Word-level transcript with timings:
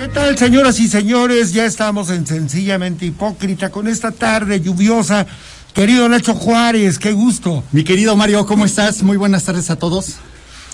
¿Qué 0.00 0.08
tal, 0.08 0.38
señoras 0.38 0.80
y 0.80 0.88
señores? 0.88 1.52
Ya 1.52 1.66
estamos 1.66 2.08
en 2.08 2.26
Sencillamente 2.26 3.04
Hipócrita 3.04 3.68
con 3.68 3.86
esta 3.86 4.10
tarde 4.10 4.58
lluviosa. 4.58 5.26
Querido 5.74 6.08
Nacho 6.08 6.32
Juárez, 6.32 6.98
qué 6.98 7.12
gusto. 7.12 7.62
Mi 7.70 7.84
querido 7.84 8.16
Mario, 8.16 8.46
¿cómo 8.46 8.64
estás? 8.64 9.02
Muy 9.02 9.18
buenas 9.18 9.44
tardes 9.44 9.68
a 9.68 9.76
todos. 9.76 10.14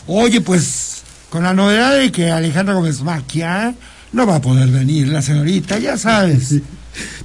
Oye, 0.06 0.40
pues, 0.42 1.02
con 1.28 1.42
la 1.42 1.54
novedad 1.54 1.98
de 1.98 2.12
que 2.12 2.30
Alejandra 2.30 2.74
Gómez 2.74 3.02
Maquia 3.02 3.74
no 4.12 4.28
va 4.28 4.36
a 4.36 4.40
poder 4.40 4.68
venir, 4.68 5.08
la 5.08 5.22
señorita, 5.22 5.80
ya 5.80 5.98
sabes. 5.98 6.54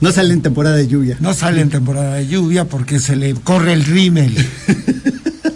No 0.01 0.11
sale 0.11 0.33
en 0.33 0.41
temporada 0.41 0.75
de 0.77 0.87
lluvia. 0.87 1.17
No 1.21 1.35
sale 1.35 1.61
en 1.61 1.69
temporada 1.69 2.15
de 2.15 2.27
lluvia 2.27 2.65
porque 2.65 2.99
se 2.99 3.15
le 3.15 3.35
corre 3.35 3.73
el 3.73 3.85
rímel. 3.85 4.35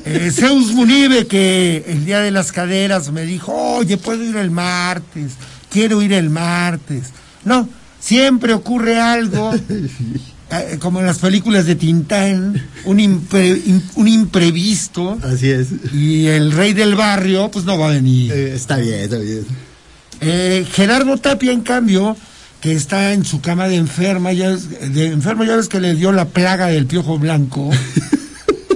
Eh, 0.07 0.29
Zeus 0.31 0.71
Munibe, 0.71 1.25
que 1.25 1.83
el 1.87 2.05
día 2.05 2.19
de 2.19 2.29
las 2.29 2.51
caderas 2.51 3.11
me 3.11 3.25
dijo, 3.25 3.51
oye, 3.51 3.97
puedo 3.97 4.23
ir 4.23 4.35
el 4.37 4.51
martes 4.51 5.31
quiero 5.75 6.01
ir 6.01 6.13
el 6.13 6.29
martes. 6.29 7.07
No, 7.43 7.67
siempre 7.99 8.53
ocurre 8.53 8.97
algo, 8.97 9.53
eh, 10.51 10.77
como 10.79 11.01
en 11.01 11.05
las 11.05 11.19
películas 11.19 11.65
de 11.65 11.75
Tintán, 11.75 12.65
un, 12.85 13.27
un 13.95 14.07
imprevisto. 14.07 15.19
Así 15.21 15.49
es. 15.49 15.67
Y 15.93 16.27
el 16.27 16.53
rey 16.53 16.71
del 16.71 16.95
barrio, 16.95 17.51
pues 17.51 17.65
no 17.65 17.77
va 17.77 17.89
a 17.89 17.91
venir. 17.91 18.31
Eh, 18.31 18.55
está 18.55 18.77
bien, 18.77 19.01
está 19.01 19.17
bien. 19.17 19.45
Eh, 20.21 20.65
Gerardo 20.71 21.17
Tapia, 21.17 21.51
en 21.51 21.61
cambio, 21.61 22.15
que 22.61 22.71
está 22.71 23.11
en 23.11 23.25
su 23.25 23.41
cama 23.41 23.67
de 23.67 23.75
enferma, 23.75 24.31
ya 24.31 24.51
de 24.51 25.07
enfermo, 25.07 25.43
ya 25.43 25.57
ves 25.57 25.67
que 25.67 25.81
le 25.81 25.93
dio 25.93 26.13
la 26.13 26.29
plaga 26.29 26.67
del 26.67 26.85
piojo 26.85 27.19
blanco. 27.19 27.69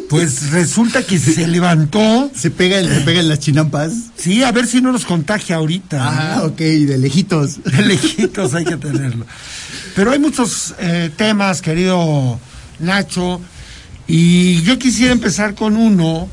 Pues 0.10 0.50
resulta 0.50 1.04
que 1.04 1.20
se 1.20 1.48
levantó. 1.48 2.32
Se 2.36 2.50
pega, 2.50 2.82
se 2.82 3.02
pega 3.02 3.20
en 3.20 3.30
las 3.30 3.40
chinampas. 3.40 3.94
Sí, 4.18 4.44
a 4.44 4.52
ver 4.52 4.66
si 4.66 4.82
no 4.82 4.92
nos 4.92 5.06
contagia 5.06 5.58
ahorita. 5.58 6.00
Ah, 6.02 6.44
ok, 6.46 6.58
de 6.58 6.98
lejitos. 6.98 7.64
De 7.64 7.84
lejitos 7.84 8.56
hay 8.56 8.66
que 8.66 8.78
tenerlo. 8.78 9.28
Pero 9.96 10.12
hay 10.12 10.18
muchos 10.18 10.74
eh, 10.80 11.12
temas, 11.16 11.62
querido 11.62 12.40
Nacho, 12.80 13.40
y 14.08 14.64
yo 14.64 14.80
quisiera 14.80 15.14
empezar 15.14 15.54
con 15.54 15.78
uno 15.78 16.28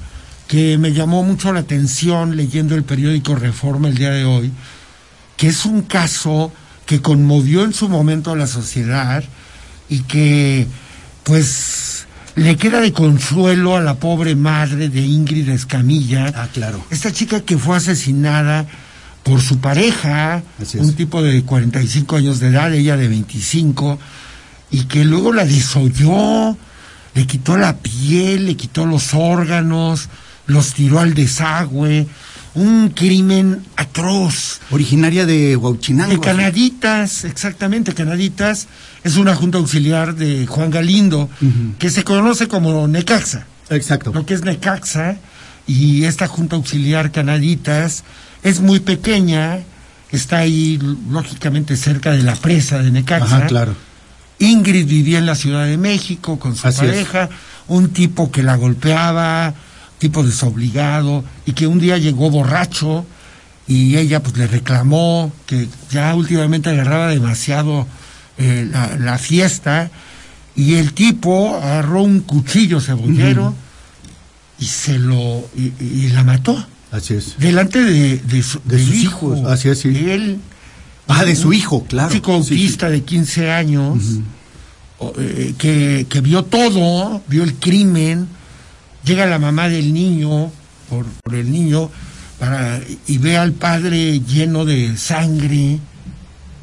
que 0.49 0.79
me 0.79 0.93
llamó 0.95 1.23
mucho 1.23 1.53
la 1.53 1.61
atención 1.61 2.37
leyendo 2.37 2.75
el 2.75 2.85
periódico 2.85 3.35
Reforma 3.35 3.89
el 3.89 3.97
día 3.99 4.11
de 4.11 4.25
hoy, 4.25 4.53
que 5.37 5.49
es 5.49 5.67
un 5.67 5.83
caso 5.83 6.51
que 6.87 7.03
conmovió 7.03 7.65
en 7.65 7.75
su 7.75 7.89
momento 7.91 8.31
a 8.31 8.37
la 8.37 8.47
sociedad 8.47 9.23
y 9.91 10.01
que, 10.03 10.67
pues, 11.25 12.06
le 12.37 12.57
queda 12.57 12.81
de 12.81 12.93
consuelo 12.93 13.77
a 13.77 13.81
la 13.81 13.95
pobre 13.95 14.37
madre 14.37 14.91
de 14.91 15.01
Ingrid 15.01 15.49
Escamilla. 15.49 16.33
Ah, 16.35 16.49
claro. 16.53 16.85
Esta 16.91 17.11
chica 17.11 17.41
que 17.41 17.57
fue 17.57 17.79
asesinada 17.79 18.67
por 19.23 19.41
su 19.41 19.59
pareja, 19.59 20.43
un 20.79 20.95
tipo 20.95 21.23
de 21.23 21.43
45 21.43 22.17
años 22.17 22.39
de 22.39 22.49
edad, 22.49 22.73
ella 22.73 22.97
de 22.97 23.09
25, 23.09 23.99
y 24.71 24.85
que 24.85 25.05
luego 25.05 25.33
la 25.33 25.45
desolló, 25.45 26.57
le 27.15 27.27
quitó 27.27 27.57
la 27.57 27.79
piel, 27.79 28.47
le 28.47 28.57
quitó 28.57 28.85
los 28.85 29.15
órganos, 29.15 30.09
los 30.47 30.75
tiró 30.75 31.01
al 31.01 31.15
desagüe, 31.15 32.07
un 32.57 32.89
crimen 32.89 33.63
atroz. 33.77 34.61
Originaria 34.71 35.27
de 35.27 35.57
Huachinango. 35.57 36.13
De 36.13 36.21
Canaditas, 36.21 37.25
exactamente, 37.25 37.95
Canaditas. 37.95 38.67
Es 39.05 39.17
una 39.17 39.35
junta 39.35 39.59
auxiliar 39.59 40.17
de 40.17 40.47
Juan 40.47 40.71
Galindo, 40.71 41.29
que 41.79 41.91
se 41.91 42.03
conoce 42.03 42.49
como 42.49 42.89
Necaxa. 42.89 43.47
Exacto. 43.71 44.13
Lo 44.13 44.25
que 44.25 44.35
es 44.35 44.43
Necaxa, 44.43 45.17
y 45.67 46.05
esta 46.05 46.27
junta 46.29 46.57
auxiliar 46.57 47.13
Canaditas 47.13 48.05
es 48.43 48.61
muy 48.61 48.81
pequeña, 48.81 49.59
está 50.11 50.39
ahí 50.39 50.79
lógicamente 51.11 51.77
cerca 51.77 52.13
de 52.13 52.23
la 52.23 52.37
presa 52.37 52.79
de 52.79 52.91
Necaxa. 52.91 53.37
Ajá, 53.37 53.47
claro. 53.47 53.75
Ingrid 54.39 54.87
vivía 54.87 55.19
en 55.19 55.27
la 55.27 55.35
Ciudad 55.35 55.67
de 55.67 55.77
México 55.77 56.39
con 56.39 56.57
su 56.57 56.63
pareja, 56.63 57.29
un 57.69 57.91
tipo 57.91 58.31
que 58.31 58.43
la 58.43 58.57
golpeaba, 58.57 59.55
tipo 59.99 60.23
desobligado 60.23 61.25
y 61.47 61.53
que 61.53 61.67
un 61.67 61.79
día 61.79 61.99
llegó 61.99 62.31
borracho 62.31 63.07
y 63.67 63.97
ella 63.97 64.23
pues 64.23 64.37
le 64.37 64.47
reclamó 64.47 65.33
que 65.47 65.69
ya 65.91 66.15
últimamente 66.15 66.71
agarraba 66.71 67.09
demasiado 67.09 67.87
eh, 68.39 68.69
la, 68.99 69.19
fiesta 69.19 69.91
y 70.55 70.75
el 70.75 70.93
tipo 70.93 71.57
agarró 71.57 72.03
un 72.03 72.21
cuchillo 72.21 72.81
cebollero 72.81 73.55
y 74.59 74.67
se 74.67 74.99
lo 74.99 75.49
y, 75.57 76.09
la 76.09 76.25
mató. 76.25 76.67
Así 76.93 77.15
es. 77.15 77.37
Delante 77.39 77.83
de, 77.83 78.19
de, 78.19 78.43
su, 78.43 78.61
de 78.65 78.79
sus 78.79 78.95
hijos. 78.95 79.41
Así 79.47 79.69
es 79.69 79.81
sí. 79.81 79.89
él. 79.89 80.39
Ah 81.09 81.25
de 81.25 81.37
su 81.37 81.53
hijo 81.53 81.85
claro. 81.85 82.09
Un 82.09 82.15
chico 82.15 82.33
autista 82.33 82.89
de 82.89 83.03
15 83.03 83.51
años 83.51 83.99
eh, 85.19 85.55
que, 85.59 86.07
que 86.09 86.21
vio 86.21 86.45
todo 86.45 87.23
vio 87.29 87.45
el 87.45 87.55
crimen 87.55 88.29
llega 89.07 89.25
la 89.27 89.39
mamá 89.39 89.69
del 89.69 89.95
niño, 89.95 90.51
por, 90.91 91.07
el 91.35 91.51
niño, 91.51 91.91
para, 92.39 92.81
y 93.07 93.19
ve 93.19 93.39
al 93.39 93.53
padre 93.53 94.21
lleno 94.21 94.65
de 94.65 94.97
sangre, 94.97 95.79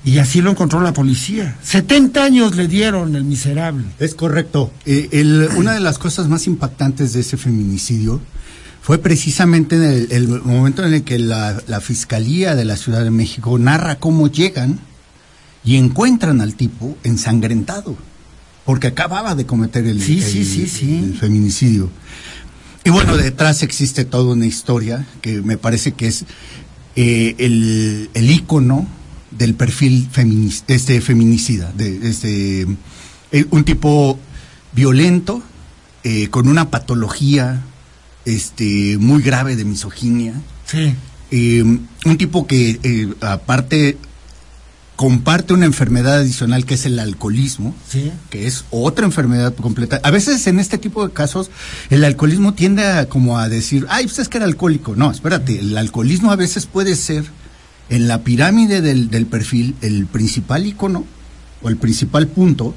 y 0.06 0.18
así 0.18 0.42
lo 0.42 0.52
encontró 0.52 0.82
la 0.82 0.94
policía. 0.94 1.58
70 1.64 2.24
años 2.24 2.56
le 2.56 2.68
dieron 2.68 3.16
el 3.16 3.24
miserable. 3.24 3.86
Es 4.00 4.16
correcto. 4.16 4.72
Eh, 4.86 5.48
una 5.56 5.74
de 5.74 5.80
las 5.80 5.98
cosas 5.98 6.28
más 6.28 6.46
impactantes 6.46 7.14
de 7.14 7.22
ese 7.22 7.38
feminicidio 7.38 8.22
fue 8.82 8.98
precisamente 8.98 9.78
en 9.78 10.08
el, 10.12 10.28
momento 10.42 10.86
en 10.86 10.94
el 10.94 11.04
que 11.04 11.18
la, 11.18 11.62
Fiscalía 11.82 12.54
de 12.54 12.66
la 12.66 12.76
Ciudad 12.76 13.02
de 13.02 13.12
México 13.12 13.58
narra 13.58 13.96
cómo 13.96 14.28
llegan 14.28 14.78
y 15.64 15.78
encuentran 15.78 16.42
al 16.42 16.56
tipo 16.56 16.98
ensangrentado, 17.06 17.96
porque 18.66 18.88
acababa 18.88 19.36
de 19.36 19.46
cometer 19.46 19.86
el, 19.86 20.02
el 20.02 21.18
feminicidio. 21.20 21.90
Y 22.86 22.90
bueno, 22.90 23.16
detrás 23.16 23.64
existe 23.64 24.04
toda 24.04 24.34
una 24.34 24.46
historia 24.46 25.06
que 25.22 25.42
me 25.42 25.58
parece 25.58 25.94
que 25.94 26.08
es 26.08 26.26
eh, 26.96 27.36
el, 27.40 28.10
el 28.14 28.32
ícono 28.32 28.88
del 29.32 29.56
perfil 29.56 30.10
este 30.68 31.02
feminicida, 31.02 31.72
de 31.72 32.08
este 32.08 32.68
eh, 33.32 33.46
un 33.50 33.64
tipo 33.64 34.20
violento, 34.74 35.42
eh, 36.04 36.28
con 36.28 36.48
una 36.48 36.70
patología 36.70 37.64
este 38.26 38.98
muy 38.98 39.22
grave 39.22 39.56
de 39.56 39.66
misoginia. 39.66 40.34
Sí. 40.66 40.96
un 42.06 42.18
tipo 42.18 42.48
que 42.48 43.10
aparte 43.22 43.98
comparte 44.96 45.54
una 45.54 45.66
enfermedad 45.66 46.18
adicional 46.18 46.66
que 46.66 46.76
es 46.76 46.86
el 46.86 47.00
alcoholismo, 47.00 47.76
que 48.30 48.48
es 48.48 48.66
otra 48.70 49.06
enfermedad 49.06 49.54
completa. 49.56 50.00
A 50.04 50.12
veces 50.12 50.46
en 50.48 50.60
este 50.60 50.78
tipo 50.78 51.06
de 51.08 51.14
casos 51.14 51.50
el 51.90 52.04
alcoholismo 52.04 52.54
tiende 52.54 52.86
a 52.86 53.08
como 53.08 53.40
a 53.40 53.50
decir, 53.50 53.86
ay, 53.90 54.06
pues 54.06 54.20
es 54.20 54.30
que 54.30 54.38
era 54.38 54.46
alcohólico. 54.46 54.96
No, 54.96 55.12
espérate, 55.12 55.60
el 55.60 55.78
alcoholismo 55.78 56.32
a 56.32 56.36
veces 56.36 56.66
puede 56.68 56.96
ser 56.96 57.26
en 57.90 58.08
la 58.08 58.24
pirámide 58.24 58.82
del, 58.82 59.10
del 59.10 59.26
perfil 59.26 59.76
el 59.82 60.06
principal 60.06 60.66
icono 60.66 61.06
o 61.62 61.70
el 61.70 61.78
principal 61.78 62.28
punto 62.28 62.76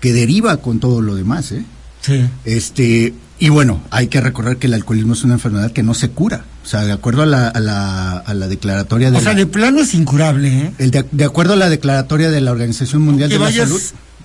que 0.00 0.12
deriva 0.12 0.58
con 0.58 0.80
todo 0.80 1.00
lo 1.00 1.14
demás, 1.14 1.50
¿eh? 1.52 1.64
Sí. 2.02 2.20
Este, 2.44 3.14
y 3.38 3.48
bueno, 3.48 3.82
hay 3.90 4.06
que 4.08 4.20
recordar 4.20 4.58
que 4.58 4.68
el 4.68 4.74
alcoholismo 4.74 5.14
es 5.14 5.24
una 5.24 5.34
enfermedad 5.34 5.72
que 5.72 5.82
no 5.82 5.94
se 5.94 6.10
cura. 6.10 6.44
O 6.62 6.66
sea, 6.66 6.84
de 6.84 6.92
acuerdo 6.92 7.22
a 7.22 7.26
la, 7.26 7.48
a 7.48 7.60
la, 7.60 8.12
a 8.18 8.34
la 8.34 8.48
declaratoria 8.48 9.10
de... 9.10 9.18
O 9.18 9.20
sea, 9.20 9.34
de 9.34 9.46
plano 9.46 9.80
es 9.80 9.94
incurable, 9.94 10.48
¿eh? 10.48 10.72
El 10.78 10.90
de, 10.90 11.24
acuerdo 11.24 11.54
a 11.54 11.56
la 11.56 11.68
declaratoria 11.68 12.30
de 12.30 12.40
la 12.40 12.52
Organización 12.52 13.02
Mundial 13.02 13.30
de 13.30 13.38
la 13.38 13.52
Salud... 13.52 13.80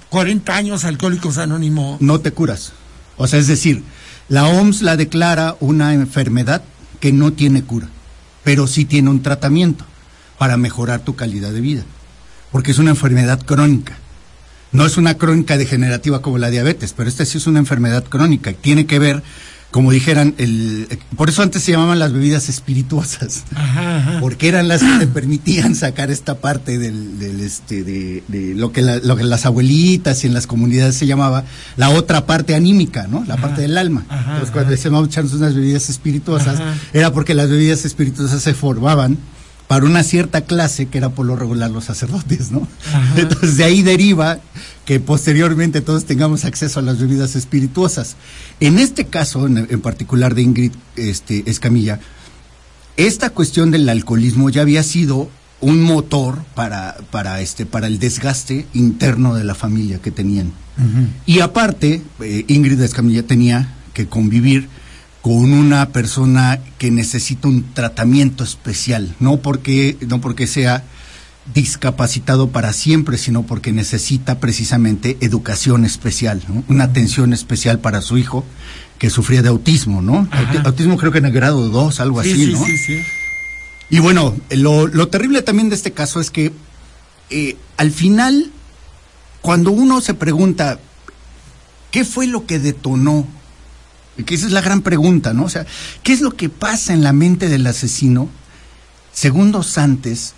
40 0.10 0.56
años 0.56 0.86
alcohólicos 0.86 1.38
anónimo. 1.38 1.98
No 2.00 2.20
te 2.20 2.32
curas. 2.32 2.74
O 3.18 3.28
sea, 3.28 3.40
es 3.40 3.48
decir, 3.48 3.84
la 4.28 4.48
OMS 4.48 4.82
la 4.82 4.98
declara 4.98 5.56
una 5.60 5.94
enfermedad 5.94 6.64
que 7.00 7.12
no 7.12 7.34
tiene 7.34 7.64
cura, 7.64 7.88
pero 8.44 8.66
sí 8.66 8.86
tiene 8.86 9.10
un 9.10 9.22
tratamiento 9.22 9.86
para 10.38 10.58
mejorar 10.58 11.02
tu 11.02 11.16
calidad 11.16 11.52
de 11.52 11.62
vida, 11.62 11.84
porque 12.52 12.72
es 12.72 12.80
una 12.80 12.92
enfermedad 12.92 13.42
crónica. 13.46 13.98
No 14.72 14.86
es 14.86 14.98
una 14.98 15.16
crónica 15.16 15.58
degenerativa 15.58 16.22
como 16.22 16.38
la 16.38 16.50
diabetes, 16.50 16.94
pero 16.96 17.10
esta 17.10 17.26
sí 17.26 17.38
es 17.38 17.48
una 17.48 17.60
enfermedad 17.60 18.04
crónica. 18.04 18.54
Tiene 18.54 18.86
que 18.86 19.00
ver, 19.00 19.24
como 19.72 19.92
dijeran, 19.92 20.36
el, 20.38 20.88
por 21.16 21.30
eso 21.30 21.42
antes 21.42 21.64
se 21.64 21.72
llamaban 21.72 21.98
las 21.98 22.14
bebidas 22.14 22.50
espirituosas, 22.50 23.46
porque 24.20 24.48
eran 24.48 24.68
las 24.68 24.84
que 24.84 25.00
te 25.00 25.08
permitían 25.08 25.74
sacar 25.74 26.12
esta 26.12 26.36
parte 26.36 26.78
del, 26.78 27.18
del 27.18 27.40
este, 27.40 27.84
de, 27.84 28.24
lo, 28.56 28.72
que 28.72 28.82
lo 28.82 29.16
que 29.16 29.24
las 29.24 29.48
abuelitas 29.48 30.24
y 30.24 30.28
en 30.28 30.36
las 30.36 30.46
comunidades 30.46 30.96
se 30.96 31.08
llamaba 31.08 31.46
la 31.76 31.90
otra 31.90 32.28
parte 32.28 32.54
anímica, 32.54 33.08
¿no? 33.08 33.24
La 33.26 33.38
parte 33.38 33.62
del 33.62 33.76
alma. 33.76 34.06
Entonces 34.10 34.52
cuando 34.52 34.70
decíamos 34.70 35.08
echarnos 35.08 35.34
unas 35.34 35.56
bebidas 35.56 35.90
espirituosas, 35.90 36.60
era 36.94 37.12
porque 37.12 37.34
las 37.34 37.50
bebidas 37.50 37.86
espirituosas 37.86 38.44
se 38.44 38.54
formaban 38.54 39.18
para 39.70 39.86
una 39.86 40.02
cierta 40.02 40.42
clase 40.42 40.88
que 40.88 40.98
era 40.98 41.10
por 41.10 41.28
lo 41.28 41.36
regular 41.36 41.70
los 41.70 41.86
sacerdotes, 41.86 42.50
¿no? 42.50 42.68
Entonces 43.16 43.56
de 43.58 43.66
ahí 43.66 43.84
deriva 43.84 44.40
que 44.84 45.00
posteriormente 45.00 45.82
todos 45.82 46.06
tengamos 46.06 46.44
acceso 46.44 46.80
a 46.80 46.82
las 46.82 46.98
bebidas 46.98 47.36
espirituosas. 47.36 48.16
En 48.60 48.80
este 48.80 49.06
caso, 49.06 49.46
en, 49.46 49.82
particular 49.82 50.34
de 50.34 50.42
Ingrid 50.42 50.72
este, 50.96 51.44
Escamilla, 51.46 52.00
esta 52.98 53.30
cuestión 53.30 53.70
del 53.70 53.88
alcoholismo 53.88 54.50
ya 54.50 54.64
había 54.64 54.82
sido 54.82 55.30
un 55.62 55.84
motor 55.84 56.44
para, 56.56 56.98
para, 57.12 57.40
este, 57.40 57.68
para 57.68 57.86
el 57.86 58.00
desgaste 58.00 58.66
interno 58.74 59.36
de 59.36 59.44
la 59.44 59.54
familia 59.54 60.00
que 60.00 60.10
tenían. 60.10 60.52
Y 61.28 61.42
aparte, 61.42 62.02
eh, 62.22 62.46
Ingrid 62.48 62.82
Escamilla 62.82 63.22
tenía 63.22 63.76
que 63.94 64.08
convivir 64.08 64.68
con 65.22 65.52
una 65.52 65.90
persona 65.90 66.60
que 66.78 66.92
necesita 66.92 67.48
un 67.48 67.74
tratamiento 67.74 68.44
especial, 68.44 69.16
no 69.20 69.38
porque, 69.38 69.98
no 70.08 70.22
porque 70.22 70.48
sea 70.48 70.84
discapacitado 71.54 72.50
para 72.50 72.74
siempre, 72.74 73.18
sino 73.18 73.44
porque 73.44 73.72
necesita 73.72 74.40
precisamente 74.40 75.18
educación 75.22 75.84
especial, 75.84 76.42
una 76.68 76.86
atención 76.86 77.34
especial 77.34 77.80
para 77.80 78.02
su 78.02 78.18
hijo 78.18 78.46
que 78.98 79.10
sufría 79.10 79.42
de 79.42 79.50
autismo, 79.50 80.02
¿no? 80.02 80.28
Autismo 80.66 80.98
creo 80.98 81.12
que 81.12 81.20
en 81.20 81.26
el 81.26 81.32
grado 81.32 81.70
2, 81.70 82.00
algo 82.00 82.20
así, 82.20 82.48
¿no? 82.48 82.64
Sí, 82.66 82.78
sí. 82.78 83.00
Y 83.90 84.00
bueno, 84.00 84.36
lo, 84.52 85.08
terrible 85.08 85.42
también 85.42 85.70
de 85.70 85.76
este 85.76 85.92
caso 85.92 86.22
es 86.22 86.30
que 86.30 86.54
eh, 87.30 87.58
al 87.78 87.92
final, 87.92 88.52
cuando 89.42 89.72
uno 89.72 90.02
se 90.02 90.14
pregunta, 90.14 90.80
¿qué 91.90 92.06
fue 92.06 92.28
lo 92.28 92.46
que 92.46 92.60
detonó? 92.60 93.28
Que 94.26 94.36
esa 94.36 94.48
es 94.48 94.52
la 94.52 94.62
gran 94.62 94.82
pregunta, 94.82 95.34
¿no? 95.34 95.46
O 95.46 95.50
sea, 95.50 95.66
¿qué 96.04 96.14
es 96.14 96.22
lo 96.22 96.32
que 96.32 96.50
pasa 96.50 96.94
en 96.94 97.04
la 97.04 97.14
mente 97.14 97.48
del 97.50 97.66
asesino 97.68 98.30
segundos 99.14 99.78
antes 99.78 100.34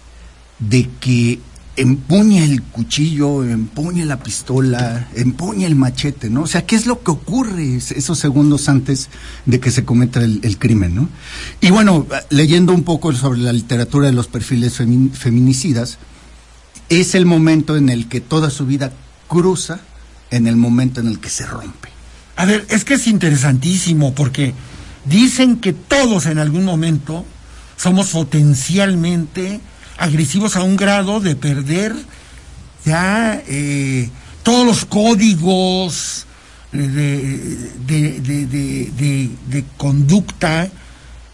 de 0.59 0.89
que 0.99 1.39
empuña 1.75 2.43
el 2.43 2.61
cuchillo, 2.61 3.43
empuña 3.43 4.05
la 4.05 4.21
pistola, 4.21 5.09
empuña 5.15 5.67
el 5.67 5.75
machete, 5.75 6.29
¿no? 6.29 6.43
O 6.43 6.47
sea, 6.47 6.65
¿qué 6.65 6.75
es 6.75 6.85
lo 6.85 7.01
que 7.01 7.11
ocurre 7.11 7.75
esos 7.77 8.19
segundos 8.19 8.69
antes 8.69 9.09
de 9.45 9.59
que 9.59 9.71
se 9.71 9.85
cometa 9.85 10.21
el, 10.23 10.57
crimen, 10.57 10.95
¿no? 10.95 11.09
Y 11.61 11.71
bueno, 11.71 12.07
leyendo 12.29 12.73
un 12.73 12.83
poco 12.83 13.13
sobre 13.13 13.39
la 13.39 13.53
literatura 13.53 14.07
de 14.07 14.13
los 14.13 14.27
perfiles 14.27 14.75
feminicidas, 15.13 15.97
es 16.89 17.15
el 17.15 17.25
momento 17.25 17.77
en 17.77 17.89
el 17.89 18.07
que 18.07 18.19
toda 18.19 18.49
su 18.49 18.65
vida 18.65 18.91
cruza 19.27 19.79
en 20.29 20.47
el 20.47 20.57
momento 20.57 20.99
en 20.99 21.07
el 21.07 21.19
que 21.19 21.29
se 21.29 21.45
rompe. 21.45 21.90
A 22.41 22.45
ver, 22.45 22.65
es 22.69 22.85
que 22.85 22.95
es 22.95 23.05
interesantísimo 23.05 24.15
porque 24.15 24.55
dicen 25.05 25.57
que 25.57 25.73
todos 25.73 26.25
en 26.25 26.39
algún 26.39 26.65
momento 26.65 27.23
somos 27.77 28.09
potencialmente 28.09 29.61
agresivos 29.99 30.55
a 30.55 30.63
un 30.63 30.75
grado 30.75 31.19
de 31.19 31.35
perder 31.35 31.93
ya 32.83 33.39
eh, 33.47 34.09
todos 34.41 34.65
los 34.65 34.85
códigos 34.85 36.25
de, 36.71 37.69
de, 37.85 39.65
conducta 39.77 40.67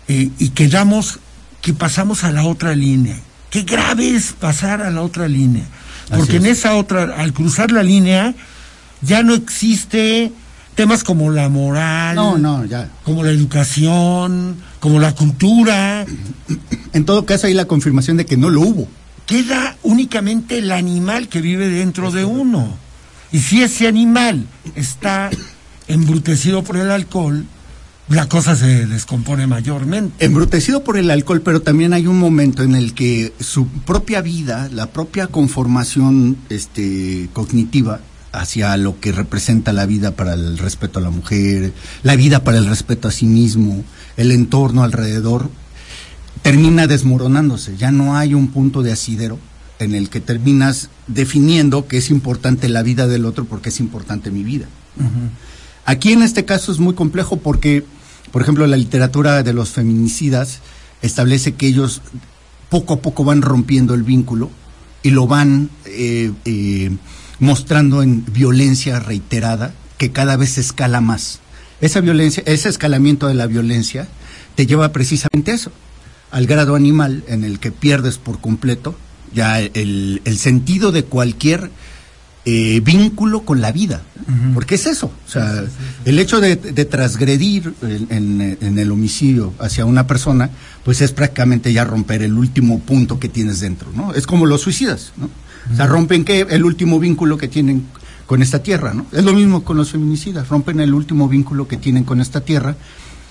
eh, 0.09 0.29
y 0.37 0.49
quedamos 0.49 1.19
que 1.61 1.73
pasamos 1.73 2.25
a 2.25 2.31
la 2.31 2.43
otra 2.43 2.75
línea. 2.75 3.15
Qué 3.49 3.61
grave 3.61 4.13
es 4.13 4.33
pasar 4.33 4.81
a 4.81 4.91
la 4.91 5.03
otra 5.03 5.29
línea. 5.29 5.63
Porque 6.09 6.35
en 6.35 6.47
esa 6.47 6.75
otra, 6.75 7.15
al 7.15 7.31
cruzar 7.31 7.71
la 7.71 7.83
línea, 7.83 8.35
ya 9.01 9.23
no 9.23 9.35
existe 9.35 10.33
temas 10.77 11.03
como 11.03 11.31
la 11.31 11.49
moral, 11.49 12.15
no, 12.15 12.37
no, 12.37 12.63
ya. 12.63 12.87
como 13.03 13.23
la 13.23 13.31
educación, 13.31 14.57
como 14.79 14.99
la 14.99 15.15
cultura. 15.15 16.05
En 16.93 17.03
todo 17.03 17.25
caso 17.25 17.47
hay 17.47 17.55
la 17.55 17.65
confirmación 17.65 18.15
de 18.15 18.27
que 18.27 18.37
no 18.37 18.51
lo 18.51 18.61
hubo. 18.61 18.87
Queda 19.25 19.75
únicamente 19.81 20.59
el 20.59 20.71
animal 20.71 21.29
que 21.29 21.41
vive 21.41 21.67
dentro 21.67 22.11
de 22.11 22.25
uno. 22.25 22.77
Y 23.31 23.39
si 23.39 23.63
ese 23.63 23.87
animal 23.87 24.45
está 24.75 25.31
embrutecido 25.87 26.63
por 26.63 26.77
el 26.77 26.91
alcohol, 26.91 27.43
la 28.07 28.29
cosa 28.29 28.55
se 28.55 28.85
descompone 28.85 29.47
mayormente. 29.47 30.23
Embrutecido 30.23 30.83
por 30.83 30.97
el 30.97 31.09
alcohol, 31.09 31.41
pero 31.41 31.59
también 31.59 31.91
hay 31.91 32.05
un 32.05 32.19
momento 32.19 32.61
en 32.61 32.75
el 32.75 32.93
que 32.93 33.33
su 33.39 33.67
propia 33.67 34.21
vida, 34.21 34.69
la 34.71 34.85
propia 34.85 35.25
conformación 35.25 36.37
este, 36.49 37.29
cognitiva, 37.33 37.99
hacia 38.31 38.75
lo 38.77 38.99
que 38.99 39.11
representa 39.11 39.73
la 39.73 39.85
vida 39.85 40.15
para 40.15 40.33
el 40.33 40.57
respeto 40.57 40.99
a 40.99 41.01
la 41.01 41.09
mujer, 41.09 41.73
la 42.03 42.15
vida 42.15 42.43
para 42.43 42.57
el 42.57 42.67
respeto 42.67 43.07
a 43.07 43.11
sí 43.11 43.25
mismo, 43.25 43.83
el 44.17 44.31
entorno 44.31 44.83
alrededor, 44.83 45.49
termina 46.41 46.87
desmoronándose. 46.87 47.77
Ya 47.77 47.91
no 47.91 48.15
hay 48.17 48.33
un 48.33 48.47
punto 48.49 48.83
de 48.83 48.91
asidero 48.91 49.39
en 49.79 49.95
el 49.95 50.09
que 50.09 50.19
terminas 50.19 50.89
definiendo 51.07 51.87
que 51.87 51.97
es 51.97 52.09
importante 52.09 52.69
la 52.69 52.83
vida 52.83 53.07
del 53.07 53.25
otro 53.25 53.45
porque 53.45 53.69
es 53.69 53.79
importante 53.79 54.31
mi 54.31 54.43
vida. 54.43 54.67
Aquí 55.85 56.11
en 56.11 56.23
este 56.23 56.45
caso 56.45 56.71
es 56.71 56.79
muy 56.79 56.95
complejo 56.95 57.37
porque, 57.37 57.85
por 58.31 58.41
ejemplo, 58.41 58.65
la 58.67 58.77
literatura 58.77 59.43
de 59.43 59.53
los 59.53 59.69
feminicidas 59.69 60.59
establece 61.01 61.53
que 61.53 61.67
ellos 61.67 62.01
poco 62.69 62.95
a 62.95 63.01
poco 63.01 63.23
van 63.23 63.41
rompiendo 63.41 63.93
el 63.93 64.03
vínculo 64.03 64.49
y 65.03 65.11
lo 65.11 65.27
van 65.27 65.69
eh, 65.85 66.31
eh, 66.45 66.91
mostrando 67.39 68.01
en 68.01 68.25
violencia 68.25 68.99
reiterada 68.99 69.73
que 69.97 70.11
cada 70.11 70.37
vez 70.37 70.57
escala 70.57 71.01
más. 71.01 71.39
Esa 71.81 72.01
violencia, 72.01 72.43
ese 72.45 72.69
escalamiento 72.69 73.27
de 73.27 73.35
la 73.35 73.47
violencia 73.47 74.07
te 74.55 74.65
lleva 74.65 74.91
precisamente 74.91 75.51
a 75.51 75.55
eso, 75.55 75.71
al 76.31 76.47
grado 76.47 76.75
animal 76.75 77.23
en 77.27 77.43
el 77.43 77.59
que 77.59 77.71
pierdes 77.71 78.17
por 78.17 78.39
completo 78.41 78.95
ya 79.33 79.59
el, 79.59 80.37
sentido 80.37 80.91
de 80.91 81.03
cualquier 81.03 81.69
eh, 82.45 82.79
vínculo 82.83 83.41
con 83.41 83.61
la 83.61 83.71
vida. 83.71 84.01
Porque 84.53 84.75
es 84.75 84.87
eso. 84.87 85.11
O 85.25 85.29
sea, 85.29 85.63
el 86.05 86.19
hecho 86.19 86.39
de, 86.41 86.55
transgredir 86.55 87.73
en, 87.81 88.57
en, 88.59 88.79
el 88.79 88.91
homicidio 88.91 89.53
hacia 89.59 89.85
una 89.85 90.07
persona, 90.07 90.49
pues 90.83 91.01
es 91.01 91.11
prácticamente 91.11 91.71
ya 91.71 91.85
romper 91.85 92.23
el 92.23 92.33
último 92.33 92.79
punto 92.79 93.19
que 93.19 93.29
tienes 93.29 93.59
dentro, 93.59 93.89
¿no? 93.93 94.13
Es 94.13 94.25
como 94.25 94.45
los 94.45 94.61
suicidas, 94.61 95.13
¿no? 95.17 95.29
O 95.71 95.75
sea, 95.75 95.87
rompen 95.87 96.23
que 96.23 96.41
el 96.41 96.63
último 96.63 96.99
vínculo 96.99 97.37
que 97.37 97.47
tienen 97.47 97.85
con 98.25 98.41
esta 98.41 98.61
tierra, 98.61 98.93
¿no? 98.93 99.05
Es 99.11 99.23
lo 99.23 99.33
mismo 99.33 99.63
con 99.63 99.77
los 99.77 99.91
feminicidas, 99.91 100.49
rompen 100.49 100.79
el 100.79 100.93
último 100.93 101.27
vínculo 101.27 101.67
que 101.67 101.77
tienen 101.77 102.03
con 102.03 102.21
esta 102.21 102.41
tierra 102.41 102.75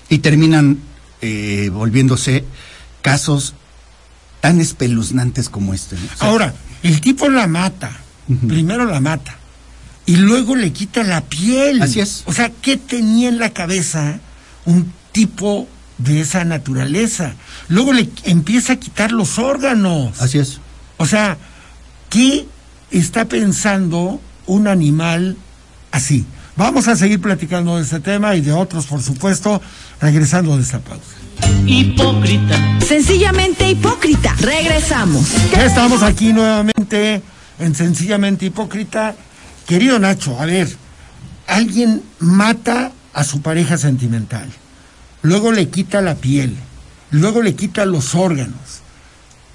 y 0.09 0.19
terminan 0.19 0.79
eh, 1.21 1.69
volviéndose 1.71 2.43
casos 3.01 3.53
tan 4.41 4.59
espeluznantes 4.59 5.49
como 5.49 5.73
este. 5.73 5.95
Ahora, 6.19 6.53
el 6.83 7.01
tipo 7.01 7.29
la 7.29 7.47
mata, 7.47 7.91
primero 8.47 8.85
la 8.85 8.99
mata 8.99 9.37
y 10.07 10.15
luego 10.15 10.55
le 10.55 10.71
quita 10.71 11.03
la 11.03 11.21
piel. 11.21 11.81
Así 11.81 11.99
es. 11.99 12.23
O 12.25 12.33
sea, 12.33 12.49
¿qué 12.61 12.77
tenía 12.77 13.29
en 13.29 13.37
la 13.37 13.51
cabeza 13.51 14.19
un 14.65 14.91
tipo 15.11 15.67
de 15.97 16.21
esa 16.21 16.45
naturaleza? 16.45 17.35
Luego 17.67 17.93
le 17.93 18.09
empieza 18.23 18.73
a 18.73 18.75
quitar 18.77 19.11
los 19.11 19.37
órganos. 19.37 20.19
Así 20.21 20.39
es. 20.39 20.59
O 20.95 21.05
sea, 21.05 21.37
¿Qué 22.09 22.45
está 22.91 23.25
pensando 23.25 24.21
un 24.45 24.67
animal 24.67 25.37
así? 25.91 26.25
Vamos 26.55 26.87
a 26.87 26.95
seguir 26.95 27.21
platicando 27.21 27.77
de 27.77 27.83
este 27.83 27.99
tema 27.99 28.35
y 28.35 28.41
de 28.41 28.51
otros, 28.51 28.87
por 28.87 29.01
supuesto, 29.01 29.61
regresando 30.01 30.55
de 30.55 30.63
esta 30.63 30.79
pausa. 30.79 31.03
Hipócrita. 31.65 32.79
Sencillamente 32.79 33.69
hipócrita. 33.69 34.35
Regresamos. 34.39 35.31
estamos 35.53 36.01
aquí 36.01 36.33
nuevamente 36.33 37.21
en 37.59 37.75
Sencillamente 37.75 38.45
Hipócrita. 38.45 39.15
Querido 39.67 39.99
Nacho, 39.99 40.39
a 40.39 40.45
ver, 40.45 40.69
alguien 41.45 42.01
mata 42.19 42.91
a 43.13 43.23
su 43.23 43.41
pareja 43.41 43.77
sentimental, 43.77 44.47
luego 45.21 45.51
le 45.51 45.69
quita 45.69 46.01
la 46.01 46.15
piel, 46.15 46.55
luego 47.11 47.41
le 47.41 47.55
quita 47.55 47.85
los 47.85 48.15
órganos, 48.15 48.81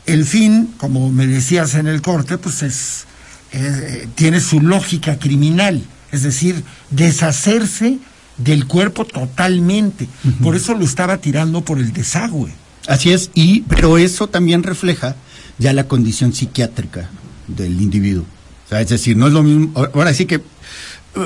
el 0.07 0.25
fin, 0.25 0.75
como 0.79 1.11
me 1.11 1.27
decías 1.27 1.75
en 1.75 1.87
el 1.87 2.03
corte, 2.03 2.39
pues 2.39 2.63
es, 2.63 3.05
eh, 3.53 4.09
tiene 4.15 4.41
su 4.41 4.61
lógica 4.61 5.19
criminal, 5.19 5.83
es 6.11 6.23
decir, 6.23 6.63
deshacerse 6.91 7.99
del 8.37 8.67
cuerpo 8.67 9.05
totalmente. 9.05 10.09
Por 10.43 10.57
eso 10.57 10.75
lo 10.75 10.85
estaba 10.85 11.19
tirando 11.19 11.63
por 11.63 11.79
el 11.79 11.93
desagüe. 11.93 12.53
Así 12.89 13.13
es, 13.13 13.31
y 13.35 13.63
pero 13.63 13.99
eso 13.99 14.29
también 14.29 14.63
refleja 14.63 15.15
ya 15.59 15.73
la 15.73 15.87
condición 15.87 16.33
psiquiátrica 16.33 17.09
del 17.47 17.81
individuo. 17.81 18.25
O 18.67 18.69
sea, 18.69 18.81
es 18.81 18.89
decir, 18.89 19.17
no 19.17 19.29
es 19.29 19.33
lo 19.33 19.43
mismo. 19.43 19.73
Ahora 19.95 20.13
sí 20.15 20.27
que 20.27 20.37
eh, 20.37 20.43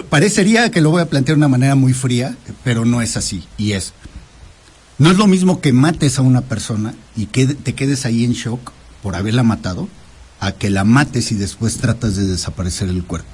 parecería 0.09 0.71
que 0.71 0.81
lo 0.81 0.91
voy 0.91 1.01
a 1.01 1.07
plantear 1.07 1.37
de 1.37 1.41
una 1.41 1.49
manera 1.49 1.75
muy 1.75 1.95
fría, 1.95 2.37
pero 2.65 2.85
no 2.85 3.01
es 3.01 3.17
así. 3.17 3.45
Y 3.57 3.73
es 3.73 3.95
no 4.99 5.11
es 5.11 5.19
lo 5.19 5.27
mismo 5.27 5.61
que 5.61 5.73
mates 5.73 6.19
a 6.19 6.23
una 6.23 6.43
persona 6.43 6.95
y 7.17 7.27
que 7.27 7.47
te 7.47 7.75
quedes 7.75 8.07
ahí 8.07 8.25
en 8.25 8.33
shock 8.33 8.73
por 9.03 9.15
haberla 9.15 9.43
matado, 9.43 9.89
a 10.41 10.53
que 10.53 10.71
la 10.71 10.85
mates 10.85 11.33
y 11.33 11.35
después 11.35 11.79
tratas 11.79 12.17
de 12.17 12.27
desaparecer 12.27 12.89
el 12.89 13.05
cuerpo. 13.05 13.29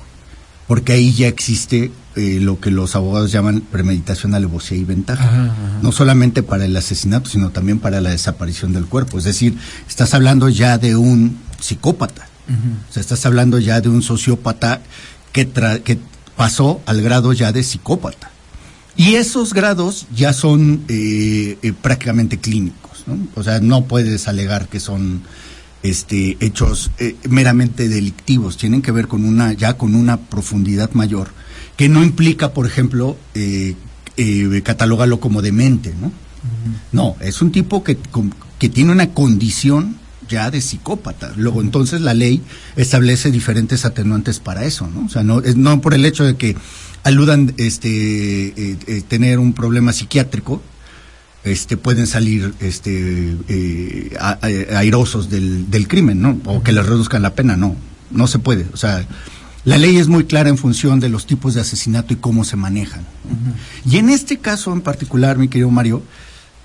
Porque 0.67 0.93
ahí 0.93 1.13
ya 1.13 1.29
existe 1.29 1.91
eh, 2.15 2.39
lo 2.41 2.61
que 2.61 2.71
los 2.71 2.95
abogados 2.97 3.33
llaman 3.33 3.61
premeditación, 3.61 4.35
alevosía 4.35 4.79
y 4.79 4.85
ventaja. 4.85 5.55
No 5.83 5.93
solamente 5.93 6.43
para 6.43 6.65
el 6.65 6.77
asesinato, 6.77 7.29
sino 7.29 7.51
también 7.51 7.79
para 7.79 8.01
la 8.01 8.11
desaparición 8.11 8.73
del 8.73 8.87
cuerpo. 8.87 9.19
Es 9.19 9.25
decir, 9.25 9.57
estás 9.89 10.15
hablando 10.15 10.49
ya 10.49 10.79
de 10.79 10.97
un 10.97 11.39
psicópata. 11.61 12.27
O 12.89 12.93
sea, 12.93 13.01
estás 13.01 13.25
hablando 13.25 13.59
ya 13.59 13.81
de 13.81 13.89
un 13.89 14.03
sociópata 14.03 14.83
que, 15.33 15.49
que 15.85 15.99
pasó 16.37 16.81
al 16.87 17.03
grado 17.03 17.33
ya 17.33 17.53
de 17.53 17.63
psicópata. 17.63 18.32
Y 18.97 19.15
esos 19.15 19.55
grados 19.55 20.07
ya 20.15 20.33
son 20.33 20.85
eh, 20.89 21.59
eh, 21.63 21.73
prácticamente 21.73 22.39
clínicos, 22.39 23.05
¿no? 23.07 23.19
O 23.35 23.43
sea, 23.43 23.61
no 23.61 23.85
puedes 23.85 24.29
alegar 24.29 24.69
que 24.69 24.81
son 24.81 25.23
este, 25.83 26.37
hechos 26.41 26.91
eh, 26.99 27.17
meramente 27.29 27.89
delictivos, 27.89 28.57
tienen 28.57 28.83
que 28.83 28.93
ver 28.93 29.09
con 29.09 29.25
una, 29.25 29.53
ya 29.53 29.75
con 29.75 29.95
una 29.95 30.19
profundidad 30.19 30.93
mayor, 30.93 31.31
que 31.77 31.89
no 31.89 32.03
implica, 32.03 32.53
por 32.53 32.67
ejemplo, 32.67 33.17
eh, 33.35 33.75
eh, 34.17 34.63
catalogarlo 34.63 35.21
como 35.21 35.43
demente, 35.43 35.95
¿no? 36.01 36.13
No, 36.91 37.17
es 37.21 37.41
un 37.41 37.53
tipo 37.53 37.85
que, 37.85 37.97
que 38.59 38.69
tiene 38.69 38.93
una 38.93 39.11
condición 39.11 39.97
ya 40.29 40.51
de 40.51 40.61
psicópata. 40.61 41.33
Luego, 41.37 41.61
entonces, 41.61 42.01
la 42.01 42.15
ley 42.15 42.43
establece 42.75 43.31
diferentes 43.31 43.85
atenuantes 43.85 44.41
para 44.41 44.65
eso, 44.65 44.89
¿no? 44.89 45.07
O 45.07 45.09
sea, 45.09 45.23
no, 45.23 45.41
es, 45.41 45.57
no 45.57 45.81
por 45.81 45.95
el 45.95 46.05
hecho 46.05 46.25
de 46.25 46.37
que 46.37 46.57
aludan 47.05 47.55
este, 47.57 49.05
tener 49.09 49.39
un 49.39 49.53
problema 49.53 49.93
psiquiátrico, 49.93 50.63
este, 51.45 51.77
pueden 51.77 52.07
salir 52.07 52.55
este, 52.61 53.37
eh, 53.49 54.17
airosos 54.77 55.29
del, 55.29 55.71
del, 55.71 55.89
crimen, 55.89 56.23
¿no? 56.23 56.39
O 56.45 56.63
que 56.63 56.73
les 56.73 56.87
reduzcan 56.87 57.23
la 57.23 57.35
pena, 57.35 57.57
no, 57.57 57.75
no 58.11 58.27
se 58.27 58.39
puede. 58.39 58.67
O 58.73 58.77
sea, 58.77 59.05
la 59.65 59.79
ley 59.79 59.97
es 59.99 60.09
muy 60.09 60.25
clara 60.25 60.49
en 60.49 60.59
función 60.59 61.01
de 61.01 61.09
los 61.09 61.27
tipos 61.27 61.55
de 61.55 61.61
asesinato 61.61 62.13
y 62.13 62.17
cómo 62.17 62.45
se 62.45 62.57
manejan. 62.57 63.05
Y 63.89 63.99
en 63.99 64.11
este 64.11 64.39
caso 64.39 64.73
en 64.73 64.81
particular, 64.81 65.39
mi 65.39 65.49
querido 65.49 65.71
Mario, 65.71 66.03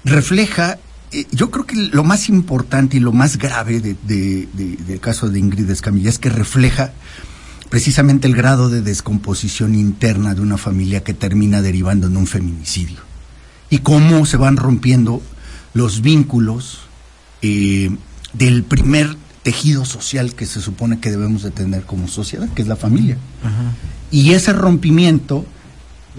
refleja, 0.04 0.80
eh, 1.12 1.26
yo 1.32 1.52
creo 1.52 1.66
que 1.66 1.76
lo 1.76 2.04
más 2.04 2.30
importante 2.30 2.98
y 2.98 3.00
lo 3.00 3.14
más 3.14 3.38
grave 3.38 3.82
de, 3.82 3.96
de, 4.04 4.48
del 4.56 5.00
caso 5.00 5.30
de 5.30 5.40
Ingrid 5.40 5.70
Escamilla 5.70 6.10
es 6.10 6.20
que 6.20 6.30
refleja 6.30 6.92
precisamente 7.70 8.28
el 8.28 8.36
grado 8.36 8.70
de 8.70 8.82
descomposición 8.82 9.76
interna 9.76 10.34
de 10.34 10.42
una 10.42 10.58
familia 10.58 11.04
que 11.04 11.14
termina 11.14 11.62
derivando 11.62 12.08
en 12.08 12.18
un 12.18 12.28
feminicidio. 12.28 13.00
Y 13.70 13.80
cómo 13.80 14.26
se 14.26 14.38
van 14.38 14.58
rompiendo 14.58 15.22
los 15.74 16.02
vínculos 16.02 16.80
eh, 17.42 17.92
del 18.34 18.64
primer 18.64 19.16
tejido 19.44 19.86
social 19.86 20.34
que 20.34 20.46
se 20.46 20.62
supone 20.62 21.00
que 21.00 21.12
debemos 21.12 21.44
de 21.44 21.52
tener 21.52 21.84
como 21.84 22.08
sociedad, 22.08 22.50
que 22.54 22.62
es 22.62 22.68
la 22.68 22.76
familia. 22.76 23.18
Y 24.12 24.34
ese 24.34 24.54
rompimiento 24.54 25.46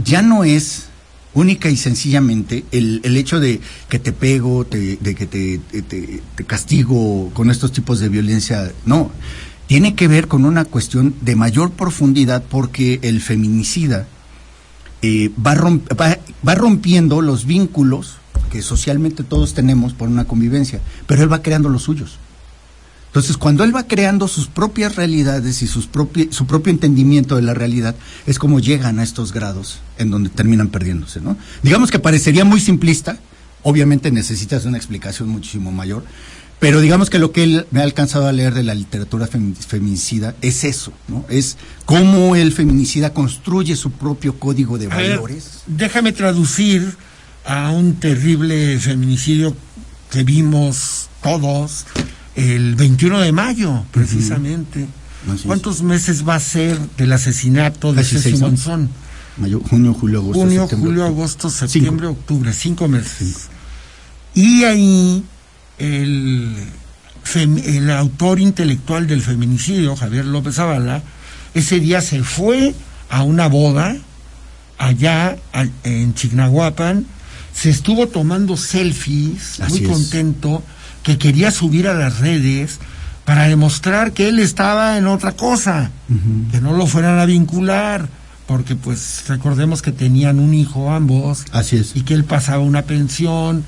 ya 0.02 0.22
no 0.22 0.44
es 0.44 0.86
única 1.34 1.70
y 1.70 1.76
sencillamente 1.76 2.64
el, 2.72 3.16
hecho 3.16 3.40
de 3.40 3.60
que 3.88 3.98
te 3.98 4.12
pego, 4.12 4.64
de 4.64 5.14
que 5.14 5.26
te, 5.26 5.58
te, 5.82 6.44
castigo 6.46 7.30
con 7.34 7.50
estos 7.50 7.72
tipos 7.72 8.00
de 8.00 8.08
violencia, 8.08 8.72
no, 8.86 9.12
tiene 9.68 9.94
que 9.94 10.08
ver 10.08 10.28
con 10.28 10.46
una 10.46 10.64
cuestión 10.64 11.14
de 11.20 11.36
mayor 11.36 11.70
profundidad 11.70 12.42
porque 12.42 13.00
el 13.02 13.20
feminicida 13.20 14.08
eh, 15.02 15.30
va, 15.46 15.54
va, 15.54 16.54
rompiendo 16.54 17.20
los 17.20 17.44
vínculos 17.44 18.16
que 18.50 18.62
socialmente 18.62 19.22
todos 19.22 19.52
tenemos 19.52 19.92
por 19.92 20.08
una 20.08 20.24
convivencia, 20.24 20.80
pero 21.06 21.22
él 21.22 21.30
va 21.30 21.42
creando 21.42 21.68
los 21.68 21.82
suyos. 21.82 22.18
Entonces, 23.08 23.36
cuando 23.36 23.62
él 23.62 23.76
va 23.76 23.86
creando 23.86 24.26
sus 24.26 24.48
propias 24.48 24.96
realidades 24.96 25.60
y 25.62 25.66
sus 25.66 25.88
su 26.30 26.46
propio 26.46 26.70
entendimiento 26.70 27.36
de 27.36 27.42
la 27.42 27.52
realidad, 27.52 27.94
es 28.26 28.38
como 28.38 28.60
llegan 28.60 28.98
a 28.98 29.02
estos 29.02 29.34
grados 29.34 29.80
en 29.98 30.10
donde 30.10 30.30
terminan 30.30 30.68
perdiéndose, 30.68 31.20
¿no? 31.20 31.36
Digamos 31.62 31.90
que 31.90 31.98
parecería 31.98 32.44
muy 32.46 32.60
simplista, 32.60 33.18
obviamente 33.62 34.10
necesitas 34.10 34.64
una 34.64 34.78
explicación 34.78 35.28
muchísimo 35.28 35.72
mayor, 35.72 36.04
pero 36.60 36.80
digamos 36.80 37.08
que 37.08 37.18
lo 37.18 37.30
que 37.30 37.44
él 37.44 37.66
me 37.70 37.80
ha 37.80 37.84
alcanzado 37.84 38.26
a 38.26 38.32
leer 38.32 38.54
de 38.54 38.64
la 38.64 38.74
literatura 38.74 39.26
feminicida 39.28 40.34
es 40.42 40.64
eso, 40.64 40.92
¿no? 41.06 41.24
Es 41.28 41.56
cómo 41.84 42.34
el 42.34 42.52
feminicida 42.52 43.14
construye 43.14 43.76
su 43.76 43.92
propio 43.92 44.38
código 44.38 44.78
de 44.78 44.88
valores. 44.88 45.62
déjame 45.66 46.12
traducir 46.12 46.96
a 47.44 47.70
un 47.70 47.94
terrible 47.94 48.78
feminicidio 48.78 49.56
que 50.10 50.24
vimos 50.24 51.08
todos 51.22 51.86
el 52.34 52.74
21 52.74 53.20
de 53.20 53.32
mayo, 53.32 53.84
precisamente. 53.92 54.86
¿Cuántos 55.46 55.82
meses 55.82 56.26
va 56.26 56.36
a 56.36 56.40
ser 56.40 56.78
del 56.96 57.12
asesinato 57.12 57.92
de 57.92 58.04
Ceci 58.04 58.36
Monzón? 58.36 58.88
Mayo, 59.36 59.60
junio, 59.60 59.94
julio, 59.94 60.18
agosto, 60.18 60.40
junio, 60.40 60.68
julio, 60.68 61.04
agosto, 61.04 61.50
septiembre, 61.50 62.08
octubre, 62.08 62.52
cinco 62.52 62.88
meses. 62.88 63.48
Y 64.34 64.64
ahí 64.64 65.24
el, 65.78 66.56
el 67.34 67.90
autor 67.90 68.40
intelectual 68.40 69.06
del 69.06 69.22
feminicidio, 69.22 69.96
Javier 69.96 70.24
López 70.24 70.56
Zavala, 70.56 71.02
ese 71.54 71.80
día 71.80 72.00
se 72.00 72.22
fue 72.22 72.74
a 73.10 73.22
una 73.22 73.48
boda 73.48 73.96
allá 74.78 75.36
en 75.84 76.14
Chignahuapan, 76.14 77.06
se 77.52 77.70
estuvo 77.70 78.06
tomando 78.08 78.56
selfies, 78.56 79.60
muy 79.68 79.82
contento, 79.82 80.62
que 81.02 81.18
quería 81.18 81.50
subir 81.50 81.88
a 81.88 81.94
las 81.94 82.18
redes 82.20 82.78
para 83.24 83.48
demostrar 83.48 84.12
que 84.12 84.28
él 84.28 84.38
estaba 84.38 84.96
en 84.96 85.06
otra 85.06 85.32
cosa, 85.32 85.90
que 86.50 86.60
no 86.60 86.74
lo 86.74 86.86
fueran 86.86 87.18
a 87.18 87.26
vincular, 87.26 88.08
porque 88.46 88.76
pues 88.76 89.24
recordemos 89.28 89.82
que 89.82 89.92
tenían 89.92 90.38
un 90.38 90.54
hijo 90.54 90.90
ambos, 90.90 91.44
Así 91.52 91.76
es. 91.76 91.94
y 91.94 92.02
que 92.02 92.14
él 92.14 92.24
pasaba 92.24 92.62
una 92.62 92.82
pensión, 92.82 93.64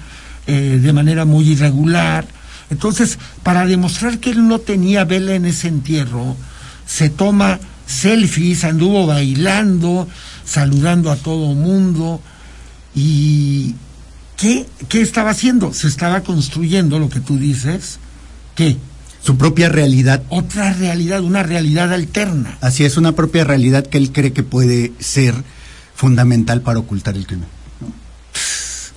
eh, 0.47 0.79
de 0.83 0.93
manera 0.93 1.25
muy 1.25 1.51
irregular. 1.51 2.27
Entonces, 2.71 3.19
para 3.43 3.67
demostrar 3.67 4.19
que 4.19 4.31
él 4.31 4.47
no 4.47 4.59
tenía 4.61 5.05
vela 5.05 5.35
en 5.35 5.45
ese 5.45 5.69
entierro, 5.69 6.37
se 6.87 7.11
toma 7.11 7.59
selfies, 7.87 8.65
anduvo 8.65 9.07
bailando, 9.07 10.09
saludando 10.45 11.11
a 11.11 11.17
todo 11.17 11.55
mundo. 11.55 12.21
¿Y 12.95 13.75
qué, 14.37 14.67
qué 14.89 15.01
estaba 15.01 15.31
haciendo? 15.31 15.73
Se 15.73 15.89
estaba 15.89 16.23
construyendo 16.23 16.99
lo 16.99 17.09
que 17.09 17.21
tú 17.21 17.39
dices, 17.39 17.99
¿qué? 18.55 18.77
Su 19.23 19.37
propia 19.37 19.69
realidad. 19.69 20.23
Otra 20.29 20.73
realidad, 20.73 21.23
una 21.23 21.43
realidad 21.43 21.93
alterna. 21.93 22.57
Así 22.61 22.85
es, 22.85 22.97
una 22.97 23.13
propia 23.13 23.45
realidad 23.45 23.87
que 23.87 23.99
él 23.99 24.13
cree 24.13 24.33
que 24.33 24.43
puede 24.43 24.93
ser 24.99 25.35
fundamental 25.95 26.63
para 26.63 26.79
ocultar 26.79 27.17
el 27.17 27.27
crimen. 27.27 27.60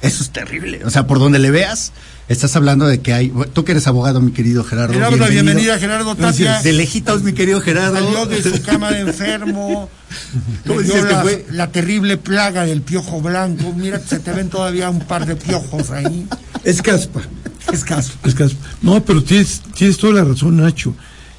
Eso 0.04 0.22
es 0.22 0.32
terrible. 0.32 0.82
O 0.84 0.90
sea, 0.90 1.08
por 1.08 1.18
donde 1.18 1.40
le 1.40 1.50
veas, 1.50 1.94
estás 2.28 2.58
hablando 2.58 2.86
de 2.86 3.00
que 3.00 3.14
hay. 3.14 3.32
Tú 3.54 3.64
que 3.64 3.72
eres 3.72 3.88
abogado, 3.88 4.20
mi 4.20 4.34
querido 4.34 4.66
Gerardo. 4.66 4.94
Gerardo, 4.94 5.26
bienvenida, 5.28 5.80
Gerardo 5.80 6.14
Tapia. 6.18 6.62
De 6.62 6.74
lejitos, 6.74 7.24
mi 7.24 7.32
querido 7.32 7.62
Gerardo. 7.62 7.96
Salió 7.96 8.26
de 8.26 8.44
su 8.44 8.62
cama 8.64 8.92
de 8.92 9.00
enfermo. 9.00 9.90
¿Cómo 10.68 10.82
dices 10.82 11.04
la, 11.04 11.10
que 11.10 11.16
fue? 11.16 11.46
La 11.52 11.72
terrible 11.72 12.18
plaga 12.18 12.66
del 12.66 12.82
piojo 12.82 13.22
blanco. 13.22 13.72
Mira, 13.78 13.98
se 13.98 14.20
te 14.20 14.34
ven 14.34 14.50
todavía 14.50 14.90
un 14.90 15.00
par 15.00 15.26
de 15.26 15.38
piojos 15.38 15.90
ahí. 15.92 16.28
Es 16.66 16.82
caspa. 16.82 17.22
Es 17.72 17.86
caspa. 17.86 18.28
Es 18.28 18.36
caspa. 18.36 18.60
No, 18.82 19.02
pero 19.06 19.24
tienes, 19.24 19.62
tienes 19.74 19.98
toda 19.98 20.16
la 20.16 20.26
razón, 20.26 20.58
Nacho. 20.58 20.94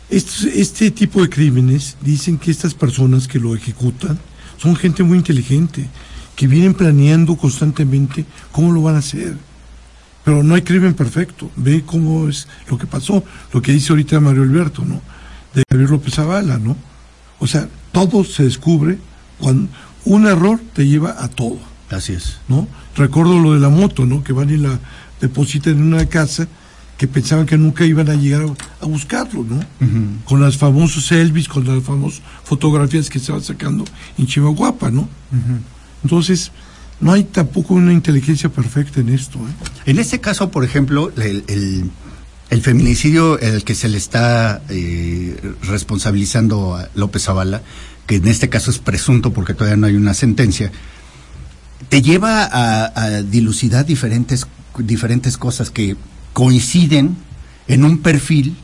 Este, 0.08 0.58
este 0.58 0.90
tipo 0.90 1.20
de 1.20 1.28
crímenes 1.28 1.98
dicen 2.00 2.38
que 2.38 2.50
estas 2.50 2.72
personas 2.72 3.28
que 3.28 3.38
lo 3.38 3.54
ejecutan 3.54 4.18
son 4.56 4.74
gente 4.74 5.02
muy 5.02 5.18
inteligente 5.18 5.86
que 6.36 6.46
vienen 6.46 6.74
planeando 6.74 7.36
constantemente 7.36 8.24
cómo 8.52 8.72
lo 8.72 8.82
van 8.82 8.96
a 8.96 8.98
hacer. 8.98 9.36
Pero 10.24 10.42
no 10.42 10.54
hay 10.54 10.62
crimen 10.62 10.94
perfecto. 10.94 11.50
Ve 11.56 11.82
cómo 11.84 12.28
es 12.28 12.48
lo 12.68 12.78
que 12.78 12.86
pasó, 12.86 13.22
lo 13.52 13.60
que 13.60 13.72
dice 13.72 13.92
ahorita 13.92 14.20
Mario 14.20 14.42
Alberto, 14.42 14.84
¿no? 14.84 15.00
De 15.54 15.62
Javier 15.70 15.90
López 15.90 16.14
Zavala, 16.14 16.58
¿no? 16.58 16.76
O 17.38 17.46
sea, 17.46 17.68
todo 17.92 18.24
se 18.24 18.44
descubre 18.44 18.98
cuando 19.38 19.68
un 20.04 20.26
error 20.26 20.60
te 20.72 20.86
lleva 20.86 21.22
a 21.22 21.28
todo. 21.28 21.58
Así 21.90 22.14
es. 22.14 22.38
¿No? 22.48 22.66
Recuerdo 22.96 23.38
lo 23.38 23.54
de 23.54 23.60
la 23.60 23.68
moto, 23.68 24.06
¿no? 24.06 24.24
Que 24.24 24.32
van 24.32 24.50
y 24.50 24.56
la 24.56 24.78
depositan 25.20 25.74
en 25.74 25.82
una 25.82 26.06
casa 26.06 26.48
que 26.96 27.08
pensaban 27.08 27.44
que 27.44 27.58
nunca 27.58 27.84
iban 27.84 28.08
a 28.08 28.14
llegar 28.14 28.46
a, 28.80 28.86
buscarlo, 28.86 29.44
¿no? 29.44 29.60
Con 30.24 30.40
las 30.40 30.56
famosos 30.56 31.10
Elvis, 31.12 31.48
con 31.48 31.66
las 31.66 31.82
famosas 31.82 32.22
fotografías 32.44 33.10
que 33.10 33.18
estaban 33.18 33.42
sacando 33.42 33.84
en 34.16 34.26
Chihuahua, 34.26 34.74
¿no? 34.92 35.08
Entonces, 36.04 36.52
no 37.00 37.12
hay 37.12 37.24
tampoco 37.24 37.74
una 37.74 37.92
inteligencia 37.92 38.48
perfecta 38.48 39.00
en 39.00 39.08
esto. 39.08 39.38
¿eh? 39.38 39.90
En 39.90 39.98
este 39.98 40.20
caso, 40.20 40.50
por 40.50 40.64
ejemplo, 40.64 41.12
el, 41.16 41.90
feminicidio 42.62 43.38
el 43.40 43.64
que 43.64 43.74
se 43.74 43.88
le 43.88 43.98
está 43.98 44.62
eh, 44.68 45.36
responsabilizando 45.62 46.76
a 46.76 46.88
López 46.94 47.24
Zavala, 47.24 47.62
que 48.06 48.16
en 48.16 48.28
este 48.28 48.48
caso 48.48 48.70
es 48.70 48.78
presunto 48.78 49.32
porque 49.32 49.54
todavía 49.54 49.76
no 49.76 49.86
hay 49.86 49.96
una 49.96 50.14
sentencia, 50.14 50.70
te 51.88 52.02
lleva 52.02 52.48
a, 52.52 53.22
dilucidar 53.22 53.84
diferentes, 53.86 54.46
diferentes 54.78 55.36
cosas 55.36 55.70
que 55.70 55.96
coinciden 56.32 57.16
en 57.68 57.84
un 57.84 57.98
perfil 57.98 58.56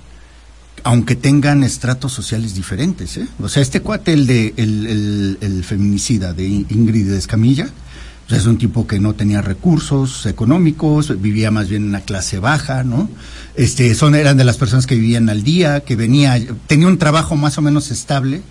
aunque 0.85 1.17
tengan 1.17 1.63
estratos 1.65 2.13
sociales 2.13 2.55
diferentes. 2.55 3.17
¿eh? 3.17 3.29
O 3.41 3.49
sea, 3.49 3.63
este 3.63 3.81
cuate, 3.81 4.13
el 4.13 4.27
de 4.27 4.55
el, 4.57 5.65
feminicida 5.65 6.33
de 6.33 6.47
Ingrid 6.47 7.13
Escamilla, 7.13 7.69
pues 8.29 8.41
es 8.43 8.47
un 8.47 8.59
tipo 8.59 8.87
que 8.87 9.01
no 9.01 9.15
tenía 9.15 9.43
recursos 9.43 10.25
económicos, 10.27 11.21
vivía 11.21 11.51
más 11.51 11.69
bien 11.69 11.83
en 11.83 11.89
una 11.89 12.01
clase 12.01 12.39
baja, 12.39 12.85
¿no? 12.85 13.11
Este, 13.57 13.95
son, 13.95 14.15
eran 14.15 14.37
de 14.37 14.45
las 14.45 14.57
personas 14.57 14.87
que 14.87 14.95
vivían 14.95 15.29
al 15.29 15.43
día, 15.43 15.81
que 15.81 15.97
venía, 15.97 16.41
tenía 16.67 16.87
un 16.87 16.99
trabajo 16.99 17.37
más 17.37 17.59
o 17.59 17.63
menos 17.63 17.91
estable, 17.91 18.43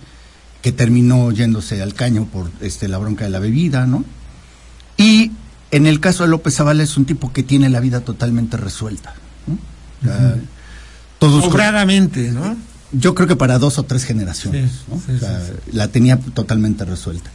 que 0.60 0.72
terminó 0.72 1.32
yéndose 1.32 1.82
al 1.82 1.94
caño 1.94 2.26
por 2.26 2.50
este, 2.60 2.88
la 2.88 2.98
bronca 2.98 3.24
de 3.24 3.30
la 3.30 3.38
bebida, 3.38 3.86
¿no? 3.86 4.04
Y 4.98 5.32
en 5.70 5.86
el 5.86 6.00
caso 6.00 6.24
de 6.24 6.28
López 6.28 6.56
Zavala 6.56 6.82
es 6.82 6.96
un 6.98 7.06
tipo 7.06 7.32
que 7.32 7.42
tiene 7.42 7.70
la 7.70 7.80
vida 7.80 8.00
totalmente 8.00 8.58
resuelta. 8.58 9.14
¿no? 9.46 9.58
Todos 11.20 11.44
Sobradamente, 11.44 12.32
¿no? 12.32 12.56
yo 12.92 13.14
creo 13.14 13.28
que 13.28 13.36
para 13.36 13.58
dos 13.60 13.78
o 13.78 13.84
tres 13.84 14.04
generaciones. 14.04 14.70
Sí, 14.72 14.78
¿no? 14.90 14.96
sí, 15.06 15.12
O 15.14 15.18
sea, 15.20 15.40
sí, 15.46 15.52
La 15.72 15.86
tenía 15.88 16.18
totalmente 16.18 16.84
resuelta. 16.84 17.30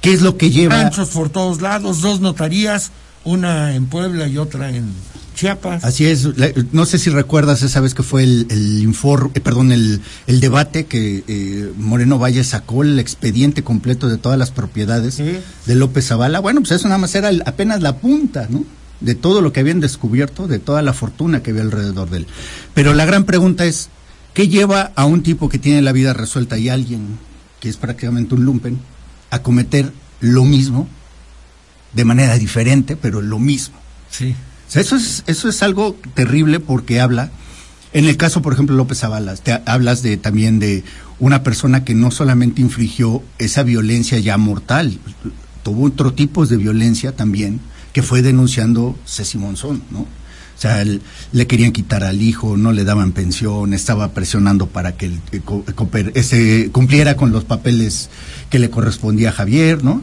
¿Qué 0.00 0.12
es 0.12 0.20
lo 0.22 0.36
que 0.36 0.50
lleva? 0.50 0.82
Ranchos 0.82 1.10
por 1.10 1.30
todos 1.30 1.62
lados, 1.62 2.00
dos 2.00 2.20
notarías, 2.20 2.90
una 3.22 3.74
en 3.76 3.86
Puebla 3.86 4.26
y 4.26 4.36
otra 4.38 4.70
en 4.70 4.86
Chiapas. 5.34 5.82
Así 5.84 6.04
es, 6.06 6.28
no 6.72 6.86
sé 6.86 6.98
si 6.98 7.10
recuerdas 7.10 7.62
esa 7.62 7.80
vez 7.80 7.94
que 7.94 8.02
fue 8.02 8.22
el, 8.24 8.46
el 8.50 8.82
informe, 8.82 9.30
perdón, 9.40 9.72
el, 9.72 10.00
el 10.26 10.40
debate 10.40 10.86
que 10.86 11.24
eh, 11.26 11.72
Moreno 11.78 12.18
Valle 12.18 12.44
sacó 12.44 12.82
el 12.82 12.98
expediente 12.98 13.62
completo 13.64 14.08
de 14.08 14.18
todas 14.18 14.38
las 14.38 14.50
propiedades 14.50 15.14
Sí. 15.14 15.38
de 15.66 15.74
López 15.74 16.06
Zavala. 16.08 16.40
Bueno, 16.40 16.60
pues 16.60 16.72
eso 16.72 16.86
nada 16.88 16.98
más 16.98 17.14
era 17.14 17.30
el- 17.30 17.42
apenas 17.46 17.80
la 17.82 17.96
punta, 17.96 18.46
¿no? 18.50 18.64
De 19.04 19.14
todo 19.14 19.42
lo 19.42 19.52
que 19.52 19.60
habían 19.60 19.80
descubierto, 19.80 20.48
de 20.48 20.58
toda 20.58 20.82
la 20.82 20.94
fortuna 20.94 21.42
que 21.42 21.50
había 21.50 21.62
alrededor 21.62 22.08
de 22.08 22.18
él. 22.18 22.26
Pero 22.72 22.94
la 22.94 23.04
gran 23.04 23.24
pregunta 23.24 23.66
es, 23.66 23.90
¿qué 24.32 24.48
lleva 24.48 24.92
a 24.96 25.04
un 25.04 25.22
tipo 25.22 25.48
que 25.48 25.58
tiene 25.58 25.82
la 25.82 25.92
vida 25.92 26.14
resuelta 26.14 26.56
y 26.56 26.68
alguien 26.70 27.18
que 27.60 27.68
es 27.68 27.76
prácticamente 27.76 28.34
un 28.34 28.44
lumpen 28.44 28.78
a 29.30 29.40
cometer 29.40 29.92
lo 30.20 30.44
mismo 30.44 30.88
de 31.92 32.04
manera 32.04 32.38
diferente, 32.38 32.96
pero 32.96 33.20
lo 33.20 33.38
mismo? 33.38 33.76
Sí. 34.10 34.34
O 34.68 34.72
sea, 34.72 34.80
eso 34.80 34.96
es, 34.96 35.22
eso 35.26 35.48
es 35.48 35.62
algo 35.62 35.96
terrible 36.14 36.60
porque 36.60 37.00
habla, 37.00 37.30
en 37.92 38.06
el 38.06 38.16
caso, 38.16 38.42
por 38.42 38.54
ejemplo, 38.54 38.74
López 38.74 39.00
Zavala, 39.00 39.36
te 39.36 39.60
hablas 39.66 40.02
de 40.02 40.16
también 40.16 40.58
de 40.58 40.82
una 41.18 41.42
persona 41.42 41.84
que 41.84 41.94
no 41.94 42.10
solamente 42.10 42.60
infligió 42.60 43.22
esa 43.38 43.62
violencia 43.62 44.18
ya 44.18 44.36
mortal, 44.36 44.98
tuvo 45.62 45.86
otro 45.86 46.12
tipo 46.12 46.46
de 46.46 46.56
violencia 46.56 47.14
también, 47.14 47.60
que 47.94 48.02
fue 48.02 48.20
denunciando 48.20 48.94
Ceci 49.06 49.38
Monzón, 49.38 49.82
¿no? 49.90 50.00
O 50.00 50.60
sea, 50.60 50.82
él- 50.82 51.00
le 51.32 51.46
querían 51.46 51.72
quitar 51.72 52.04
al 52.04 52.20
hijo, 52.22 52.56
no 52.56 52.72
le 52.72 52.84
daban 52.84 53.12
pensión, 53.12 53.72
estaba 53.72 54.12
presionando 54.12 54.66
para 54.66 54.96
que 54.96 55.06
él, 55.06 55.20
eh, 55.32 55.40
cooper- 55.42 56.12
ese, 56.14 56.68
cumpliera 56.72 57.16
con 57.16 57.32
los 57.32 57.44
papeles 57.44 58.10
que 58.50 58.58
le 58.58 58.68
correspondía 58.70 59.30
a 59.30 59.32
Javier, 59.32 59.82
¿no? 59.82 60.02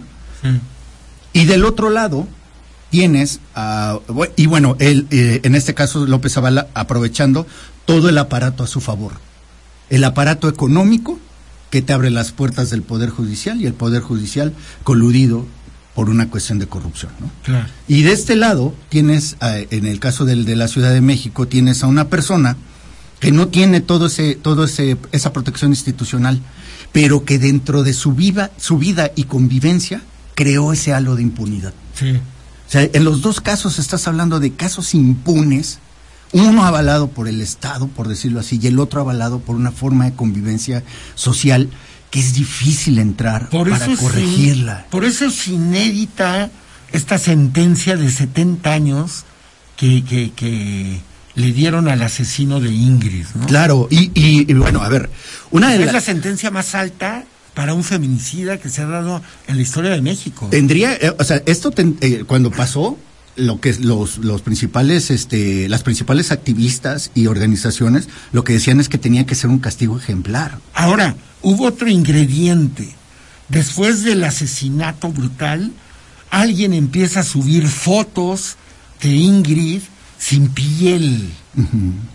Y 1.33 1.45
del 1.45 1.63
otro 1.65 1.89
lado 1.89 2.27
tienes, 2.89 3.39
a- 3.55 3.99
y 4.35 4.47
bueno, 4.47 4.75
él, 4.79 5.07
eh, 5.11 5.39
en 5.43 5.55
este 5.55 5.73
caso 5.73 6.05
López 6.05 6.33
Zavala, 6.33 6.67
aprovechando 6.73 7.45
todo 7.85 8.09
el 8.09 8.17
aparato 8.17 8.63
a 8.63 8.67
su 8.67 8.81
favor. 8.81 9.13
El 9.89 10.03
aparato 10.03 10.49
económico 10.49 11.19
que 11.69 11.81
te 11.81 11.93
abre 11.93 12.09
las 12.09 12.31
puertas 12.33 12.69
del 12.69 12.81
Poder 12.81 13.09
Judicial 13.09 13.61
y 13.61 13.65
el 13.65 13.73
Poder 13.73 14.01
Judicial 14.01 14.53
coludido 14.83 15.45
por 16.01 16.09
una 16.09 16.31
cuestión 16.31 16.57
de 16.57 16.65
corrupción. 16.65 17.11
¿no? 17.19 17.29
Claro. 17.43 17.67
Y 17.87 18.01
de 18.01 18.11
este 18.11 18.35
lado 18.35 18.73
tienes, 18.89 19.37
en 19.39 19.85
el 19.85 19.99
caso 19.99 20.25
del, 20.25 20.45
de 20.45 20.55
la 20.55 20.67
Ciudad 20.67 20.91
de 20.91 20.99
México, 20.99 21.47
tienes 21.47 21.83
a 21.83 21.85
una 21.85 22.07
persona 22.07 22.57
que 23.19 23.31
no 23.31 23.49
tiene 23.49 23.81
todo 23.81 24.07
ese, 24.07 24.33
todo 24.33 24.63
ese, 24.63 24.97
esa 25.11 25.31
protección 25.31 25.69
institucional, 25.69 26.41
pero 26.91 27.23
que 27.23 27.37
dentro 27.37 27.83
de 27.83 27.93
su 27.93 28.13
vida, 28.15 28.49
su 28.57 28.79
vida 28.79 29.11
y 29.15 29.25
convivencia 29.25 30.01
creó 30.33 30.73
ese 30.73 30.91
halo 30.91 31.15
de 31.15 31.21
impunidad. 31.21 31.75
Sí. 31.93 32.13
O 32.13 32.71
sea, 32.71 32.89
en 32.91 33.03
los 33.03 33.21
dos 33.21 33.39
casos 33.39 33.77
estás 33.77 34.07
hablando 34.07 34.39
de 34.39 34.53
casos 34.53 34.95
impunes, 34.95 35.77
uno 36.31 36.65
avalado 36.65 37.09
por 37.09 37.27
el 37.27 37.41
Estado, 37.41 37.85
por 37.89 38.07
decirlo 38.07 38.39
así, 38.39 38.59
y 38.59 38.65
el 38.65 38.79
otro 38.79 39.01
avalado 39.01 39.37
por 39.37 39.55
una 39.55 39.71
forma 39.71 40.05
de 40.05 40.15
convivencia 40.15 40.83
social 41.13 41.69
que 42.11 42.19
es 42.19 42.33
difícil 42.35 42.99
entrar 42.99 43.49
Por 43.49 43.69
para 43.69 43.85
eso, 43.85 43.97
corregirla. 44.03 44.85
por 44.91 45.05
eso 45.05 45.25
es 45.25 45.47
inédita 45.47 46.49
esta 46.91 47.17
sentencia 47.17 47.95
de 47.97 48.11
70 48.11 48.71
años 48.71 49.23
que, 49.77 50.03
que, 50.03 50.31
que 50.35 50.99
le 51.35 51.51
dieron 51.53 51.87
al 51.87 52.01
asesino 52.01 52.59
de 52.59 52.69
Ingrid. 52.69 53.25
¿no? 53.35 53.47
Claro, 53.47 53.87
y, 53.89 54.11
y- 54.13 54.45
y 54.51 54.53
bueno, 54.53 54.81
a 54.83 54.89
ver, 54.89 55.09
una 55.51 55.69
de 55.71 55.83
Es 55.85 55.93
la 55.93 56.01
sentencia 56.01 56.51
más 56.51 56.75
alta 56.75 57.23
para 57.53 57.73
un 57.73 57.83
feminicida 57.83 58.57
que 58.57 58.69
se 58.69 58.81
ha 58.81 58.85
dado 58.87 59.21
en 59.47 59.55
la 59.55 59.61
historia 59.61 59.91
de 59.91 60.01
México. 60.01 60.47
Tendría, 60.51 60.93
eh, 60.95 61.13
o 61.17 61.23
sea, 61.23 61.41
esto 61.45 61.71
ten- 61.71 61.97
eh, 62.01 62.23
cuando 62.27 62.51
pasó, 62.51 62.97
lo 63.35 63.59
que 63.59 63.73
los, 63.73 64.17
los 64.17 64.41
principales, 64.41 65.11
este, 65.11 65.69
las 65.69 65.83
principales 65.83 66.31
activistas 66.31 67.11
y 67.15 67.27
organizaciones, 67.27 68.09
lo 68.31 68.43
que 68.43 68.53
decían 68.53 68.79
es 68.79 68.89
que 68.89 68.97
tenía 68.97 69.25
que 69.25 69.35
ser 69.35 69.49
un 69.49 69.59
castigo 69.59 69.97
ejemplar. 69.97 70.59
Ahora, 70.73 71.15
hubo 71.41 71.65
otro 71.65 71.87
ingrediente. 71.87 72.95
Después 73.49 74.03
del 74.03 74.23
asesinato 74.23 75.09
brutal, 75.09 75.71
alguien 76.29 76.73
empieza 76.73 77.21
a 77.21 77.23
subir 77.23 77.67
fotos 77.67 78.55
de 79.01 79.09
Ingrid 79.09 79.81
sin 80.17 80.49
piel. 80.49 81.29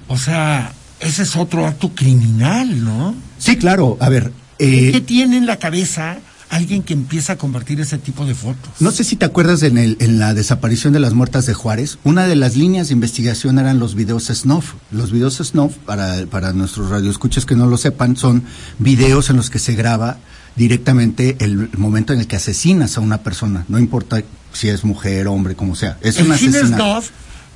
O 0.09 0.17
sea, 0.17 0.73
ese 1.01 1.25
es 1.25 1.37
otro 1.37 1.67
acto 1.67 1.91
criminal, 1.95 2.83
¿no? 2.85 3.15
Sí, 3.39 3.57
claro, 3.57 3.99
a 4.01 4.09
ver. 4.09 4.33
¿Qué, 4.59 4.89
eh, 4.89 4.93
qué 4.93 5.01
tiene 5.03 5.37
en 5.37 5.47
la 5.47 5.59
cabeza 5.59 6.19
alguien 6.51 6.83
que 6.83 6.93
empieza 6.95 7.35
a 7.35 7.37
compartir 7.37 7.81
ese 7.81 7.99
tipo 7.99 8.25
de 8.27 8.35
fotos? 8.35 8.71
No 8.81 8.91
sé 8.91 9.05
si 9.05 9.17
te 9.17 9.25
acuerdas 9.25 9.63
en, 9.63 9.79
el, 9.79 9.97
en 10.01 10.19
la 10.19 10.35
desaparición 10.35 10.93
de 10.93 11.01
las 11.01 11.15
muertas 11.15 11.47
de 11.47 11.55
Juárez, 11.55 11.99
una 12.05 12.27
de 12.27 12.37
las 12.37 12.57
líneas 12.57 12.89
de 12.89 12.95
investigación 12.95 13.59
eran 13.59 13.79
los 13.79 13.95
videos 13.95 14.27
snuff. 14.27 14.75
Los 14.91 15.13
videos 15.13 15.37
snuff, 15.37 15.75
para, 15.85 16.27
para 16.27 16.53
nuestros 16.53 16.91
radioescuchas 16.91 17.45
que 17.47 17.55
no 17.57 17.67
lo 17.67 17.77
sepan, 17.77 18.17
son 18.17 18.45
videos 18.79 19.31
en 19.31 19.37
los 19.37 19.51
que 19.51 19.59
se 19.59 19.75
graba 19.75 20.19
directamente 20.57 21.37
el 21.41 21.71
momento 21.77 22.13
en 22.13 22.21
el 22.21 22.27
que 22.27 22.37
asesinas 22.37 22.97
a 22.97 23.01
una 23.01 23.19
persona, 23.19 23.65
no 23.69 23.79
importa 23.79 24.23
si 24.53 24.69
es 24.69 24.85
mujer, 24.85 25.29
hombre, 25.29 25.55
como 25.55 25.75
sea. 25.77 25.99
Es 26.01 26.19
un 26.19 26.33
el 26.33 26.39
cine 26.39 26.59
asesinato. 26.59 27.03
snuff 27.03 27.11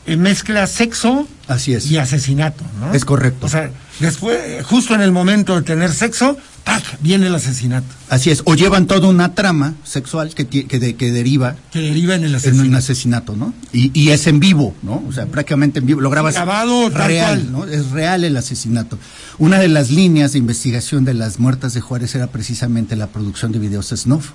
eh, 0.07 0.17
mezcla 0.17 0.67
sexo 0.67 1.29
Así 1.47 1.75
es. 1.75 1.91
y 1.91 1.99
asesinato, 1.99 2.65
¿no? 2.81 2.93
Es 2.95 3.05
correcto. 3.05 3.47
O 3.47 3.49
sea, 3.49 3.71
después, 4.01 4.65
justo 4.65 4.95
en 4.95 5.03
el 5.03 5.13
momento 5.13 5.57
de 5.57 5.63
tener 5.63 5.93
sexo, 5.93 6.37
¡pac! 6.65 6.83
viene 7.01 7.27
el 7.27 7.35
asesinato, 7.35 7.87
Así 8.09 8.31
es. 8.31 8.43
O 8.45 8.55
llevan 8.55 8.87
toda 8.87 9.09
una 9.09 9.35
trama 9.35 9.75
sexual 9.85 10.35
que, 10.35 10.47
que, 10.47 10.79
de- 10.79 10.95
que 10.97 11.11
deriva 11.13 11.57
que 11.73 11.79
deriva 11.81 12.15
en 12.15 12.25
el 12.25 12.31
en 12.31 12.37
asesinato. 12.37 12.69
un 12.69 12.75
asesinato, 12.75 13.37
¿no? 13.37 13.55
Y, 13.73 13.91
y 13.99 14.11
es 14.11 14.27
en 14.27 14.41
vivo, 14.41 14.75
¿no? 14.83 15.03
O 15.09 15.13
sea, 15.13 15.27
prácticamente 15.27 15.79
en 15.79 15.87
vivo. 15.87 16.01
Lo 16.01 16.11
grabas 16.11 16.35
Grabado 16.35 16.91
tal 16.91 17.07
real, 17.09 17.41
cual. 17.49 17.53
¿no? 17.53 17.65
Es 17.73 17.91
real 17.91 18.25
el 18.25 18.37
asesinato. 18.37 18.99
Una 19.39 19.59
de 19.59 19.69
las 19.69 19.91
líneas 19.91 20.33
de 20.33 20.39
investigación 20.39 21.05
de 21.05 21.15
las 21.15 21.39
muertas 21.39 21.73
de 21.75 21.81
Juárez 21.81 22.15
era 22.15 22.27
precisamente 22.29 22.97
la 22.97 23.07
producción 23.09 23.53
de 23.53 23.59
videos 23.59 23.89
snuff. 23.97 24.31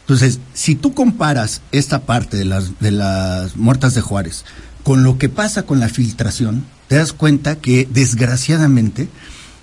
Entonces, 0.00 0.38
si 0.52 0.74
tú 0.74 0.92
comparas 0.92 1.62
esta 1.72 2.02
parte 2.02 2.36
de 2.36 2.44
las, 2.44 2.78
de 2.80 2.90
las 2.90 3.56
muertas 3.56 3.94
de 3.94 4.02
Juárez 4.02 4.44
con 4.82 5.02
lo 5.02 5.16
que 5.16 5.30
pasa 5.30 5.62
con 5.62 5.80
la 5.80 5.88
filtración, 5.88 6.66
te 6.88 6.96
das 6.96 7.14
cuenta 7.14 7.56
que 7.56 7.88
desgraciadamente 7.90 9.08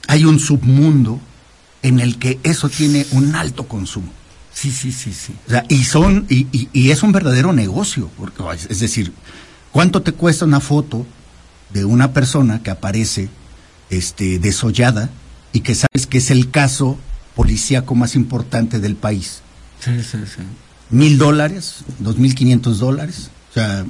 hay 0.08 0.26
un 0.26 0.40
submundo 0.40 1.20
en 1.84 2.00
el 2.00 2.18
que 2.20 2.40
eso 2.44 2.70
tiene 2.70 3.06
un 3.12 3.36
alto 3.36 3.68
consumo. 3.68 4.12
Sí, 4.54 4.72
sí, 4.72 4.92
sí, 4.92 5.14
sí. 5.14 5.34
O 5.48 5.50
sea, 5.50 5.66
y 5.70 5.84
son, 5.86 6.26
y, 6.30 6.48
y- 6.52 6.70
y 6.74 6.92
es 6.92 7.04
un 7.04 7.12
verdadero 7.12 7.54
negocio, 7.54 8.10
porque 8.18 8.44
es- 8.70 8.80
decir, 8.80 9.14
¿cuánto 9.72 10.02
te 10.02 10.12
cuesta 10.12 10.46
una 10.46 10.60
foto 10.60 11.06
de 11.72 11.86
una 11.86 12.12
persona 12.14 12.62
que 12.62 12.70
aparece 12.70 13.30
este 13.90 14.40
desollada 14.40 15.10
y 15.54 15.62
que 15.62 15.74
sabes 15.76 16.06
que 16.08 16.18
es 16.20 16.32
el 16.32 16.52
caso 16.52 16.98
policíaco 17.36 17.96
más 17.96 18.16
importante 18.16 18.80
del 18.80 18.96
país? 18.96 19.42
Sí, 19.80 19.92
sí, 20.04 20.18
sí. 20.26 20.42
¿Mil 20.90 21.18
dólares? 21.18 21.78
¿Dos 22.00 22.18
mil 22.18 22.36
quinientos 22.36 22.80
dólares? 22.80 23.32
O 23.52 23.54
sea, 23.54 23.86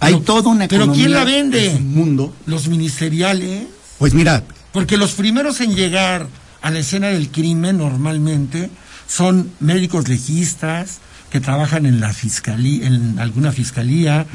hay 0.00 0.14
Pero- 0.14 0.24
toda 0.24 0.50
una 0.50 0.68
pero 0.68 0.84
economía 0.84 1.04
¿quién 1.06 1.14
la 1.14 1.24
vende? 1.24 1.70
en 1.72 1.92
mundo. 1.92 2.34
Los 2.46 2.68
ministeriales, 2.68 3.64
Pues 3.98 4.14
mira, 4.14 4.44
porque 4.72 4.96
los 4.96 5.12
primeros 5.14 5.60
en 5.60 5.74
llegar 5.74 6.28
a 6.62 6.70
la 6.70 6.78
escena 6.80 7.08
del 7.08 7.28
crimen 7.30 7.78
normalmente 7.78 8.70
son 9.08 9.50
médicos 9.60 10.08
legistas 10.08 10.98
que 11.30 11.40
trabajan 11.40 11.86
en 11.86 12.00
la 12.00 12.12
fiscalía, 12.12 12.86
en 12.86 13.18
alguna 13.18 13.52
fiscalía, 13.52 14.26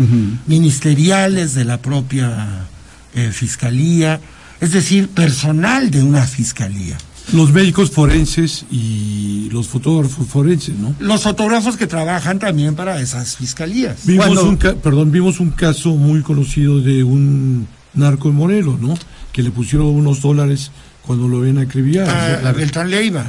ministeriales 0.48 1.54
de 1.56 1.66
la 1.66 1.78
propia 1.82 2.68
eh, 3.16 3.32
fiscalía, 3.32 4.20
es 4.60 4.72
decir, 4.74 5.08
personal 5.10 5.90
de 5.90 6.04
una 6.04 6.24
fiscalía. 6.28 6.98
Los 7.34 7.52
médicos 7.54 7.92
forenses 7.92 8.66
y 8.72 9.48
los 9.52 9.68
fotógrafos 9.68 10.28
forenses, 10.28 10.76
¿no? 10.78 10.94
Los 11.00 11.24
fotógrafos 11.24 11.78
que 11.78 11.88
trabajan 11.88 12.40
también 12.40 12.76
para 12.76 13.00
esas 13.00 13.38
fiscalías. 13.38 14.06
Vimos 14.06 14.26
Cuando- 14.26 14.50
un, 14.50 14.58
ca- 14.58 14.76
perdón, 14.76 15.12
vimos 15.12 15.40
un 15.40 15.52
caso 15.52 15.96
muy 15.96 16.22
conocido 16.22 16.80
de 16.82 17.04
un 17.04 17.68
narco 17.94 18.30
en 18.30 18.36
Morelos, 18.36 18.80
¿no? 18.82 18.98
Que 19.32 19.44
le 19.44 19.52
pusieron 19.52 19.88
unos 19.88 20.22
dólares 20.22 20.72
cuando 21.06 21.28
lo 21.28 21.40
ven 21.40 21.58
acribillar. 21.58 22.08
Ah, 22.10 22.52
Beltrán 22.52 22.90
Leiva. 22.90 23.26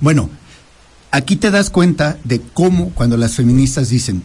Bueno, 0.00 0.30
aquí 1.10 1.36
te 1.36 1.50
das 1.50 1.70
cuenta 1.70 2.16
de 2.24 2.40
cómo 2.40 2.90
cuando 2.90 3.16
las 3.16 3.34
feministas 3.34 3.88
dicen 3.88 4.22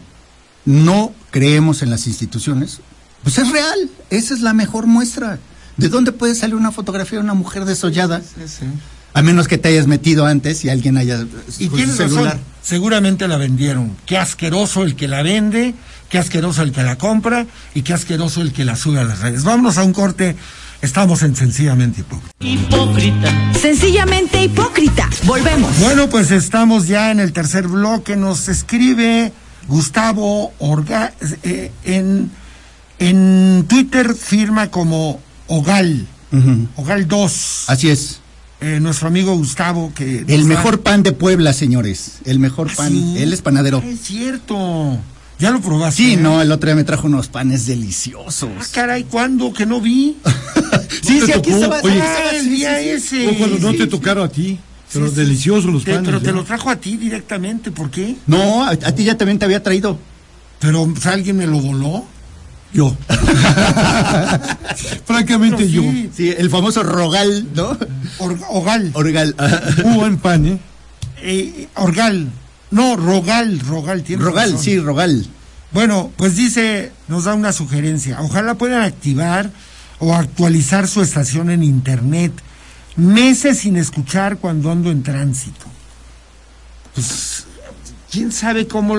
no 0.64 1.12
creemos 1.30 1.82
en 1.82 1.90
las 1.90 2.06
instituciones, 2.06 2.80
pues 3.22 3.38
es 3.38 3.50
real, 3.50 3.90
esa 4.10 4.34
es 4.34 4.40
la 4.40 4.52
mejor 4.52 4.86
muestra. 4.86 5.38
¿De 5.76 5.88
dónde 5.88 6.12
puede 6.12 6.34
salir 6.34 6.56
una 6.56 6.72
fotografía 6.72 7.18
de 7.18 7.24
una 7.24 7.34
mujer 7.34 7.64
desollada? 7.64 8.20
Sí, 8.20 8.42
sí. 8.46 8.64
A 9.14 9.22
menos 9.22 9.48
que 9.48 9.58
te 9.58 9.68
hayas 9.68 9.86
metido 9.86 10.26
antes 10.26 10.64
y 10.64 10.68
alguien 10.68 10.96
haya 10.98 11.24
Y 11.58 11.68
tienes 11.68 11.96
celular. 11.96 12.24
razón, 12.24 12.40
seguramente 12.62 13.26
la 13.28 13.36
vendieron. 13.36 13.96
Qué 14.04 14.18
asqueroso 14.18 14.82
el 14.82 14.94
que 14.96 15.08
la 15.08 15.22
vende, 15.22 15.74
qué 16.10 16.18
asqueroso 16.18 16.62
el 16.62 16.72
que 16.72 16.82
la 16.82 16.98
compra 16.98 17.46
y 17.74 17.82
qué 17.82 17.94
asqueroso 17.94 18.42
el 18.42 18.52
que 18.52 18.64
la 18.64 18.76
sube 18.76 19.00
a 19.00 19.04
las 19.04 19.20
redes. 19.20 19.44
Vámonos 19.44 19.78
a 19.78 19.84
un 19.84 19.92
corte 19.92 20.36
Estamos 20.80 21.22
en 21.22 21.34
Sencillamente 21.34 22.00
Hipócrita. 22.02 22.34
Hipócrita. 22.40 23.52
Sencillamente 23.60 24.42
hipócrita. 24.44 25.10
Volvemos. 25.24 25.76
Bueno, 25.80 26.08
pues 26.08 26.30
estamos 26.30 26.86
ya 26.86 27.10
en 27.10 27.18
el 27.20 27.32
tercer 27.32 27.66
bloque. 27.66 28.14
Nos 28.14 28.48
escribe 28.48 29.32
Gustavo 29.66 30.52
Orga 30.60 31.12
eh, 31.42 31.72
en, 31.84 32.30
en 33.00 33.64
Twitter 33.68 34.14
firma 34.14 34.70
como 34.70 35.20
Ogal. 35.48 36.06
Ogal 36.76 37.08
2. 37.08 37.64
Así 37.66 37.88
es. 37.90 38.20
Eh, 38.60 38.78
nuestro 38.80 39.08
amigo 39.08 39.34
Gustavo 39.36 39.92
que... 39.94 40.24
El 40.28 40.42
da- 40.42 40.48
mejor 40.48 40.80
pan 40.82 41.02
de 41.02 41.12
Puebla, 41.12 41.52
señores. 41.52 42.18
El 42.24 42.38
mejor 42.38 42.68
Ah, 42.72 42.76
pan. 42.76 42.92
¿sí? 42.92 43.16
Él 43.18 43.32
es 43.32 43.42
panadero. 43.42 43.82
Es 43.84 44.00
cierto. 44.02 44.98
¿Ya 45.38 45.50
lo 45.50 45.60
probaste? 45.60 46.02
Sí, 46.02 46.16
no, 46.16 46.42
el 46.42 46.50
otro 46.50 46.66
día 46.68 46.74
me 46.76 46.84
trajo 46.84 47.06
unos 47.06 47.28
panes 47.28 47.66
deliciosos. 47.66 48.50
Ah, 48.58 48.64
caray, 48.72 49.04
¿cuándo? 49.04 49.52
Que 49.52 49.66
no 49.66 49.80
vi. 49.80 50.16
sí, 51.02 51.20
sí, 51.24 51.32
aquí 51.32 51.50
estaba. 51.50 51.80
Oye, 51.82 51.96
estaba, 51.98 52.30
el 52.30 52.50
día 52.50 52.78
sí, 52.78 52.84
sí. 53.00 53.16
ese. 53.24 53.28
O 53.28 53.38
cuando 53.38 53.58
no 53.58 53.74
te 53.74 53.86
tocaron 53.86 54.24
a 54.26 54.28
ti. 54.28 54.58
Pero 54.92 55.08
Sí, 55.08 55.14
deliciosos 55.16 55.70
los 55.72 55.84
Te- 55.84 55.92
panes. 55.92 56.06
pero 56.06 56.20
te 56.22 56.32
lo 56.32 56.44
trajo 56.44 56.70
a 56.70 56.76
ti 56.76 56.96
directamente, 56.96 57.70
¿por 57.70 57.90
qué? 57.90 58.16
No, 58.26 58.64
a, 58.64 58.70
a 58.70 58.76
ti 58.76 59.04
ya 59.04 59.16
también 59.18 59.38
te 59.38 59.44
había 59.44 59.62
traído. 59.62 59.98
Pero 60.60 60.92
sea, 61.00 61.12
alguien 61.12 61.36
me 61.36 61.46
lo 61.46 61.60
voló. 61.60 62.04
Yo. 62.72 62.94
Francamente 65.04 65.70
yo. 65.70 65.82
sí, 66.14 66.30
el 66.36 66.50
famoso 66.50 66.82
Rogal, 66.82 67.46
¿no? 67.54 67.76
Or- 68.18 68.38
Ogal. 68.50 68.90
Orgal. 68.94 69.34
Hubo 69.84 69.94
buen 69.94 70.18
pan, 70.18 70.46
¿eh? 70.46 70.58
Eh, 71.20 71.66
Orgal. 71.74 72.28
No, 72.70 72.96
Rogal, 72.96 73.60
Rogal. 73.60 74.02
tienes 74.02 74.24
Rogal, 74.24 74.50
razón. 74.50 74.64
sí, 74.64 74.78
Rogal. 74.78 75.26
Bueno, 75.72 76.10
pues 76.16 76.36
dice, 76.36 76.92
nos 77.08 77.24
da 77.24 77.34
una 77.34 77.52
sugerencia. 77.52 78.20
Ojalá 78.20 78.54
puedan 78.54 78.82
activar 78.82 79.50
o 79.98 80.14
actualizar 80.14 80.88
su 80.88 81.02
estación 81.02 81.50
en 81.50 81.62
internet. 81.62 82.32
Meses 82.96 83.58
sin 83.58 83.76
escuchar 83.76 84.38
cuando 84.38 84.70
ando 84.70 84.90
en 84.90 85.02
tránsito. 85.02 85.66
Pues, 86.94 87.44
quién 88.10 88.32
sabe 88.32 88.66
cómo 88.66 88.96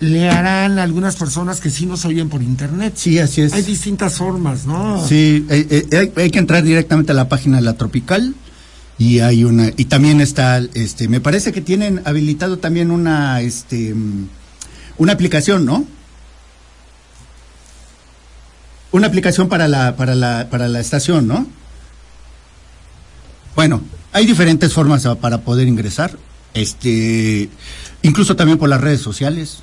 le 0.00 0.28
harán 0.28 0.78
algunas 0.78 1.16
personas 1.16 1.60
que 1.60 1.70
sí 1.70 1.86
nos 1.86 2.04
oyen 2.04 2.28
por 2.28 2.42
internet. 2.42 2.94
Sí, 2.96 3.18
así 3.18 3.42
es. 3.42 3.52
Hay 3.52 3.62
distintas 3.62 4.14
formas, 4.14 4.66
¿no? 4.66 5.06
Sí, 5.06 5.46
eh, 5.48 5.66
eh, 5.90 5.96
hay, 5.96 6.22
hay 6.24 6.30
que 6.30 6.38
entrar 6.38 6.62
directamente 6.62 7.12
a 7.12 7.14
la 7.14 7.28
página 7.28 7.56
de 7.58 7.62
la 7.62 7.74
Tropical 7.74 8.34
y 8.98 9.20
hay 9.20 9.44
una 9.44 9.70
y 9.76 9.84
también 9.86 10.20
está 10.20 10.58
este 10.74 11.06
me 11.08 11.20
parece 11.20 11.52
que 11.52 11.60
tienen 11.60 12.00
habilitado 12.06 12.58
también 12.58 12.90
una 12.90 13.40
este 13.42 13.94
mm, 13.94 14.28
una 14.98 15.12
aplicación, 15.12 15.64
¿no? 15.66 15.84
Una 18.92 19.08
aplicación 19.08 19.48
para 19.48 19.68
la 19.68 19.96
para 19.96 20.14
la 20.14 20.48
para 20.50 20.68
la 20.68 20.80
estación, 20.80 21.26
¿no? 21.26 21.46
Bueno, 23.54 23.82
hay 24.12 24.26
diferentes 24.26 24.72
formas 24.72 25.06
para 25.20 25.42
poder 25.42 25.66
ingresar, 25.68 26.16
este 26.54 27.48
incluso 28.02 28.36
también 28.36 28.58
por 28.58 28.68
las 28.68 28.80
redes 28.80 29.00
sociales. 29.00 29.58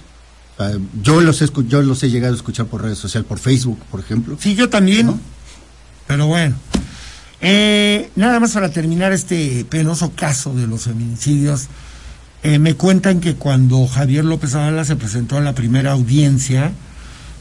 Sea, 0.58 0.78
yo 1.02 1.20
los 1.22 1.42
he, 1.42 1.46
escu- 1.48 1.68
yo 1.68 1.82
los 1.82 2.04
he 2.04 2.12
llegado 2.12 2.34
a 2.34 2.38
escuchar 2.38 2.68
por 2.68 2.84
redes 2.84 3.00
sociales, 3.00 3.28
por 3.28 3.40
Facebook, 3.40 3.80
por 3.90 4.00
ejemplo. 4.00 4.38
Sí, 4.40 4.54
yo 4.54 4.70
también. 4.70 5.08
¿No? 5.08 5.20
Pero 6.06 6.28
bueno. 6.28 6.56
Eh, 7.46 8.10
nada 8.16 8.40
más 8.40 8.54
para 8.54 8.70
terminar 8.70 9.12
este 9.12 9.66
penoso 9.70 10.14
caso 10.16 10.54
de 10.56 10.66
los 10.66 10.84
feminicidios. 10.84 11.68
eh, 12.42 12.58
me 12.58 12.76
cuentan 12.76 13.20
que 13.20 13.36
cuando 13.36 13.86
Javier 13.88 14.24
López 14.26 14.52
Zavala 14.52 14.86
se 14.86 14.96
presentó 14.96 15.38
a 15.38 15.42
la 15.42 15.54
primera 15.54 15.92
audiencia, 15.92 16.72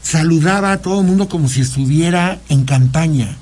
saludaba 0.01 0.73
a 0.73 0.77
todo 0.77 0.99
el 1.01 1.07
mundo 1.07 1.27
como 1.29 1.47
si 1.49 1.61
estuviera 1.61 2.39
en 2.49 2.65
campaña. 2.65 3.35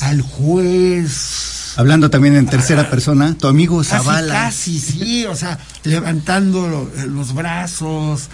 Al 0.00 0.20
juez. 0.20 1.74
Hablando 1.76 2.10
también 2.10 2.36
en 2.36 2.46
tercera 2.46 2.90
persona, 2.90 3.34
tu 3.38 3.46
amigo 3.48 3.78
Casi, 3.78 3.90
Zavala. 3.90 4.32
casi, 4.34 4.78
sí, 4.80 5.26
o 5.26 5.34
sea, 5.36 5.58
levantando 5.84 6.90
eh, 6.96 7.06
los 7.06 7.34
brazos, 7.34 8.28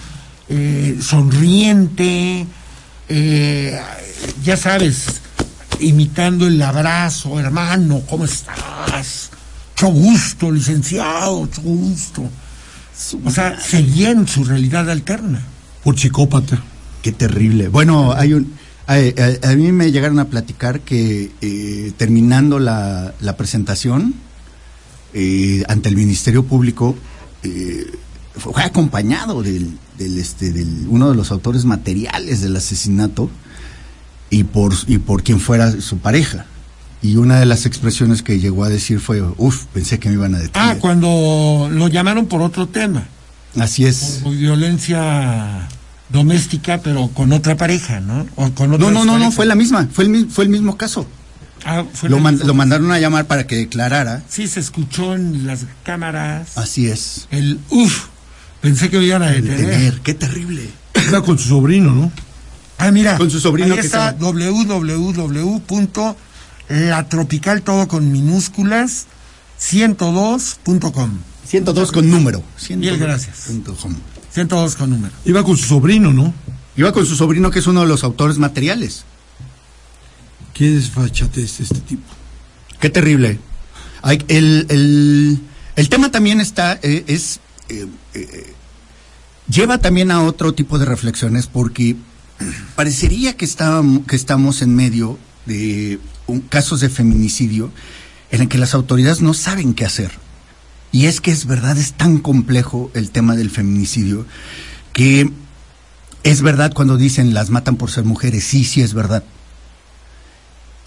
eh, 0.49 0.99
sonriente, 1.03 2.47
ya 4.43 4.57
sabes, 4.57 5.21
imitando 5.81 6.47
el 6.47 6.61
abrazo, 6.63 7.39
hermano, 7.41 8.03
¿cómo 8.09 8.25
estás? 8.25 9.31
Mucho 9.77 9.93
gusto, 9.93 10.51
licenciado, 10.51 11.41
mucho 11.41 11.63
gusto. 11.63 12.31
O 13.25 13.31
sea, 13.31 13.59
seguía 13.61 14.11
en 14.11 14.29
su 14.29 14.45
realidad 14.45 14.89
alterna. 14.91 15.41
Por 15.83 15.99
psicópata. 15.99 16.63
Qué 17.03 17.13
terrible. 17.13 17.69
Bueno, 17.69 18.13
hay 18.13 18.35
un. 18.35 18.53
A, 18.87 18.95
a- 19.49 19.55
mí 19.57 19.73
me 19.73 19.91
llegaron 19.93 20.19
a 20.19 20.27
platicar 20.27 20.81
que 20.81 21.31
eh, 21.41 21.93
terminando 21.97 22.59
la, 22.59 23.15
la 23.21 23.37
presentación 23.37 24.15
eh, 25.15 25.63
ante 25.69 25.89
el 25.89 25.97
Ministerio 25.97 26.45
Público 26.45 26.97
eh, 27.43 27.87
fue 28.37 28.63
acompañado 28.63 29.43
del, 29.43 29.79
del, 29.97 30.19
este 30.19 30.53
del 30.53 30.87
uno 30.89 31.09
de 31.09 31.15
los 31.17 31.31
autores 31.31 31.65
materiales 31.65 32.41
del 32.43 32.57
asesinato 32.57 33.31
y 34.31 34.45
por 34.45 34.73
y 34.87 34.99
por 34.99 35.23
quien 35.23 35.41
fuera 35.41 35.81
su 35.81 35.99
pareja. 35.99 36.47
Y 37.03 37.17
una 37.17 37.39
de 37.41 37.47
las 37.47 37.65
expresiones 37.67 38.23
que 38.23 38.39
llegó 38.41 38.63
a 38.65 38.69
decir 38.69 39.01
fue, 39.01 39.23
uff, 39.39 39.65
pensé 39.73 39.99
que 39.99 40.09
me 40.11 40.17
iban 40.17 40.35
a 40.35 40.39
detener. 40.39 40.69
Ah, 40.71 40.77
cuando 40.81 41.69
lo 41.73 41.89
llamaron 41.89 42.27
por 42.27 42.43
otro 42.43 42.67
tema, 42.69 43.05
Así 43.59 43.87
es. 43.87 44.21
por 44.23 44.35
violencia 44.37 45.69
doméstica, 46.11 46.81
pero 46.83 47.09
con 47.09 47.33
otra 47.33 47.57
pareja, 47.57 48.01
¿no? 48.01 48.27
O 48.37 48.51
con 48.51 48.71
No, 48.71 48.91
no, 48.91 49.05
no, 49.05 49.19
no, 49.19 49.31
fue 49.33 49.47
la 49.47 49.55
misma, 49.55 49.89
fue 49.93 50.05
el, 50.05 50.29
fue 50.31 50.45
el 50.45 50.51
mismo 50.51 50.77
caso. 50.77 51.07
Ah, 51.65 51.85
fue 51.93 52.09
Lo, 52.09 52.19
man- 52.19 52.41
lo 52.45 52.55
mandaron 52.55 52.91
a 52.91 52.99
llamar 52.99 53.27
para 53.27 53.47
que 53.47 53.57
declarara. 53.57 54.23
Sí, 54.29 54.47
se 54.49 54.61
escuchó 54.61 55.15
en 55.15 55.47
las 55.47 55.61
cámaras 55.85 56.57
Así 56.57 56.87
es. 56.87 57.29
el 57.31 57.61
uff. 57.71 58.07
Pensé 58.61 58.91
que 58.91 58.99
me 58.99 59.05
iban 59.05 59.23
a 59.23 59.31
detener. 59.31 59.59
Detener, 59.59 60.01
qué 60.01 60.15
terrible. 60.15 60.69
Era 60.95 61.23
con 61.23 61.39
su 61.39 61.49
sobrino, 61.49 61.93
¿no? 61.95 62.13
Ah, 62.81 62.91
mira. 62.91 63.17
Con 63.17 63.31
su 63.31 63.39
sobrino 63.41 63.75
Ahí 63.75 63.81
está 63.81 64.13
www.latropical 66.69 67.63
todo 67.63 67.89
con 67.89 68.11
minúsculas 68.13 69.07
102.com. 69.61 71.11
102 71.47 71.93
con 71.93 72.11
número. 72.11 72.43
Mil 72.71 72.97
gracias. 72.99 73.49
102.com. 73.51 73.95
102 74.33 74.77
con 74.77 74.91
número. 74.91 75.13
Iba 75.25 75.43
con 75.43 75.57
su 75.57 75.67
sobrino, 75.67 76.13
¿no? 76.13 76.33
Iba 76.77 76.93
con 76.93 77.05
su 77.05 77.17
sobrino, 77.17 77.51
que 77.51 77.59
es 77.59 77.67
uno 77.67 77.81
de 77.83 77.87
los 77.89 78.05
autores 78.05 78.39
materiales. 78.39 79.03
Qué 80.55 80.71
desfachatez 80.71 81.61
este 81.61 81.81
tipo. 81.81 82.05
Qué 82.79 82.89
terrible. 82.91 83.39
Hay- 84.03 84.25
el, 84.29 84.67
el- 84.71 85.41
el 85.77 85.89
tema 85.89 86.11
también 86.11 86.41
está, 86.41 86.79
eh, 86.83 87.05
es, 87.09 87.41
eh, 87.69 87.87
eh, 88.15 88.53
lleva 89.49 89.79
también 89.79 90.11
a 90.11 90.23
otro 90.23 90.53
tipo 90.55 90.79
de 90.79 90.85
reflexiones 90.85 91.47
porque 91.49 91.97
parecería 92.77 93.37
que, 93.37 93.45
estábam- 93.47 94.05
que 94.07 94.17
estamos 94.17 94.63
en 94.63 94.75
medio 94.75 95.19
de 95.47 95.99
un- 96.27 96.41
casos 96.41 96.81
de 96.81 96.89
feminicidio 96.89 97.71
en 98.31 98.43
el 98.43 98.49
que 98.49 98.59
las 98.59 98.75
autoridades 98.75 99.21
no 99.21 99.35
saben 99.35 99.75
qué 99.75 99.85
hacer. 99.85 100.11
Y 100.93 101.07
es 101.07 101.21
que 101.21 101.31
es 101.31 101.47
verdad, 101.47 101.79
es 101.79 101.93
tan 101.93 102.19
complejo 102.19 102.91
el 102.95 103.11
tema 103.11 103.37
del 103.37 103.51
feminicidio 103.51 104.27
que 104.93 105.31
es 106.25 106.43
verdad 106.43 106.73
cuando 106.75 106.97
dicen 106.97 107.33
las 107.33 107.51
matan 107.51 107.77
por 107.77 107.91
ser 107.91 108.05
mujeres, 108.05 108.45
sí, 108.45 108.65
sí 108.65 108.83
es 108.83 108.93
verdad. 108.93 109.23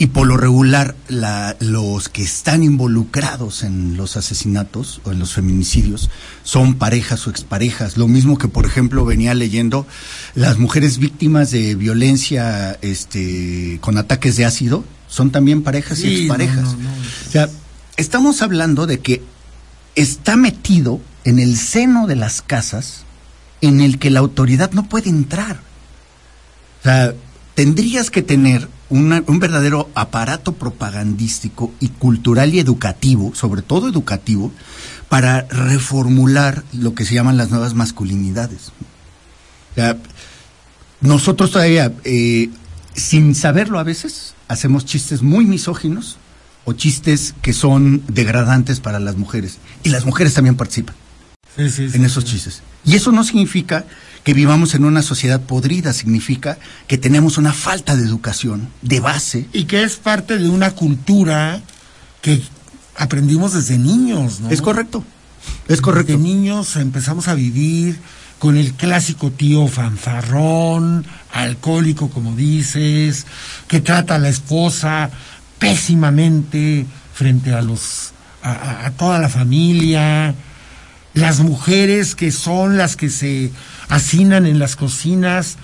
Y 0.04 0.08
por 0.08 0.28
lo 0.28 0.36
regular, 0.36 0.96
la- 1.08 1.56
los 1.62 2.10
que 2.10 2.24
están 2.24 2.62
involucrados 2.62 3.64
en 3.64 3.96
los 3.96 4.18
asesinatos 4.18 5.00
o 5.06 5.14
en 5.14 5.20
los 5.20 5.32
feminicidios 5.34 6.10
son 6.44 6.74
parejas 6.74 7.26
o 7.26 7.30
exparejas. 7.30 7.96
Lo 7.96 8.10
mismo 8.10 8.38
que, 8.38 8.50
por 8.50 8.66
ejemplo, 8.66 9.06
venía 9.06 9.34
leyendo 9.34 9.88
las 10.36 10.60
mujeres 10.60 10.98
víctimas 10.98 11.52
de 11.52 11.76
violencia 11.76 12.78
este, 12.82 13.78
con 13.80 13.98
ataques 13.98 14.36
de 14.36 14.44
ácido 14.44 14.84
son 15.08 15.32
también 15.32 15.64
parejas 15.64 16.02
y 16.04 16.14
exparejas. 16.24 16.64
no, 16.64 16.72
no, 16.74 16.80
no. 16.80 16.90
O 17.28 17.32
sea, 17.32 17.48
estamos 17.96 18.42
hablando 18.42 18.86
de 18.86 19.00
que 19.00 19.22
está 19.96 20.36
metido 20.36 21.00
en 21.24 21.40
el 21.40 21.56
seno 21.56 22.08
de 22.08 22.18
las 22.18 22.42
casas 22.42 23.06
en 23.62 23.80
el 23.80 24.00
que 24.00 24.10
la 24.10 24.20
autoridad 24.20 24.72
no 24.74 24.90
puede 24.90 25.10
entrar. 25.10 25.62
O 26.82 26.84
sea, 26.84 27.14
tendrías 27.56 28.10
que 28.12 28.22
tener 28.22 28.68
una- 28.94 29.24
un 29.28 29.40
verdadero 29.40 29.90
aparato 29.96 30.54
propagandístico 30.54 31.74
y 31.80 31.90
cultural 31.90 32.54
y 32.54 32.60
educativo, 32.60 33.34
sobre 33.36 33.62
todo 33.62 33.90
educativo, 33.90 34.52
para 35.10 35.42
reformular 35.50 36.64
lo 36.74 36.94
que 36.94 37.06
se 37.06 37.16
llaman 37.16 37.38
las 37.38 37.50
nuevas 37.50 37.74
masculinidades. 37.74 38.70
O 39.72 39.76
sea, 39.76 39.98
nosotros 41.02 41.52
todavía, 41.52 41.92
eh, 42.04 42.50
sin 42.96 43.34
saberlo 43.36 43.80
a 43.80 43.84
veces, 43.84 44.36
hacemos 44.48 44.86
chistes 44.86 45.22
muy 45.24 45.46
misóginos 45.46 46.18
o 46.66 46.74
chistes 46.74 47.34
que 47.42 47.52
son 47.54 48.04
degradantes 48.08 48.80
para 48.80 49.00
las 49.00 49.18
mujeres. 49.18 49.58
Y 49.84 49.90
las 49.90 50.06
mujeres 50.06 50.34
también 50.36 50.56
participan. 50.56 50.96
Sí, 51.58 51.70
sí, 51.70 51.90
sí, 51.90 51.98
en 51.98 52.06
esos 52.06 52.26
chistes. 52.26 52.62
Y 52.86 52.96
eso 52.96 53.12
no 53.12 53.24
significa 53.24 53.86
que 54.24 54.34
vivamos 54.34 54.74
en 54.74 54.86
una 54.86 55.02
sociedad 55.02 55.42
podrida, 55.42 55.94
significa 55.94 56.58
que 56.88 56.98
tenemos 56.98 57.38
una 57.38 57.54
falta 57.54 57.96
de 57.96 58.04
educación 58.04 58.70
de 58.82 59.00
base. 59.00 59.48
Y 59.52 59.66
que 59.66 59.84
es 59.84 59.98
parte 59.98 60.38
de 60.38 60.50
una 60.50 60.72
cultura 60.72 61.62
que 62.22 62.42
aprendimos 62.96 63.54
desde 63.54 63.78
niños, 63.78 64.40
¿no? 64.40 64.50
Es 64.50 64.62
correcto. 64.62 65.04
Es 65.68 65.82
correcto. 65.82 66.14
De 66.14 66.20
niños 66.20 66.76
empezamos 66.78 67.28
a 67.28 67.36
vivir 67.36 68.00
con 68.40 68.58
el 68.58 68.74
clásico 68.74 69.32
tío 69.32 69.68
fanfarrón, 69.68 71.06
alcohólico, 71.32 72.10
como 72.10 72.36
dices, 72.36 73.26
que 73.68 73.82
trata 73.82 74.16
a 74.16 74.20
la 74.20 74.30
esposa 74.30 75.10
pésimamente 75.60 76.86
frente 77.14 77.54
a 77.54 77.62
los 77.62 78.12
a 78.46 78.92
toda 78.98 79.20
la 79.20 79.30
familia, 79.30 80.36
las 81.14 81.40
mujeres 81.40 82.14
que 82.14 82.30
son 82.32 82.76
las 82.76 82.98
que 82.98 83.10
se 83.10 83.52
hacinan 83.96 84.46
en 84.46 84.60
las 84.60 84.76
cocinas 84.76 85.58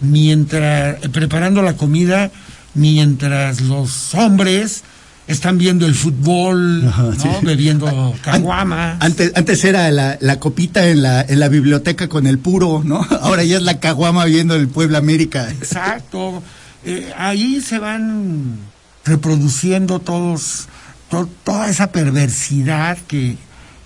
mientras 0.00 0.96
preparando 1.08 1.62
la 1.62 1.74
comida 1.74 2.30
mientras 2.74 3.60
los 3.62 4.14
hombres 4.14 4.82
están 5.26 5.58
viendo 5.58 5.86
el 5.86 5.94
fútbol, 5.94 6.84
Ajá, 6.88 7.02
¿no? 7.02 7.12
sí. 7.14 7.28
bebiendo 7.42 8.14
caguamas. 8.22 8.96
Antes, 9.00 9.30
antes 9.36 9.64
era 9.64 9.88
la, 9.92 10.18
la 10.20 10.40
copita 10.40 10.88
en 10.88 11.02
la, 11.02 11.22
en 11.22 11.38
la 11.38 11.48
biblioteca 11.48 12.08
con 12.08 12.26
el 12.26 12.38
puro, 12.38 12.82
¿no? 12.84 13.06
Ahora 13.22 13.44
ya 13.44 13.56
es 13.58 13.62
la 13.62 13.78
caguama 13.78 14.24
viendo 14.24 14.56
el 14.56 14.66
Puebla 14.68 14.98
América. 14.98 15.48
Exacto. 15.50 16.42
Eh, 16.84 17.12
ahí 17.16 17.60
se 17.60 17.78
van 17.78 18.56
reproduciendo 19.04 20.00
todos, 20.00 20.66
to- 21.10 21.28
toda 21.44 21.68
esa 21.70 21.92
perversidad 21.92 22.98
que, 23.06 23.36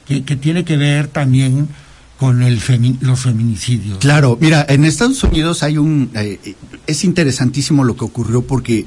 que, 0.06 0.24
que 0.24 0.36
tiene 0.36 0.64
que 0.64 0.76
ver 0.78 1.08
también 1.08 1.68
con 2.24 2.42
el 2.42 2.58
femi- 2.60 2.98
los 3.00 3.20
feminicidios. 3.20 3.98
Claro, 3.98 4.38
mira, 4.40 4.64
en 4.68 4.84
Estados 4.84 5.22
Unidos 5.24 5.62
hay 5.62 5.76
un... 5.76 6.10
eh, 6.14 6.54
es 6.86 7.04
interesantísimo 7.04 7.84
lo 7.84 7.96
que 7.96 8.04
ocurrió 8.04 8.42
porque 8.42 8.86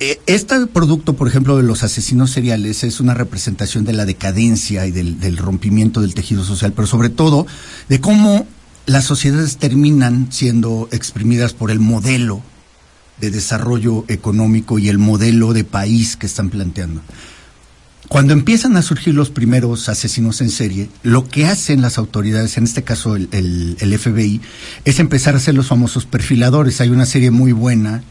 eh, 0.00 0.20
este 0.26 0.66
producto, 0.66 1.14
por 1.14 1.28
ejemplo, 1.28 1.56
de 1.56 1.62
los 1.62 1.84
asesinos 1.84 2.30
seriales 2.32 2.82
es 2.82 2.98
una 2.98 3.14
representación 3.14 3.84
de 3.84 3.92
la 3.92 4.04
decadencia 4.04 4.84
y 4.86 4.90
del 4.90 5.36
rompimiento 5.36 6.00
del 6.00 6.14
tejido 6.14 6.42
social, 6.44 6.72
pero 6.72 6.86
sobre 6.88 7.08
todo 7.08 7.46
de 7.88 8.00
cómo 8.00 8.46
las 8.86 9.04
sociedades 9.04 9.56
terminan 9.58 10.28
siendo 10.30 10.88
exprimidas 10.90 11.52
por 11.52 11.70
el 11.70 11.78
modelo 11.78 12.42
de 13.20 13.30
desarrollo 13.30 14.04
económico 14.08 14.80
y 14.80 14.88
el 14.88 14.98
modelo 14.98 15.52
de 15.52 15.62
país 15.62 16.16
que 16.16 16.26
están 16.26 16.50
planteando. 16.50 17.00
Cuando 18.08 18.32
empiezan 18.34 18.76
a 18.76 18.82
surgir 18.82 19.14
los 19.14 19.30
primeros 19.30 19.88
asesinos 19.88 20.40
en 20.40 20.50
serie, 20.50 20.88
lo 21.02 21.26
que 21.28 21.46
hacen 21.46 21.80
las 21.80 21.96
autoridades, 21.98 22.56
en 22.58 22.64
este 22.64 22.82
caso 22.84 23.16
el, 23.16 23.28
el- 23.32 23.76
el 23.80 23.98
FBI, 23.98 24.40
es 24.84 24.98
empezar 25.00 25.34
a 25.34 25.38
hacer 25.38 25.54
los 25.54 25.66
famosos 25.68 26.04
perfiladores. 26.04 26.80
Hay 26.80 26.90
una 26.90 27.06
serie 27.06 27.30
muy 27.30 27.52
buena 27.52 28.02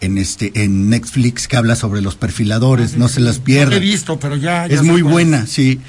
en 0.00 0.18
este 0.18 0.52
en 0.62 0.90
Netflix 0.90 1.48
que 1.48 1.56
habla 1.56 1.74
sobre 1.76 2.02
los 2.02 2.16
perfiladores, 2.16 2.96
no 2.96 3.08
se 3.08 3.20
las 3.20 3.38
No 3.38 3.44
pierdan. 3.44 3.74
he 3.74 3.80
visto, 3.80 4.18
pero 4.20 4.36
ya. 4.36 4.66
ya 4.66 4.74
Es 4.74 4.82
muy 4.82 5.00
buena, 5.02 5.46
sí. 5.46 5.80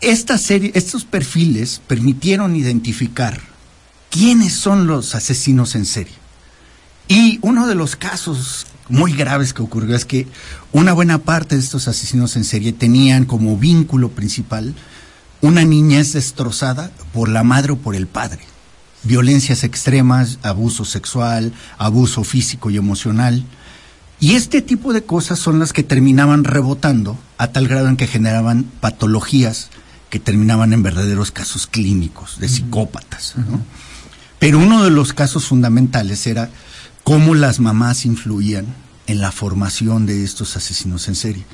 Esta 0.00 0.38
serie, 0.38 0.72
estos 0.74 1.04
perfiles 1.04 1.82
permitieron 1.86 2.56
identificar 2.56 3.40
quiénes 4.10 4.54
son 4.54 4.86
los 4.86 5.14
asesinos 5.14 5.74
en 5.74 5.84
serie. 5.84 6.14
Y 7.08 7.38
uno 7.42 7.66
de 7.66 7.74
los 7.74 7.94
casos 7.96 8.66
muy 8.90 9.12
graves 9.12 9.52
que 9.52 9.62
ocurrió 9.62 9.96
es 9.96 10.04
que 10.04 10.26
una 10.72 10.92
buena 10.92 11.18
parte 11.18 11.54
de 11.54 11.62
estos 11.62 11.88
asesinos 11.88 12.36
en 12.36 12.44
serie 12.44 12.72
tenían 12.72 13.24
como 13.24 13.56
vínculo 13.56 14.10
principal 14.10 14.74
una 15.40 15.64
niñez 15.64 16.12
destrozada 16.12 16.90
por 17.12 17.28
la 17.28 17.42
madre 17.42 17.72
o 17.72 17.78
por 17.78 17.94
el 17.94 18.06
padre. 18.06 18.40
Violencias 19.02 19.64
extremas, 19.64 20.38
abuso 20.42 20.84
sexual, 20.84 21.52
abuso 21.78 22.24
físico 22.24 22.70
y 22.70 22.76
emocional. 22.76 23.44
Y 24.18 24.34
este 24.34 24.60
tipo 24.60 24.92
de 24.92 25.02
cosas 25.02 25.38
son 25.38 25.58
las 25.58 25.72
que 25.72 25.82
terminaban 25.82 26.44
rebotando 26.44 27.18
a 27.38 27.48
tal 27.48 27.68
grado 27.68 27.88
en 27.88 27.96
que 27.96 28.06
generaban 28.06 28.64
patologías 28.80 29.70
que 30.10 30.18
terminaban 30.18 30.72
en 30.72 30.82
verdaderos 30.82 31.30
casos 31.30 31.66
clínicos 31.66 32.38
de 32.38 32.48
psicópatas. 32.48 33.34
¿no? 33.36 33.62
Pero 34.38 34.58
uno 34.58 34.82
de 34.82 34.90
los 34.90 35.12
casos 35.12 35.46
fundamentales 35.46 36.26
era 36.26 36.50
cómo 37.10 37.34
las 37.34 37.58
mamás 37.58 38.06
influían 38.06 38.66
en 39.08 39.20
la 39.20 39.32
formación 39.32 40.06
de 40.06 40.22
estos 40.22 40.56
asesinos 40.56 41.08
en 41.08 41.16
serie. 41.16 41.44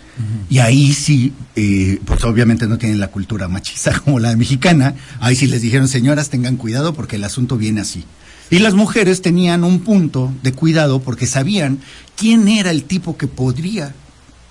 Y 0.51 0.59
ahí 0.59 0.93
sí, 0.93 1.33
eh, 1.55 1.99
pues 2.05 2.23
obviamente 2.25 2.67
no 2.67 2.77
tienen 2.77 3.01
la 3.01 3.09
cultura 3.09 3.49
machista 3.49 3.99
como 4.05 4.19
la 4.21 4.37
mexicana, 4.37 4.95
ahí 5.19 5.35
sí 5.35 5.47
les 5.47 5.63
dijeron, 5.63 5.89
señoras, 5.89 6.29
tengan 6.29 6.57
cuidado 6.59 6.93
porque 6.93 7.17
el 7.17 7.25
asunto 7.25 7.57
viene 7.57 7.81
así. 7.81 8.05
Y 8.51 8.59
las 8.59 8.75
mujeres 8.75 9.23
tenían 9.23 9.65
un 9.65 9.81
punto 9.81 10.31
de 10.43 10.53
cuidado 10.53 11.01
porque 11.01 11.27
sabían 11.27 11.79
quién 12.19 12.49
era 12.49 12.71
el 12.71 12.85
tipo 12.85 13.17
que 13.17 13.27
podría 13.27 13.95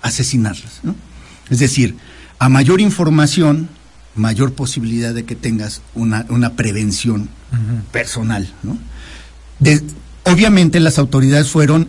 asesinarlas. 0.02 0.80
¿no? 0.82 0.96
Es 1.50 1.60
decir, 1.60 1.94
a 2.40 2.48
mayor 2.48 2.80
información, 2.80 3.68
mayor 4.16 4.54
posibilidad 4.54 5.14
de 5.14 5.24
que 5.24 5.36
tengas 5.36 5.82
una, 5.94 6.26
una 6.30 6.54
prevención 6.54 7.28
personal. 7.92 8.52
¿no? 8.64 8.76
De- 9.60 9.84
obviamente 10.26 10.80
las 10.80 10.98
autoridades 10.98 11.48
fueron 11.48 11.88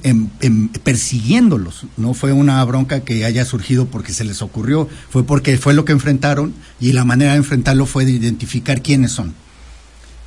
persiguiéndolos, 0.83 1.85
no 1.97 2.13
fue 2.13 2.33
una 2.33 2.63
bronca 2.63 3.01
que 3.01 3.25
haya 3.25 3.45
surgido 3.45 3.87
porque 3.87 4.13
se 4.13 4.23
les 4.23 4.41
ocurrió, 4.41 4.87
fue 5.09 5.23
porque 5.23 5.57
fue 5.57 5.73
lo 5.73 5.85
que 5.85 5.91
enfrentaron 5.91 6.53
y 6.79 6.93
la 6.93 7.03
manera 7.03 7.31
de 7.31 7.37
enfrentarlo 7.37 7.85
fue 7.85 8.05
de 8.05 8.11
identificar 8.11 8.81
quiénes 8.81 9.11
son. 9.11 9.33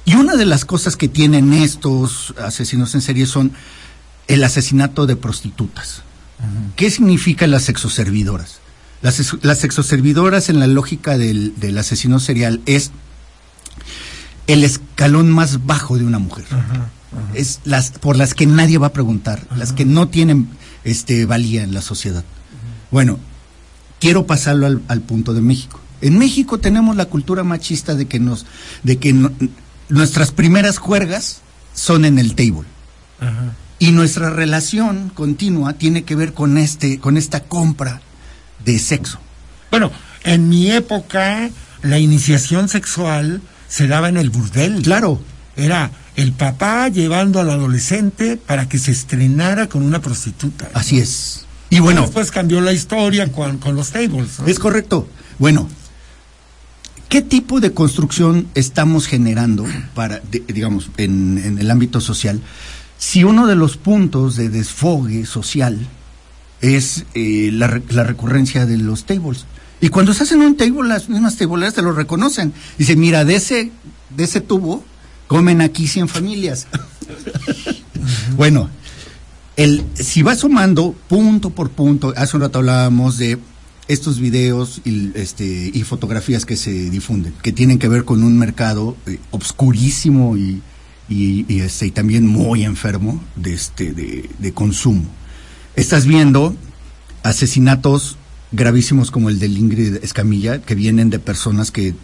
Y 0.05 0.15
una 0.15 0.35
de 0.37 0.47
las 0.47 0.65
cosas 0.65 0.97
que 0.97 1.09
tienen 1.09 1.53
estos 1.53 2.35
asesinos 2.39 2.95
en 2.95 3.01
serie 3.01 3.27
son 3.27 3.53
el 4.29 4.43
asesinato 4.43 5.07
de 5.07 5.17
prostitutas. 5.17 6.03
¿Qué 6.75 6.91
significa 6.91 7.47
las 7.47 7.65
sexoservidoras? 7.65 8.61
Las, 9.03 9.37
las 9.43 9.59
sexoservidoras 9.59 10.49
en 10.49 10.59
la 10.59 10.67
lógica 10.67 11.17
del, 11.17 11.59
del 11.61 11.79
asesino 11.79 12.19
serial 12.19 12.61
es 12.67 12.91
el 14.47 14.65
escalón 14.65 15.31
más 15.31 15.65
bajo 15.65 15.97
de 15.97 16.05
una 16.05 16.19
mujer. 16.19 16.45
Es 17.35 17.61
las 17.65 17.91
por 17.91 18.17
las 18.17 18.35
que 18.35 18.47
nadie 18.47 18.79
va 18.79 18.89
a 18.89 18.93
preguntar, 18.93 19.43
las 19.57 19.73
que 19.73 19.85
no 19.85 20.09
tienen 20.09 20.49
este 20.85 21.27
valía 21.27 21.63
en 21.65 21.75
la 21.75 21.83
sociedad. 21.83 22.25
Bueno, 22.91 23.19
quiero 23.99 24.27
pasarlo 24.27 24.67
al, 24.67 24.83
al 24.89 25.01
punto 25.01 25.35
de 25.35 25.41
México. 25.41 25.81
En 26.03 26.19
México 26.19 26.59
tenemos 26.59 26.97
la 26.97 27.07
cultura 27.07 27.43
machista 27.45 27.95
de 27.95 28.07
que 28.07 28.21
nos, 28.21 28.47
de 28.85 28.99
que 28.99 29.13
no- 29.13 29.33
nuestras 29.89 30.31
primeras 30.33 30.79
juergas 30.79 31.41
son 31.75 32.05
en 32.05 32.19
el 32.19 32.35
table. 32.35 32.67
Y 33.79 33.93
nuestra 33.93 34.31
relación 34.31 35.11
continua 35.15 35.73
tiene 35.75 36.05
que 36.05 36.15
ver 36.15 36.33
con 36.33 36.59
este, 36.59 36.99
con 37.01 37.17
esta 37.17 37.41
compra 37.45 38.01
de 38.65 38.79
sexo. 38.79 39.19
Bueno, 39.71 39.91
en 40.25 40.49
mi 40.49 40.71
época, 40.71 41.51
la 41.83 41.99
iniciación 41.99 42.69
sexual 42.69 43.41
se 43.69 43.89
daba 43.89 44.09
en 44.09 44.17
el 44.17 44.31
burdel. 44.31 44.83
Claro. 44.83 45.21
Era 45.57 45.91
el 46.17 46.33
papá 46.33 46.89
llevando 46.89 47.41
al 47.41 47.51
adolescente 47.51 48.37
para 48.37 48.69
que 48.69 48.79
se 48.79 48.91
estrenara 48.91 49.69
con 49.69 49.83
una 49.83 50.01
prostituta. 50.01 50.69
Así 50.75 50.99
es. 50.99 51.47
Y 51.71 51.79
bueno, 51.81 52.03
Después 52.03 52.31
cambió 52.31 52.61
la 52.61 52.73
historia 52.73 53.31
con, 53.31 53.59
con 53.59 53.77
los 53.77 53.91
tables. 53.91 54.41
¿no? 54.41 54.47
Es 54.47 54.59
correcto. 54.59 55.09
Bueno, 55.39 55.69
¿qué 57.09 57.23
tipo 57.23 57.61
de 57.61 57.73
construcción 57.73 58.49
estamos 58.55 59.07
generando 59.07 59.67
para, 59.95 60.21
de- 60.31 60.45
digamos, 60.49 60.91
en, 60.97 61.39
en 61.39 61.59
el 61.59 61.71
ámbito 61.71 62.01
social? 62.01 62.41
Si 62.99 63.25
uno 63.25 63.47
de 63.47 63.57
los 63.57 63.77
puntos 63.77 64.37
de 64.37 64.49
desfogue 64.49 65.25
social 65.27 65.79
es 66.61 67.05
eh, 67.15 67.51
la, 67.53 67.69
re- 67.69 67.83
la 67.89 68.05
recurrencia 68.05 68.67
de 68.67 68.77
los 68.77 69.05
tables. 69.05 69.47
Y 69.81 69.89
cuando 69.89 70.13
se 70.13 70.25
hacen 70.25 70.41
un 70.43 70.57
table, 70.57 70.87
las 70.89 71.09
mismas 71.09 71.37
tableras 71.37 71.73
te 71.75 71.81
lo 71.83 71.93
reconocen. 71.93 72.53
Dicen, 72.77 73.01
mira, 73.01 73.25
de 73.25 73.37
ese, 73.37 73.73
de 74.15 74.25
ese 74.25 74.43
tubo 74.43 74.85
comen 75.31 75.61
aquí 75.61 75.87
100 75.87 76.09
familias. 76.09 76.67
bueno, 78.37 78.69
el, 79.57 79.85
si 79.95 80.23
vas 80.23 80.41
sumando 80.41 80.93
punto 81.07 81.51
por 81.51 81.71
punto, 81.71 82.13
hace 82.17 82.37
un 82.37 82.43
rato 82.43 82.59
hablábamos 82.59 83.17
de 83.17 83.39
estos 83.87 84.19
videos 84.19 84.81
y, 84.85 85.13
este, 85.15 85.71
y 85.73 85.85
fotografías 85.85 86.45
que 86.45 86.57
se 86.57 86.73
difunden, 86.91 87.33
que 87.43 87.53
tienen 87.53 87.79
que 87.79 87.87
ver 87.87 88.05
con 88.05 88.25
un 88.25 88.39
mercado 88.39 88.97
eh, 89.07 89.21
obscurísimo 89.31 90.37
y, 90.37 90.63
y, 91.09 91.61
este, 91.61 91.87
y 91.87 91.91
también 91.93 92.27
muy 92.27 92.65
enfermo 92.65 93.23
de, 93.37 93.55
este, 93.55 93.93
de, 93.93 94.29
de 94.37 94.53
consumo. 94.53 95.05
Estás 95.77 96.07
viendo 96.07 96.57
asesinatos 97.23 98.17
gravísimos 98.51 99.13
como 99.13 99.31
el 99.31 99.39
de 99.39 99.47
Ingrid 99.47 100.03
Escamilla, 100.03 100.61
que 100.61 100.75
vienen 100.75 101.09
de 101.09 101.21
personas 101.21 101.71
que 101.71 101.95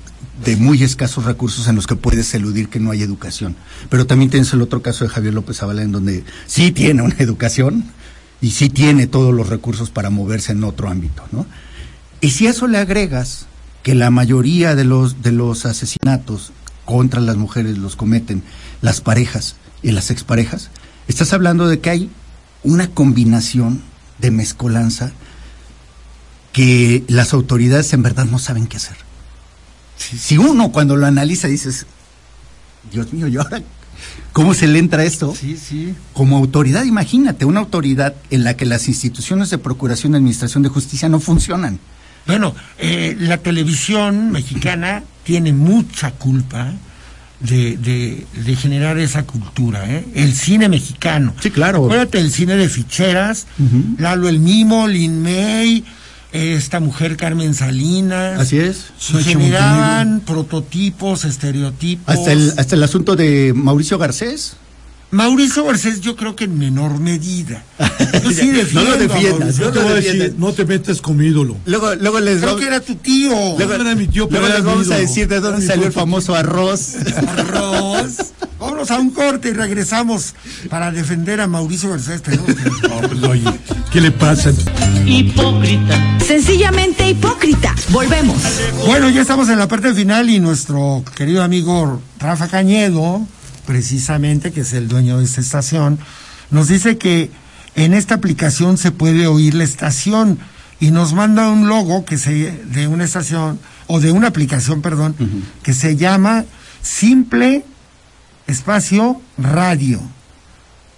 de 0.45 0.57
muy 0.57 0.83
escasos 0.83 1.25
recursos 1.25 1.67
en 1.69 1.77
los 1.77 1.87
que 1.87 1.97
puedes 1.97 2.33
eludir 2.35 2.69
que 2.69 2.81
no 2.81 2.91
hay 2.91 3.03
educación. 3.03 3.57
Pero 3.89 4.07
también 4.07 4.31
tienes 4.31 4.53
el 4.53 4.63
otro 4.63 4.83
caso 4.83 5.05
de 5.05 5.11
Javier 5.11 5.35
López 5.35 5.59
Zavala 5.59 5.83
en 5.83 5.93
donde 5.93 6.25
sí 6.47 6.73
tiene 6.73 7.03
una 7.03 7.17
educación 7.19 7.85
y 8.41 8.51
sí 8.51 8.69
tiene 8.69 9.07
todos 9.07 9.35
los 9.35 9.49
recursos 9.49 9.91
para 9.91 10.11
moverse 10.11 10.53
en 10.53 10.65
otro 10.65 10.89
ámbito, 10.89 11.25
¿no? 11.33 11.47
Y 12.21 12.31
si 12.31 12.47
a 12.47 12.51
eso 12.51 12.67
le 12.67 12.79
agregas 12.79 13.47
que 13.83 13.95
la 13.95 14.11
mayoría 14.11 14.75
de 14.75 14.85
los, 14.85 15.23
de 15.23 15.33
los 15.33 15.65
asesinatos 15.65 16.53
contra 16.85 17.21
las 17.21 17.37
mujeres 17.37 17.79
los 17.79 17.97
cometen 17.97 18.43
las 18.83 19.01
parejas 19.01 19.57
y 19.83 19.93
las 19.93 20.11
exparejas, 20.11 20.71
estás 21.09 21.33
hablando 21.33 21.69
de 21.69 21.81
que 21.81 21.91
hay 21.91 22.11
una 22.63 22.89
combinación 22.89 23.83
de 24.19 24.31
mezcolanza 24.31 25.13
que 26.53 27.05
las 27.09 27.33
autoridades 27.33 27.93
en 27.93 28.03
verdad 28.03 28.25
no 28.25 28.39
saben 28.39 28.67
qué 28.67 28.79
hacer. 28.79 29.06
Si, 29.97 30.19
si 30.19 30.39
uno 30.39 30.71
cuando 30.73 30.97
lo 30.97 31.07
analiza 31.07 31.49
dices, 31.49 31.87
Dios 32.93 33.13
mío, 33.13 33.27
¿y 33.29 33.37
ahora 33.37 33.63
cómo 34.33 34.55
se 34.55 34.67
le 34.67 34.79
entra 34.79 35.05
esto? 35.05 35.35
Sí, 35.35 35.57
sí. 35.57 35.95
Como 36.13 36.37
autoridad, 36.37 36.85
imagínate, 36.85 37.45
una 37.45 37.61
autoridad 37.61 38.15
en 38.31 38.45
la 38.45 38.55
que 38.55 38.67
las 38.67 38.89
instituciones 38.89 39.51
de 39.51 39.59
procuración 39.59 40.13
y 40.13 40.17
administración 40.17 40.63
de 40.63 40.69
justicia 40.69 41.09
no 41.09 41.21
funcionan. 41.21 41.79
Bueno, 42.27 42.55
eh, 42.79 43.17
la 43.19 43.39
televisión 43.39 44.33
mexicana 44.33 45.05
tiene 45.25 45.53
mucha 45.53 46.11
culpa 46.13 46.73
de, 47.41 47.77
de, 47.77 48.27
de 48.45 48.57
generar 48.57 48.99
esa 48.99 49.25
cultura, 49.25 49.85
¿eh? 49.91 50.05
El 50.15 50.35
cine 50.35 50.69
mexicano. 50.69 51.35
Sí, 51.41 51.51
claro. 51.51 51.85
Acuérdate 51.85 52.19
del 52.19 52.33
cine 52.33 52.57
de 52.57 52.69
ficheras. 52.69 53.47
Lalo 53.99 54.29
el 54.29 54.41
Mimo, 54.41 54.89
Lin 54.89 55.23
May, 55.23 55.85
esta 56.33 56.81
mujer 56.81 57.17
Carmen 57.17 57.55
Salinas. 57.55 58.41
Así 58.41 58.59
es. 58.59 58.87
Se 58.99 59.23
generaban 59.23 60.21
prototipos, 60.21 61.25
estereotipos. 61.25 62.15
Hasta 62.15 62.33
el, 62.33 62.53
hasta 62.57 62.75
el 62.75 62.83
asunto 62.83 63.17
de 63.17 63.53
Mauricio 63.55 63.99
Garcés. 63.99 64.57
Mauricio 65.11 65.65
Garcés 65.65 66.01
yo 66.01 66.17
creo 66.17 66.35
que 66.37 66.45
en 66.45 66.59
menor 66.59 66.99
medida. 66.99 67.63
Yo 68.25 68.31
sí 68.33 68.47
No 68.73 68.83
lo 68.83 68.97
defiendo 68.97 68.97
defiendas, 68.97 69.39
Mauricio. 69.59 69.65
Yo 69.67 69.73
te 69.73 69.79
voy 69.81 69.93
a 69.93 69.95
decir, 69.95 70.35
no 70.39 70.53
te 70.53 70.65
metas 70.65 71.01
con 71.01 71.17
mi 71.17 71.27
ídolo. 71.27 71.57
Luego, 71.67 71.95
luego 71.95 72.19
les 72.21 72.37
Creo 72.39 72.47
vamos, 72.49 72.61
que 72.61 72.67
era 72.67 72.81
tu 72.81 72.95
tío. 72.97 73.31
luego- 73.57 73.75
era 73.75 73.95
mi 73.95 74.07
tío, 74.09 74.29
pero 74.29 74.41
luego 74.43 74.57
les 74.57 74.65
vamos 74.65 74.91
a 74.91 74.97
decir 74.97 75.29
de 75.29 75.39
dónde 75.41 75.65
salió 75.65 75.87
el 75.87 75.93
famoso 75.93 76.35
arroz. 76.35 76.95
Arroz. 77.39 78.17
Vámonos 78.59 78.91
a 78.91 78.99
un 78.99 79.11
corte 79.11 79.51
y 79.51 79.53
regresamos 79.53 80.35
para 80.71 80.91
defender 80.91 81.41
a 81.41 81.47
Mauricio 81.47 81.91
Garcés. 81.91 82.23
No, 82.89 83.01
pues, 83.09 83.23
oye, 83.25 83.45
¿qué 83.93 84.01
le 84.01 84.11
pasa? 84.11 84.51
Hipócrita. 85.05 86.19
Sencillamente 86.27 87.09
hipócrita. 87.09 87.75
Volvemos. 87.91 88.37
Bueno, 88.87 89.09
ya 89.11 89.21
estamos 89.23 89.49
en 89.51 89.59
la 89.59 89.69
parte 89.69 89.95
final 89.95 90.29
y 90.31 90.41
nuestro 90.41 91.05
querido 91.15 91.43
amigo 91.43 92.01
Rafa 92.19 92.49
Cañedo, 92.49 93.27
precisamente, 93.67 94.53
que 94.53 94.63
es 94.63 94.73
el 94.73 94.89
dueño 94.89 95.19
de 95.19 95.25
esta 95.25 95.41
estación, 95.41 95.99
nos 96.51 96.69
dice 96.69 96.97
que 96.99 97.31
en 97.75 97.93
esta 97.93 98.15
aplicación 98.15 98.79
se 98.79 98.93
puede 98.93 99.27
oír 99.27 99.55
la 99.55 99.65
estación 99.65 100.39
y 100.81 100.91
nos 100.91 101.13
manda 101.13 101.49
un 101.51 101.69
logo 101.69 102.05
que 102.05 102.17
se 102.19 102.53
de 102.67 102.87
una 102.87 103.05
estación 103.05 103.59
o 103.87 104.01
de 104.01 104.13
una 104.13 104.29
aplicación, 104.29 104.83
perdón, 104.83 105.15
que 105.63 105.75
se 105.75 105.97
llama 105.97 106.45
Simple 106.83 107.65
Espacio 108.47 109.21
Radio. 109.37 110.01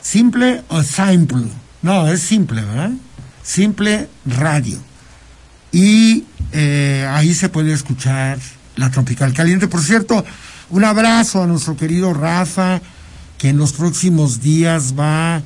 Simple 0.01 0.63
o 0.69 0.83
Simple. 0.83 1.49
No, 1.83 2.09
es 2.09 2.21
simple, 2.21 2.63
¿verdad? 2.63 2.91
Simple 3.43 4.09
Radio 4.27 4.79
y 5.73 6.25
eh, 6.53 7.07
ahí 7.11 7.35
se 7.35 7.49
puede 7.49 7.73
escuchar 7.73 8.39
la 8.77 8.91
Tropical 8.91 9.33
Caliente. 9.33 9.69
Por 9.69 9.83
cierto, 9.83 10.25
un 10.71 10.85
abrazo 10.85 11.43
a 11.43 11.47
nuestro 11.47 11.77
querido 11.77 12.13
Rafa, 12.15 12.81
que 13.39 13.49
en 13.51 13.57
los 13.57 13.73
próximos 13.73 14.41
días 14.41 14.95
va 14.99 15.43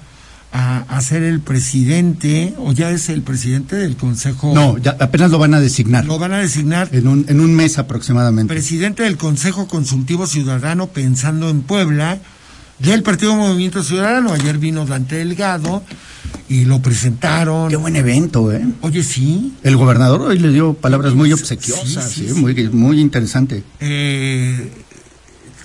a, 0.54 0.78
a 0.88 1.00
ser 1.00 1.22
el 1.22 1.40
presidente, 1.40 2.54
o 2.58 2.72
ya 2.72 2.90
es 2.90 3.08
el 3.08 3.22
presidente 3.22 3.76
del 3.76 3.96
Consejo. 3.96 4.52
No, 4.54 4.76
ya 4.78 4.96
apenas 5.00 5.30
lo 5.30 5.38
van 5.38 5.54
a 5.54 5.60
designar. 5.60 6.04
Lo 6.04 6.18
van 6.18 6.32
a 6.32 6.38
designar 6.38 6.88
En 6.92 7.06
un, 7.08 7.24
en 7.28 7.40
un 7.40 7.54
mes 7.54 7.78
aproximadamente. 7.78 8.52
presidente 8.52 9.02
del 9.04 9.16
Consejo 9.16 9.66
Consultivo 9.68 10.26
Ciudadano 10.26 10.88
pensando 10.88 11.48
en 11.48 11.62
Puebla 11.62 12.18
del 12.78 13.02
Partido 13.02 13.34
Movimiento 13.36 13.82
Ciudadano. 13.82 14.32
Ayer 14.32 14.58
vino 14.58 14.84
Dante 14.84 15.16
Delgado 15.16 15.82
y 16.48 16.64
lo 16.66 16.82
presentaron. 16.82 17.70
Qué 17.70 17.76
buen 17.76 17.96
evento, 17.96 18.52
¿eh? 18.52 18.62
Oye, 18.82 19.02
sí. 19.04 19.54
El 19.62 19.76
gobernador 19.76 20.20
hoy 20.22 20.38
le 20.38 20.50
dio 20.50 20.74
palabras 20.74 21.14
muy 21.14 21.32
obsequiosas, 21.32 22.10
Sí, 22.10 22.22
sí, 22.22 22.28
¿sí? 22.28 22.34
sí. 22.34 22.40
Muy, 22.40 22.68
muy 22.70 23.00
interesante. 23.00 23.62
eh, 23.80 24.70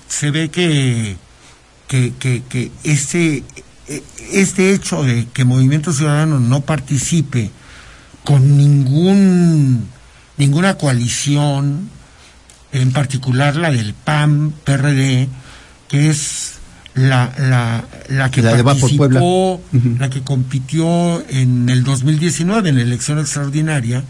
se 0.08 0.30
ve 0.30 0.50
que, 0.50 1.16
que, 1.86 2.12
que, 2.18 2.42
que 2.48 2.70
este, 2.84 3.44
este 4.32 4.72
hecho 4.72 5.02
de 5.02 5.26
que 5.32 5.44
Movimiento 5.44 5.92
Ciudadano 5.92 6.40
no 6.40 6.62
participe 6.62 7.50
con 8.24 8.56
ningún 8.56 9.88
ninguna 10.38 10.74
coalición, 10.78 11.90
en 12.72 12.92
particular 12.92 13.56
la 13.56 13.70
del 13.70 13.92
PAN, 13.92 14.54
PRD, 14.64 15.28
que 15.88 16.08
es 16.08 16.54
la, 16.94 17.32
la, 17.38 17.84
la 18.08 18.30
que 18.30 18.42
La 18.42 18.56
por 18.56 18.64
participó, 18.64 19.60
la 19.98 20.08
que 20.10 20.22
compitió 20.22 21.24
en 21.28 21.68
el 21.68 21.84
2019 21.84 22.70
en 22.70 22.76
la 22.76 22.82
elección 22.82 23.18
extraordinaria, 23.18 24.04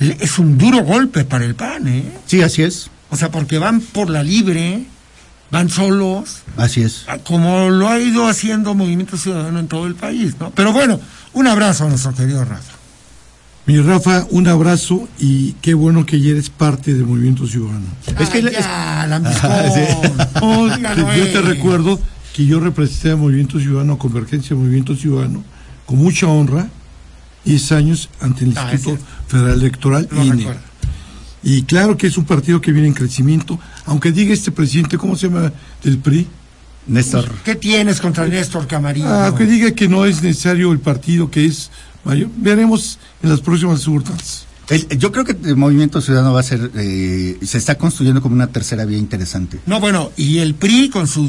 es 0.00 0.38
un 0.38 0.58
duro 0.58 0.82
golpe 0.82 1.24
para 1.24 1.44
el 1.44 1.54
PAN, 1.54 1.88
¿eh? 1.88 2.04
Sí, 2.26 2.42
así 2.42 2.62
es. 2.62 2.90
O 3.10 3.16
sea, 3.16 3.30
porque 3.30 3.58
van 3.58 3.80
por 3.80 4.10
la 4.10 4.22
libre, 4.22 4.84
van 5.50 5.68
solos, 5.70 6.42
Así 6.56 6.82
es. 6.82 7.04
a- 7.08 7.18
como 7.18 7.70
lo 7.70 7.88
ha 7.88 7.98
ido 8.00 8.26
haciendo 8.28 8.74
Movimiento 8.74 9.16
Ciudadano 9.16 9.58
en 9.58 9.68
todo 9.68 9.86
el 9.86 9.94
país, 9.94 10.34
¿no? 10.40 10.50
Pero 10.50 10.72
bueno, 10.72 11.00
un 11.32 11.46
abrazo 11.46 11.84
a 11.84 11.88
nuestro 11.88 12.14
querido 12.14 12.44
Rafa. 12.44 12.72
Mi 13.66 13.78
Rafa, 13.80 14.26
un 14.30 14.48
abrazo 14.48 15.08
y 15.18 15.52
qué 15.60 15.74
bueno 15.74 16.06
que 16.06 16.20
ya 16.20 16.30
eres 16.30 16.48
parte 16.48 16.94
del 16.94 17.04
Movimiento 17.04 17.46
Ciudadano. 17.46 17.84
Es 18.18 18.30
que 18.30 18.38
Ah, 18.64 19.02
ya, 19.02 19.06
lambiscón. 19.08 19.50
No, 20.40 20.74
Dígalo, 20.74 21.14
yo 21.16 21.32
te 21.32 21.40
recuerdo 21.42 22.00
que 22.34 22.46
yo 22.46 22.60
representé 22.60 23.10
al 23.10 23.18
Movimiento 23.18 23.58
Ciudadano, 23.60 23.98
Convergencia 23.98 24.56
Movimiento 24.56 24.94
Ciudadano, 24.96 25.44
con 25.84 25.98
mucha 25.98 26.26
honra, 26.28 26.68
10 27.44 27.72
años 27.72 28.08
ante 28.20 28.44
el 28.44 28.56
Ah, 28.56 28.70
Instituto 28.72 29.02
Federal 29.28 29.54
Electoral, 29.60 30.08
Lo 30.12 30.24
INE. 30.24 30.36
recuerdo. 30.36 30.60
Y 31.42 31.62
claro 31.62 31.96
que 31.96 32.06
es 32.08 32.16
un 32.18 32.24
partido 32.24 32.60
que 32.60 32.72
viene 32.72 32.88
en 32.88 32.94
crecimiento, 32.94 33.58
aunque 33.86 34.10
diga 34.12 34.34
este 34.34 34.50
presidente, 34.50 34.98
¿cómo 34.98 35.16
se 35.16 35.28
llama? 35.28 35.52
Del 35.84 35.98
PRI. 35.98 36.26
Néstor. 36.86 37.30
¿Qué 37.44 37.54
tienes 37.54 38.00
contra 38.00 38.26
Néstor 38.26 38.66
Camarillo? 38.66 39.06
Ah, 39.08 39.34
que 39.36 39.44
diga 39.44 39.70
que 39.72 39.88
no 39.88 40.06
es 40.06 40.22
necesario 40.22 40.72
el 40.72 40.78
partido 40.80 41.30
que 41.30 41.44
es 41.44 41.70
mayor. 42.02 42.28
Veremos 42.38 42.98
en 43.22 43.28
las 43.28 43.40
próximas 43.42 43.86
urnas. 43.86 44.46
El- 44.70 44.88
yo 44.98 45.12
creo 45.12 45.24
que 45.26 45.36
el 45.44 45.56
Movimiento 45.56 46.00
Ciudadano 46.00 46.32
va 46.32 46.40
a 46.40 46.42
ser, 46.42 46.70
eh, 46.76 47.38
se 47.42 47.58
está 47.58 47.76
construyendo 47.76 48.22
como 48.22 48.34
una 48.34 48.46
tercera 48.46 48.84
vía 48.86 48.96
interesante. 48.98 49.58
No, 49.66 49.80
bueno, 49.80 50.12
y 50.16 50.38
el 50.38 50.54
PRI 50.54 50.88
con 50.88 51.06
su 51.08 51.28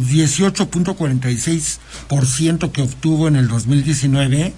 18.46% 1.30 2.72
que 2.72 2.82
obtuvo 2.82 3.28
en 3.28 3.36
el 3.36 3.48
2019, 3.48 4.54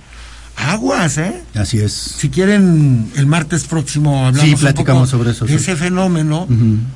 aguas, 0.55 1.17
¿eh? 1.17 1.41
Así 1.55 1.79
es. 1.79 1.91
Si 1.93 2.29
quieren, 2.29 3.11
el 3.15 3.25
martes 3.25 3.63
próximo 3.65 4.25
hablamos 4.27 4.41
Sí, 4.47 4.53
un 4.53 4.59
platicamos 4.59 5.09
poco 5.09 5.17
sobre 5.17 5.31
eso, 5.31 5.45
de 5.45 5.51
sí. 5.57 5.63
ese 5.63 5.75
fenómeno, 5.75 6.47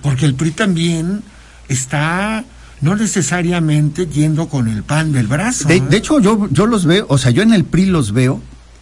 porque 0.02 0.26
el 0.26 0.36
PRI 0.36 0.52
también 0.52 1.24
está 1.68 2.44
no 2.82 2.96
necesariamente 2.96 4.06
yendo 4.06 4.48
con 4.50 4.68
el 4.68 4.84
pan 4.84 5.12
del 5.12 5.28
brazo. 5.28 5.68
De, 5.68 5.78
¿eh? 5.78 5.84
de 5.90 5.98
hecho, 5.98 6.20
yo, 6.20 6.48
yo 6.52 6.66
los 6.68 6.86
veo, 6.86 7.06
o 7.10 7.18
sea, 7.18 7.32
yo 7.32 7.42
en 7.42 7.54
el 7.54 7.64
PRI 7.66 7.88
los 7.88 8.12
veo 8.12 8.42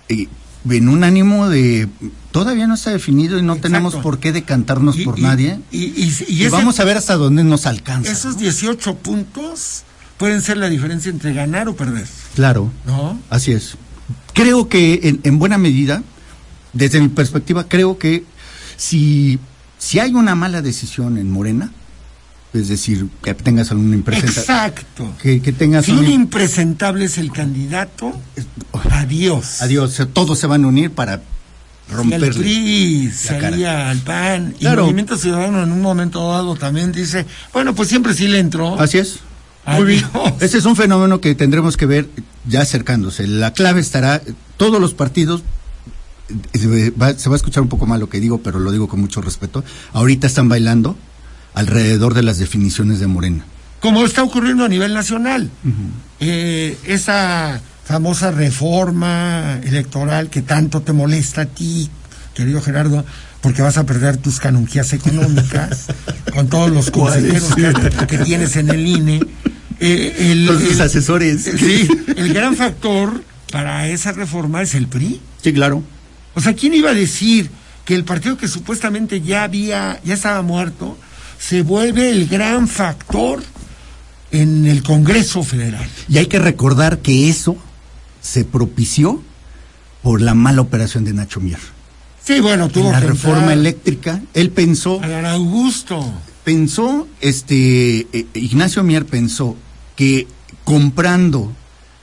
eh, 0.09 0.27
en 0.69 0.89
un 0.89 1.03
ánimo 1.03 1.47
de 1.49 1.87
todavía 2.31 2.67
no 2.67 2.73
está 2.73 2.89
definido 2.91 3.37
y 3.37 3.41
no 3.43 3.53
Exacto. 3.53 3.67
tenemos 3.69 3.95
por 3.95 4.19
qué 4.19 4.31
decantarnos 4.31 4.97
Y- 4.97 5.05
por 5.05 5.19
y- 5.19 5.21
nadie. 5.21 5.59
Y, 5.71 5.77
y- 5.85 6.15
y 6.27 6.33
Y, 6.33 6.41
ese- 6.41 6.49
vamos 6.49 6.79
a 6.79 6.83
ver 6.83 6.97
hasta 6.97 7.15
dónde 7.15 7.43
nos 7.43 7.65
alcanza. 7.67 8.11
esos 8.11 8.37
18 8.37 8.95
puntos 8.95 9.83
pueden 10.17 10.41
ser 10.41 10.57
la 10.57 10.67
diferencia 10.69 11.09
entre 11.11 11.33
ganar 11.33 11.69
o 11.69 11.75
perder, 11.75 12.07
Claro, 12.35 12.71
¿no? 12.85 13.19
así 13.29 13.51
es. 13.51 13.75
Creo 14.33 14.67
que 14.69 14.99
en, 15.03 15.19
en 15.23 15.39
buena 15.39 15.57
medida, 15.57 16.03
desde 16.73 16.99
mi 16.99 17.09
perspectiva, 17.09 17.65
creo 17.67 17.97
que 17.97 18.23
si, 18.77 19.39
si 19.77 19.99
hay 19.99 20.13
una 20.15 20.35
mala 20.35 20.61
decisión 20.61 21.17
en 21.17 21.29
Morena, 21.31 21.71
es 22.53 22.67
decir, 22.67 23.07
que 23.23 23.33
tengas 23.33 23.71
algún 23.71 23.93
impresenta, 23.93 24.39
Exacto. 24.41 25.11
que, 25.21 25.41
que 25.41 25.51
tengas 25.51 25.85
Si 25.85 25.91
un 25.91 25.99
un 25.99 26.05
im- 26.05 26.13
impresentable 26.13 27.05
es 27.05 27.17
el 27.17 27.31
candidato, 27.31 28.13
adiós. 28.91 29.61
adiós, 29.61 30.01
todos 30.13 30.37
se 30.39 30.47
van 30.47 30.63
a 30.63 30.67
unir 30.67 30.91
para 30.91 31.17
Si 31.17 31.93
romper. 31.93 32.21
La 32.35 33.11
salía 33.11 33.89
al 33.89 33.99
PAN 33.99 34.53
y 34.57 34.59
Claro. 34.61 34.81
el 34.81 34.85
Movimiento 34.85 35.17
Ciudadano 35.17 35.63
en 35.63 35.71
un 35.71 35.81
momento 35.81 36.31
dado 36.31 36.55
también 36.55 36.91
dice, 36.91 37.25
bueno, 37.53 37.73
pues 37.75 37.89
siempre 37.89 38.13
sí 38.13 38.27
le 38.27 38.39
entró. 38.39 38.79
Así 38.79 38.97
es. 38.99 39.19
Adiós. 39.65 40.03
Ese 40.39 40.57
es 40.57 40.65
un 40.65 40.75
fenómeno 40.75 41.21
que 41.21 41.35
tendremos 41.35 41.77
que 41.77 41.85
ver 41.85 42.09
ya 42.47 42.61
acercándose. 42.61 43.27
La 43.27 43.53
clave 43.53 43.81
estará, 43.81 44.21
todos 44.57 44.81
los 44.81 44.93
partidos, 44.93 45.43
eh, 46.53 46.91
se 47.17 47.29
va 47.29 47.35
a 47.35 47.37
escuchar 47.37 47.63
un 47.63 47.69
poco 47.69 47.85
mal 47.85 47.99
lo 47.99 48.09
que 48.09 48.19
digo, 48.19 48.39
pero 48.39 48.59
lo 48.59 48.71
digo 48.71 48.87
con 48.87 48.99
mucho 48.99 49.21
respeto, 49.21 49.63
ahorita 49.93 50.27
están 50.27 50.49
bailando 50.49 50.97
alrededor 51.53 52.13
de 52.13 52.23
las 52.23 52.39
definiciones 52.39 52.99
de 52.99 53.07
Morena. 53.07 53.45
Como 53.79 54.05
está 54.05 54.23
ocurriendo 54.23 54.63
a 54.63 54.69
nivel 54.69 54.93
nacional. 54.93 55.49
Eh, 56.19 56.77
esa 56.85 57.61
famosa 57.83 58.31
reforma 58.31 59.59
electoral 59.63 60.29
que 60.29 60.41
tanto 60.41 60.81
te 60.81 60.93
molesta 60.93 61.41
a 61.41 61.45
ti, 61.45 61.89
querido 62.33 62.61
Gerardo, 62.61 63.05
porque 63.41 63.61
vas 63.61 63.77
a 63.77 63.85
perder 63.85 64.17
tus 64.17 64.39
canonjías 64.39 64.93
económicas 64.93 65.87
con 66.33 66.47
todos 66.47 66.71
los 66.71 66.91
consejeros 66.91 67.55
que, 67.55 68.07
que 68.07 68.17
tienes 68.19 68.55
en 68.55 68.69
el 68.69 68.87
INE. 68.87 69.19
Eh, 69.85 70.31
el, 70.31 70.47
Con 70.47 70.61
sus 70.61 70.79
asesores. 70.79 71.43
Sí, 71.43 71.89
el 72.15 72.33
gran 72.33 72.55
factor 72.55 73.21
para 73.51 73.89
esa 73.89 74.13
reforma 74.13 74.61
es 74.61 74.75
el 74.75 74.87
PRI. 74.87 75.19
Sí, 75.41 75.51
claro. 75.51 75.83
O 76.35 76.41
sea, 76.41 76.53
¿quién 76.53 76.73
iba 76.73 76.91
a 76.91 76.93
decir 76.93 77.49
que 77.83 77.93
el 77.93 78.05
partido 78.05 78.37
que 78.37 78.47
supuestamente 78.47 79.19
ya 79.19 79.43
había, 79.43 79.99
ya 80.05 80.13
estaba 80.13 80.41
muerto, 80.41 80.97
se 81.37 81.63
vuelve 81.63 82.09
el 82.09 82.27
gran 82.27 82.69
factor 82.69 83.43
en 84.31 84.65
el 84.67 84.83
Congreso 84.83 85.43
Federal? 85.43 85.85
Y 86.07 86.17
hay 86.17 86.27
que 86.27 86.39
recordar 86.39 86.99
que 86.99 87.27
eso 87.29 87.57
se 88.21 88.45
propició 88.45 89.21
por 90.01 90.21
la 90.21 90.33
mala 90.33 90.61
operación 90.61 91.03
de 91.03 91.11
Nacho 91.11 91.41
Mier. 91.41 91.59
Sí, 92.23 92.39
bueno, 92.39 92.69
tuvo 92.69 92.89
la 92.89 93.01
reforma 93.01 93.51
eléctrica. 93.51 94.21
Él 94.33 94.49
pensó. 94.51 95.01
A 95.03 95.31
Augusto. 95.31 96.09
Pensó, 96.45 97.07
este, 97.19 98.07
eh, 98.13 98.27
Ignacio 98.33 98.81
Mier 98.83 99.05
pensó 99.05 99.57
que 99.95 100.27
comprando 100.63 101.51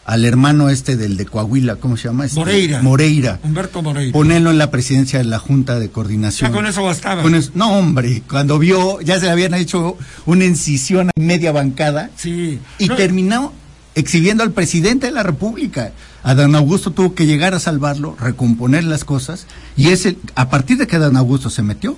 al 0.05 0.25
hermano 0.25 0.71
este 0.71 0.97
del 0.97 1.17
de 1.17 1.25
Coahuila, 1.25 1.77
¿cómo 1.77 1.97
se 1.97 2.09
llama? 2.09 2.27
Este, 2.27 2.41
Moreira. 2.41 2.83
Moreira. 2.83 3.39
Humberto 3.45 3.81
Moreira. 3.81 4.13
Ponerlo 4.13 4.51
en 4.51 4.59
la 4.59 4.71
presidencia 4.71 5.21
de 5.21 5.25
la 5.25 5.39
Junta 5.39 5.79
de 5.79 5.89
Coordinación. 5.91 6.51
Ya 6.51 6.57
con 6.57 6.67
eso 6.67 6.83
bastaba. 6.83 7.23
no, 7.55 7.79
hombre, 7.79 8.23
cuando 8.29 8.59
vio, 8.59 9.01
ya 9.03 9.21
se 9.21 9.27
le 9.27 9.33
habían 9.33 9.55
hecho 9.55 9.97
una 10.27 10.45
incisión 10.45 11.11
a 11.11 11.13
media 11.15 11.53
bancada. 11.53 12.11
Sí. 12.17 12.59
Y 12.79 12.89
terminó 12.89 13.53
exhibiendo 13.95 14.43
al 14.43 14.53
presidente 14.53 15.07
de 15.07 15.13
la 15.13 15.23
República. 15.23 15.93
Adán 16.23 16.55
Augusto 16.55 16.91
tuvo 16.91 17.15
que 17.15 17.27
llegar 17.27 17.55
a 17.55 17.61
salvarlo, 17.61 18.17
recomponer 18.19 18.85
las 18.85 19.05
cosas, 19.05 19.47
y 19.77 19.89
es 19.89 20.09
a 20.35 20.51
partir 20.51 20.77
de 20.77 20.87
que 20.87 20.97
Adán 20.97 21.17
Augusto 21.17 21.51
se 21.51 21.63
metió, 21.63 21.97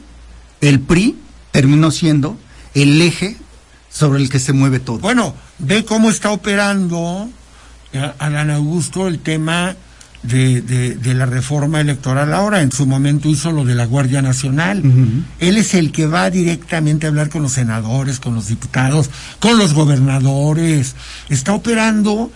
el 0.61 0.81
PRI 0.81 1.17
terminó 1.51 1.91
siendo 1.91 2.37
el 2.75 3.01
eje 3.01 3.37
sobre 3.93 4.21
el 4.21 4.29
que 4.29 4.39
se 4.39 4.53
mueve 4.53 4.81
todo. 4.81 4.99
Bueno, 4.99 5.35
ve 5.59 5.85
cómo 5.85 6.11
está 6.11 6.31
operando 6.31 7.29
eh, 7.93 8.13
Adán 8.19 8.51
Augusto 8.51 9.07
el 9.07 9.19
tema 9.19 9.77
de, 10.23 10.63
de, 10.63 11.15
la 11.15 11.27
reforma 11.27 11.81
electoral 11.81 12.33
ahora. 12.33 12.63
En 12.63 12.73
su 12.73 12.87
momento 12.87 13.29
hizo 13.29 13.53
lo 13.53 13.65
de 13.65 13.75
la 13.75 13.87
Guardia 13.87 14.23
Nacional. 14.23 14.83
Él 15.41 15.57
es 15.57 15.75
el 15.75 15.93
que 15.93 16.07
va 16.07 16.31
directamente 16.31 17.07
a 17.07 17.11
hablar 17.11 17.29
con 17.29 17.43
los 17.43 17.53
senadores, 17.53 18.21
con 18.21 18.35
los 18.35 18.49
diputados, 18.49 19.11
con 19.41 19.59
los 19.59 19.75
gobernadores. 19.75 20.95
Está 21.29 21.55
operando 21.55 22.31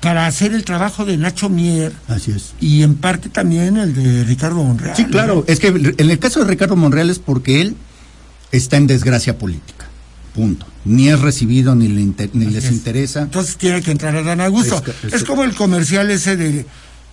para 0.00 0.26
hacer 0.26 0.52
el 0.52 0.64
trabajo 0.64 1.04
de 1.04 1.16
Nacho 1.16 1.48
Mier. 1.48 1.92
Así 2.06 2.30
es. 2.30 2.54
Y 2.60 2.82
en 2.82 2.94
parte 2.94 3.28
también 3.28 3.76
el 3.76 3.94
de 3.94 4.24
Ricardo 4.24 4.62
Monreal. 4.62 4.96
Sí, 4.96 5.04
claro. 5.06 5.44
Es 5.48 5.58
que 5.58 5.68
en 5.68 6.10
el 6.10 6.18
caso 6.18 6.40
de 6.40 6.46
Ricardo 6.46 6.76
Monreal 6.76 7.10
es 7.10 7.18
porque 7.18 7.60
él 7.60 7.76
está 8.52 8.76
en 8.76 8.86
desgracia 8.86 9.38
política. 9.38 9.86
Punto. 10.34 10.66
Ni 10.88 11.08
es 11.08 11.20
recibido 11.20 11.74
ni, 11.74 11.88
les 11.88 12.70
interesa. 12.70 13.22
Entonces 13.22 13.56
tiene 13.56 13.82
que 13.82 13.90
entrar 13.90 14.16
a 14.16 14.22
Dan 14.22 14.40
Augusto. 14.40 14.82
Es, 15.12 15.22
como 15.22 15.44
el 15.44 15.54
comercial 15.54 16.10
ese 16.10 16.36
de, 16.36 16.66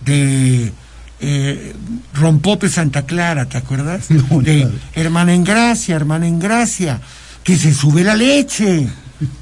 de 0.04 0.72
eh, 1.20 1.72
Rompope 2.14 2.68
Santa 2.68 3.06
Clara, 3.06 3.46
¿te 3.46 3.58
acuerdas? 3.58 4.08
de 4.08 4.68
hermana 4.94 5.34
en 5.34 5.44
gracia, 5.44 5.94
hermana 5.94 6.26
en 6.26 6.38
gracia, 6.38 7.00
que 7.44 7.56
se 7.56 7.72
sube 7.74 8.02
la 8.02 8.16
leche. 8.16 8.88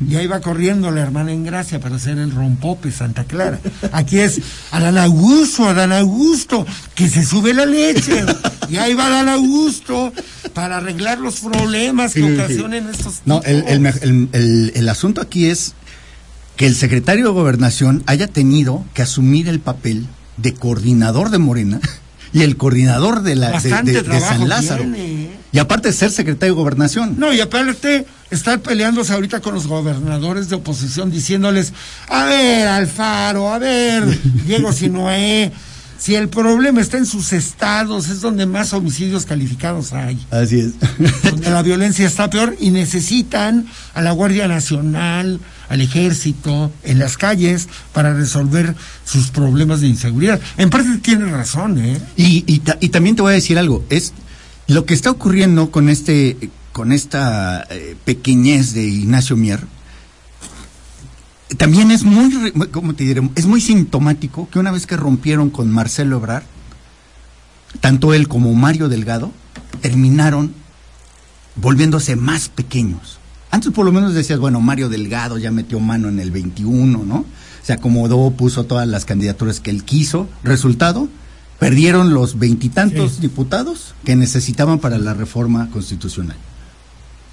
Y 0.08 0.16
ahí 0.16 0.26
va 0.26 0.40
corriendo 0.40 0.90
la 0.90 1.00
hermana 1.00 1.32
en 1.32 1.44
gracia 1.44 1.80
para 1.80 1.96
hacer 1.96 2.18
el 2.18 2.30
rompope 2.30 2.92
Santa 2.92 3.24
Clara. 3.24 3.58
Aquí 3.92 4.18
es 4.18 4.40
Adán 4.70 4.98
Augusto, 4.98 5.68
Adán 5.68 5.92
Augusto, 5.92 6.66
que 6.94 7.08
se 7.08 7.24
sube 7.24 7.54
la 7.54 7.66
leche. 7.66 8.24
Y 8.68 8.76
ahí 8.76 8.94
va 8.94 9.06
Adán 9.06 9.28
Augusto 9.28 10.12
para 10.52 10.78
arreglar 10.78 11.18
los 11.18 11.40
problemas 11.40 12.14
que 12.14 12.34
ocasionen 12.34 12.88
estos. 12.88 13.22
No, 13.24 13.42
el, 13.44 14.88
asunto 14.88 15.20
aquí 15.20 15.46
es 15.46 15.74
que 16.56 16.66
el 16.66 16.74
secretario 16.74 17.26
de 17.26 17.30
Gobernación 17.32 18.02
haya 18.06 18.28
tenido 18.28 18.84
que 18.94 19.02
asumir 19.02 19.48
el 19.48 19.60
papel 19.60 20.06
de 20.36 20.54
coordinador 20.54 21.30
de 21.30 21.38
Morena 21.38 21.80
y 22.32 22.42
el 22.42 22.56
coordinador 22.56 23.22
de, 23.22 23.36
la, 23.36 23.60
de, 23.60 24.20
San 24.20 24.48
Lázaro. 24.48 24.84
Y 25.52 25.58
aparte 25.58 25.88
de 25.88 25.94
ser 25.94 26.10
secretario 26.10 26.54
de 26.54 26.60
Gobernación. 26.60 27.14
No, 27.18 27.32
y 27.32 27.40
aparte 27.40 28.06
estar 28.34 28.60
peleándose 28.60 29.12
ahorita 29.12 29.40
con 29.40 29.54
los 29.54 29.66
gobernadores 29.66 30.48
de 30.48 30.56
oposición 30.56 31.10
diciéndoles, 31.10 31.72
a 32.08 32.24
ver, 32.24 32.68
Alfaro, 32.68 33.52
a 33.52 33.58
ver, 33.58 34.04
Diego 34.46 34.72
Sinoé, 34.72 35.52
si 36.04 36.14
el 36.16 36.28
problema 36.28 36.82
está 36.82 36.98
en 36.98 37.06
sus 37.06 37.32
estados, 37.32 38.08
es 38.08 38.20
donde 38.20 38.44
más 38.44 38.74
homicidios 38.74 39.24
calificados 39.24 39.94
hay. 39.94 40.18
Así 40.30 40.60
es. 40.60 40.72
Donde 41.22 41.48
la 41.48 41.62
violencia 41.62 42.06
está 42.06 42.28
peor 42.28 42.56
y 42.60 42.70
necesitan 42.70 43.66
a 43.94 44.02
la 44.02 44.12
Guardia 44.12 44.46
Nacional, 44.46 45.40
al 45.70 45.80
ejército, 45.80 46.70
en 46.82 46.98
las 46.98 47.16
calles, 47.16 47.68
para 47.94 48.12
resolver 48.12 48.74
sus 49.06 49.28
problemas 49.28 49.80
de 49.80 49.86
inseguridad. 49.86 50.40
En 50.58 50.68
parte 50.68 50.98
tiene 50.98 51.24
razón, 51.30 51.78
¿eh? 51.78 51.98
Y, 52.16 52.44
y, 52.46 52.88
también 52.88 53.16
te 53.16 53.22
voy 53.22 53.32
a 53.32 53.36
decir 53.36 53.58
algo, 53.58 53.82
es 53.88 54.12
lo 54.66 54.84
que 54.84 54.92
está 54.92 55.10
ocurriendo 55.10 55.70
con 55.70 55.88
este 55.88 56.50
con 56.74 56.90
esta 56.90 57.64
eh, 57.70 57.96
pequeñez 58.04 58.74
de 58.74 58.82
Ignacio 58.82 59.36
Mier, 59.36 59.60
también 61.56 61.92
es 61.92 62.02
muy, 62.02 62.52
¿cómo 62.72 62.94
te 62.94 63.04
diré? 63.04 63.22
Es 63.36 63.46
muy 63.46 63.60
sintomático 63.60 64.48
que 64.50 64.58
una 64.58 64.72
vez 64.72 64.84
que 64.84 64.96
rompieron 64.96 65.50
con 65.50 65.70
Marcelo 65.70 66.16
Ebrard, 66.16 66.42
tanto 67.80 68.12
él 68.12 68.26
como 68.26 68.52
Mario 68.54 68.88
Delgado 68.88 69.30
terminaron 69.82 70.52
volviéndose 71.54 72.16
más 72.16 72.48
pequeños. 72.48 73.18
Antes 73.52 73.70
por 73.70 73.86
lo 73.86 73.92
menos 73.92 74.12
decías, 74.12 74.40
bueno, 74.40 74.60
Mario 74.60 74.88
Delgado 74.88 75.38
ya 75.38 75.52
metió 75.52 75.78
mano 75.78 76.08
en 76.08 76.18
el 76.18 76.32
21, 76.32 77.04
¿no? 77.04 77.24
Se 77.62 77.72
acomodó, 77.72 78.32
puso 78.32 78.64
todas 78.64 78.88
las 78.88 79.04
candidaturas 79.04 79.60
que 79.60 79.70
él 79.70 79.84
quiso. 79.84 80.28
Resultado, 80.42 81.08
perdieron 81.60 82.14
los 82.14 82.36
veintitantos 82.40 83.20
diputados 83.20 83.94
que 84.04 84.16
necesitaban 84.16 84.80
para 84.80 84.98
la 84.98 85.14
reforma 85.14 85.70
constitucional. 85.70 86.36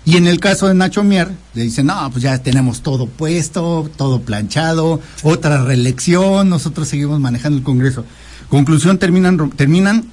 Y 0.04 0.18
en 0.18 0.26
el 0.26 0.40
caso 0.40 0.68
de 0.68 0.74
Nacho 0.74 1.04
Mier, 1.04 1.30
le 1.54 1.64
dicen, 1.64 1.86
no, 1.86 2.10
pues 2.12 2.24
ya 2.24 2.38
tenemos 2.40 2.82
todo 2.82 3.06
puesto, 3.06 3.90
todo 3.98 4.22
planchado, 4.22 5.00
otra 5.22 5.64
reelección, 5.64 6.50
nosotros 6.50 6.88
seguimos 6.88 7.20
manejando 7.20 7.60
el 7.60 7.64
Congreso. 7.64 8.04
Conclusión, 8.50 8.98
terminan, 8.98 9.52
terminan 9.52 10.06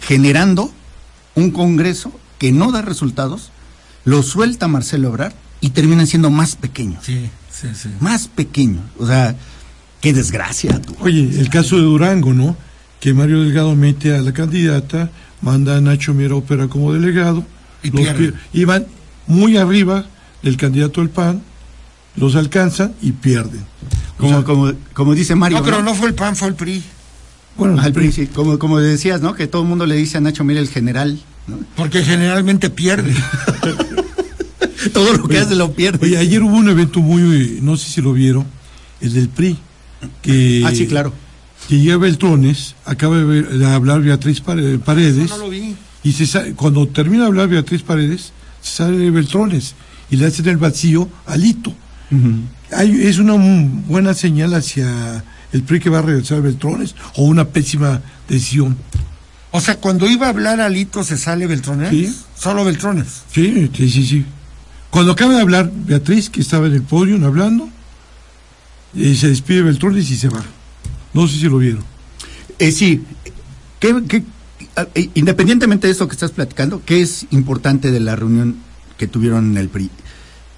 generando 0.00 0.72
un 1.34 1.50
Congreso 1.50 2.12
que 2.38 2.52
no 2.52 2.70
da 2.70 2.82
resultados, 2.82 3.50
lo 4.04 4.22
suelta 4.22 4.68
Marcelo 4.68 5.08
Ebrard 5.08 5.34
y 5.60 5.70
terminan 5.70 6.06
siendo 6.06 6.30
más 6.30 6.54
pequeños. 6.54 7.04
Sí, 7.04 7.28
sí, 7.50 7.68
sí. 7.74 7.90
Más 7.98 8.28
pequeños. 8.28 8.84
O 8.98 9.06
sea, 9.06 9.34
qué 10.00 10.12
desgracia. 10.12 10.80
Tú. 10.80 10.96
Oye, 11.00 11.28
el 11.38 11.50
caso 11.50 11.76
de 11.76 11.82
Durango, 11.82 12.32
¿no? 12.32 12.56
Que 13.00 13.12
Mario 13.12 13.40
Delgado 13.40 13.74
mete 13.74 14.14
a 14.14 14.20
la 14.20 14.32
candidata, 14.32 15.10
manda 15.42 15.76
a 15.76 15.80
Nacho 15.80 16.14
Mier 16.14 16.30
a 16.30 16.36
operar 16.36 16.68
como 16.68 16.92
delegado. 16.92 17.44
Y, 17.82 17.90
y 18.52 18.64
van 18.64 18.86
muy 19.26 19.56
arriba 19.56 20.06
del 20.42 20.56
candidato 20.56 21.00
del 21.00 21.10
PAN, 21.10 21.42
los 22.16 22.36
alcanzan 22.36 22.94
y 23.00 23.12
pierden. 23.12 23.64
Como, 24.16 24.44
como, 24.44 24.72
como 24.92 25.14
dice 25.14 25.34
Mario. 25.34 25.58
No, 25.58 25.64
pero 25.64 25.82
¿no? 25.82 25.94
fue 25.94 26.08
el 26.08 26.14
PAN, 26.14 26.36
fue 26.36 26.48
el 26.48 26.54
PRI. 26.54 26.82
Bueno, 27.56 27.80
al 27.80 27.92
PRI, 27.92 28.12
sí. 28.12 28.26
Como, 28.26 28.58
como 28.58 28.78
decías, 28.78 29.20
¿no? 29.20 29.34
Que 29.34 29.46
todo 29.46 29.62
el 29.62 29.68
mundo 29.68 29.86
le 29.86 29.96
dice 29.96 30.18
a 30.18 30.20
Nacho, 30.20 30.44
mire, 30.44 30.60
el 30.60 30.68
general. 30.68 31.18
Porque 31.76 32.02
generalmente 32.02 32.70
pierde. 32.70 33.14
todo 34.92 35.12
lo 35.14 35.28
que 35.28 35.38
hace 35.38 35.54
lo 35.54 35.72
pierde. 35.72 36.06
Oye, 36.06 36.18
ayer 36.18 36.42
hubo 36.42 36.56
un 36.56 36.68
evento 36.68 37.00
muy, 37.00 37.58
no 37.62 37.76
sé 37.76 37.90
si 37.90 38.00
lo 38.00 38.12
vieron, 38.12 38.46
el 39.00 39.12
del 39.12 39.28
PRI. 39.28 39.58
Que, 40.22 40.64
ah, 40.66 40.74
sí, 40.74 40.86
claro. 40.86 41.12
Que 41.68 41.78
llega 41.78 41.98
Beltrones, 41.98 42.74
acaba 42.84 43.18
de, 43.18 43.66
hablar 43.66 44.00
Beatriz 44.00 44.40
Paredes. 44.40 45.30
no 45.30 45.38
lo 45.38 45.50
vi. 45.50 45.76
Y 46.02 46.12
se, 46.12 46.54
cuando 46.54 46.88
termina 46.88 47.24
de 47.24 47.28
hablar 47.28 47.48
Beatriz 47.48 47.82
Paredes, 47.82 48.32
sale 48.60 48.98
de 48.98 49.10
Beltrones 49.10 49.74
y 50.10 50.16
le 50.16 50.26
hacen 50.26 50.48
el 50.48 50.56
vacío 50.56 51.08
alito 51.26 51.74
es 52.70 53.18
una 53.18 53.34
buena 53.86 54.14
señal 54.14 54.54
hacia 54.54 55.24
el 55.52 55.62
PRI 55.62 55.80
que 55.80 55.90
va 55.90 55.98
a 55.98 56.02
regresar 56.02 56.38
a 56.38 56.40
Beltrones 56.40 56.94
o 57.16 57.24
una 57.24 57.48
pésima 57.48 58.00
decisión. 58.28 58.76
O 59.50 59.60
sea, 59.60 59.76
cuando 59.76 60.08
iba 60.08 60.26
a 60.26 60.30
hablar 60.30 60.60
Alito 60.60 61.02
se 61.02 61.16
sale 61.16 61.46
Beltrones. 61.46 61.90
Sí. 61.90 62.14
Solo 62.36 62.64
Beltrones. 62.64 63.22
Sí, 63.32 63.70
sí, 63.74 63.90
sí, 63.90 64.06
sí. 64.06 64.24
Cuando 64.90 65.12
acaba 65.12 65.34
de 65.34 65.40
hablar 65.40 65.70
Beatriz, 65.72 66.30
que 66.30 66.40
estaba 66.40 66.66
en 66.66 66.74
el 66.74 66.82
podio 66.82 67.24
hablando, 67.24 67.68
y 68.94 69.14
se 69.16 69.28
despide 69.28 69.62
Beltrones 69.62 70.10
y 70.10 70.16
se 70.16 70.28
va. 70.28 70.42
No 71.12 71.26
sé 71.26 71.38
si 71.38 71.48
lo 71.48 71.58
vieron. 71.58 71.84
Eh, 72.58 72.70
sí. 72.70 73.02
¿Qué, 73.80 74.02
qué 74.08 74.16
eh, 74.18 74.24
independientemente 75.14 75.86
de 75.86 75.92
eso 75.92 76.08
que 76.08 76.14
estás 76.14 76.30
platicando, 76.32 76.82
¿qué 76.84 77.00
es 77.02 77.26
importante 77.30 77.90
de 77.90 78.00
la 78.00 78.16
reunión 78.16 78.56
que 78.98 79.06
tuvieron 79.06 79.52
en 79.52 79.56
el 79.58 79.68
PRI? 79.68 79.90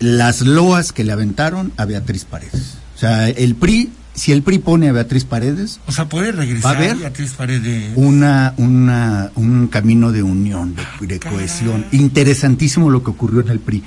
Las 0.01 0.41
loas 0.43 0.93
que 0.93 1.05
le 1.05 1.13
aventaron 1.13 1.73
a 1.77 1.85
Beatriz 1.85 2.25
Paredes. 2.25 2.75
O 2.97 2.99
sea, 2.99 3.29
el 3.29 3.55
PRI 3.55 3.91
si 4.15 4.33
el 4.33 4.43
PRI 4.43 4.59
pone 4.59 4.89
a 4.89 4.93
Beatriz 4.93 5.25
Paredes, 5.25 5.81
O 5.87 5.93
sea, 5.93 6.07
puede 6.09 6.33
regresar 6.33 6.67
Va 6.67 6.71
a 6.77 6.79
haber 6.79 6.97
Beatriz 6.97 7.33
Paredes. 7.33 7.93
una, 7.97 8.53
una, 8.59 9.31
un 9.37 9.69
camino 9.69 10.13
de 10.13 10.23
unión, 10.23 10.75
de, 11.01 11.07
de 11.07 11.19
caray. 11.19 11.39
cohesión. 11.39 11.87
Interesantísimo 11.93 12.91
lo 12.91 13.03
que 13.03 13.11
ocurrió 13.11 13.41
en 13.41 13.49
el 13.49 13.59
PRI. 13.61 13.83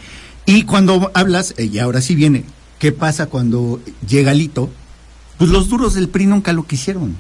Y 0.47 0.63
cuando 0.63 1.11
hablas, 1.13 1.53
eh, 1.57 1.65
y 1.65 1.77
ahora 1.79 2.01
sí 2.01 2.15
viene, 2.15 2.43
¿qué 2.79 2.91
pasa 2.91 3.27
cuando 3.27 3.79
llega 4.07 4.33
Lito? 4.33 4.71
Pues 5.37 5.51
los 5.51 5.69
duros 5.69 5.93
del 5.93 6.09
PRI 6.09 6.25
nunca 6.25 6.53
lo 6.53 6.65
quisieron. 6.65 7.15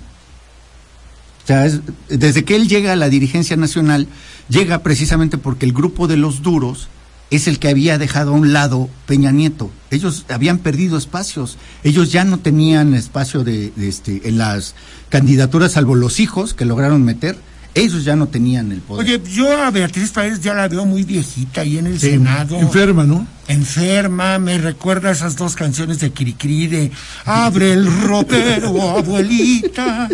O 1.45 1.47
sea, 1.47 1.65
es- 1.65 1.79
desde 2.09 2.43
que 2.43 2.55
él 2.55 2.67
llega 2.67 2.91
a 2.93 2.95
la 2.95 3.07
dirigencia 3.09 3.55
nacional, 3.55 4.07
llega 4.49 4.83
precisamente 4.83 5.37
porque 5.37 5.65
el 5.65 5.73
grupo 5.73 6.07
de 6.07 6.17
los 6.17 6.41
duros 6.41 6.89
es 7.31 7.47
el 7.47 7.57
que 7.59 7.69
había 7.69 7.97
dejado 7.97 8.31
a 8.31 8.35
un 8.37 8.51
lado 8.53 8.89
Peña 9.07 9.31
Nieto. 9.31 9.71
Ellos 9.91 10.25
habían 10.29 10.57
perdido 10.59 10.97
espacios. 10.97 11.57
Ellos 11.83 12.11
ya 12.11 12.23
no 12.23 12.39
tenían 12.39 12.93
espacio 12.93 13.43
de, 13.43 13.71
de 13.75 13.87
este, 13.87 14.27
en 14.27 14.37
las 14.37 14.75
candidaturas, 15.09 15.71
salvo 15.73 15.95
los 15.95 16.19
hijos 16.19 16.53
que 16.53 16.65
lograron 16.65 17.03
meter. 17.03 17.37
Ellos 17.75 18.05
ya 18.05 18.15
no 18.15 18.27
tenían 18.27 18.71
el 18.71 18.79
poder. 18.79 19.05
Oye, 19.05 19.21
yo 19.31 19.51
a 19.61 19.69
Beatriz 19.69 20.11
Paredes 20.11 20.39
ya 20.39 20.53
la 20.53 20.67
veo 20.69 20.85
muy 20.85 21.03
viejita 21.03 21.59
ahí 21.61 21.77
en 21.77 21.87
el 21.87 21.99
Sí, 21.99 22.11
Senado. 22.11 22.57
Enferma, 22.57 23.03
¿no? 23.03 23.27
Enferma, 23.49 24.39
me 24.39 24.57
recuerda 24.57 25.11
esas 25.11 25.35
dos 25.35 25.55
canciones 25.55 25.99
de 25.99 26.11
Cricri 26.13 26.67
de 26.67 26.91
Abre 27.25 27.73
el 27.73 27.85
ropero, 28.03 28.81
abuelita. 28.97 30.07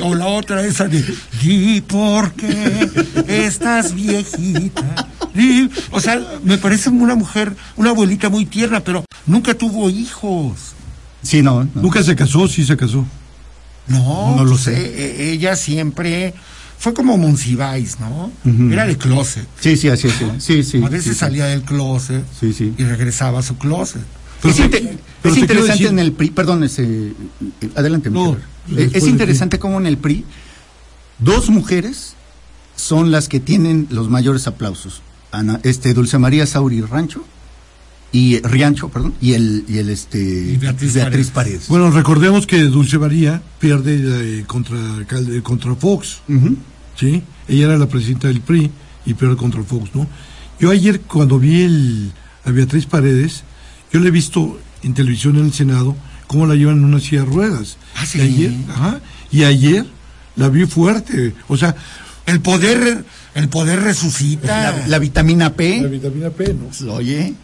O 0.00 0.14
la 0.14 0.26
otra 0.28 0.64
esa 0.64 0.86
de 0.86 1.04
Di 1.42 1.80
por 1.80 2.32
qué 2.34 2.88
estás 3.26 3.94
viejita. 3.94 5.08
Di- 5.34 5.68
O 5.90 6.00
sea, 6.00 6.20
me 6.44 6.56
parece 6.56 6.88
una 6.88 7.16
mujer, 7.16 7.52
una 7.76 7.90
abuelita 7.90 8.28
muy 8.28 8.46
tierna, 8.46 8.78
pero 8.80 9.04
nunca 9.26 9.54
tuvo 9.54 9.90
hijos. 9.90 10.52
sí, 11.22 11.42
no. 11.42 11.64
no. 11.64 11.70
Nunca 11.82 12.02
se 12.04 12.14
casó, 12.14 12.46
sí 12.46 12.64
se 12.64 12.76
casó. 12.76 13.04
No, 13.88 14.36
No 14.36 14.44
lo 14.44 14.50
pues, 14.52 14.62
sé. 14.62 14.74
eh, 14.76 15.32
ella 15.32 15.56
siempre 15.56 16.32
fue 16.78 16.94
como 16.94 17.16
Monsiváis, 17.18 17.98
¿no? 18.00 18.30
Era 18.72 18.86
de 18.86 18.96
closet. 18.96 19.46
Sí, 19.60 19.76
sí, 19.76 19.88
así 19.88 20.06
es. 20.08 20.14
sí, 20.14 20.26
Sí, 20.38 20.62
sí. 20.62 20.82
a 20.84 20.88
veces 20.88 21.04
sí, 21.04 21.10
sí. 21.12 21.16
salía 21.18 21.46
del 21.46 21.62
closet 21.62 22.24
Sí, 22.38 22.52
sí. 22.52 22.72
y 22.78 22.84
regresaba 22.84 23.40
a 23.40 23.42
su 23.42 23.56
closet. 23.58 24.02
Pero 24.40 24.54
es 24.54 24.60
pero 25.20 25.34
interesante 25.34 25.72
decir- 25.84 25.88
en 25.88 25.98
el 25.98 26.12
PRI, 26.12 26.30
perdón, 26.30 26.62
ese, 26.62 27.12
adelante. 27.74 28.08
No, 28.10 28.36
es 28.76 29.06
interesante 29.06 29.58
cómo 29.58 29.78
en 29.80 29.86
el 29.86 29.98
PRI 29.98 30.24
dos 31.18 31.50
mujeres 31.50 32.14
son 32.76 33.10
las 33.10 33.28
que 33.28 33.40
tienen 33.40 33.88
los 33.90 34.08
mayores 34.08 34.46
aplausos. 34.46 35.02
Ana, 35.32 35.58
este 35.64 35.92
Dulce 35.92 36.18
María 36.18 36.46
Sauri 36.46 36.80
Rancho 36.80 37.24
y 38.10 38.40
Riancho, 38.40 38.88
perdón, 38.88 39.14
y 39.20 39.34
el 39.34 39.64
y 39.68 39.78
el 39.78 39.90
este 39.90 40.18
Y 40.18 40.56
Beatriz 40.56 40.94
Paredes. 40.94 41.30
Paredes. 41.30 41.68
Bueno, 41.68 41.90
recordemos 41.90 42.46
que 42.46 42.62
Dulce 42.64 42.98
María 42.98 43.42
pierde 43.58 44.40
eh, 44.40 44.44
contra, 44.46 44.78
contra 45.42 45.74
Fox. 45.74 46.20
¿sí? 46.96 47.22
Ella 47.48 47.66
era 47.66 47.78
la 47.78 47.86
presidenta 47.88 48.28
del 48.28 48.40
PRI 48.40 48.70
y 49.04 49.14
pierde 49.14 49.36
contra 49.36 49.62
Fox, 49.62 49.90
¿no? 49.94 50.06
Yo 50.58 50.70
ayer 50.70 51.00
cuando 51.02 51.38
vi 51.38 51.62
el, 51.62 52.12
a 52.44 52.50
Beatriz 52.50 52.86
Paredes, 52.86 53.44
yo 53.92 54.00
le 54.00 54.08
he 54.08 54.10
visto 54.10 54.58
en 54.82 54.94
televisión 54.94 55.36
en 55.36 55.44
el 55.44 55.52
Senado 55.52 55.94
cómo 56.26 56.46
la 56.46 56.54
llevan 56.54 56.78
en 56.78 56.84
una 56.84 57.00
silla 57.00 57.20
de 57.20 57.26
ruedas. 57.26 57.76
Ah, 57.94 58.06
sí. 58.06 58.18
Y 58.18 58.22
ayer, 58.22 58.52
ajá, 58.70 59.00
y 59.30 59.44
ayer 59.44 59.86
la 60.36 60.48
vi 60.48 60.66
fuerte, 60.66 61.34
o 61.48 61.56
sea, 61.56 61.74
El 62.26 62.40
poder, 62.40 63.04
el 63.34 63.48
poder 63.48 63.80
resucita. 63.80 64.72
La, 64.72 64.86
la 64.86 64.98
vitamina 64.98 65.54
P. 65.54 65.86
vitamina 65.88 66.28
P, 66.30 66.54
¿no? 66.54 66.92
Oye, 66.92 67.34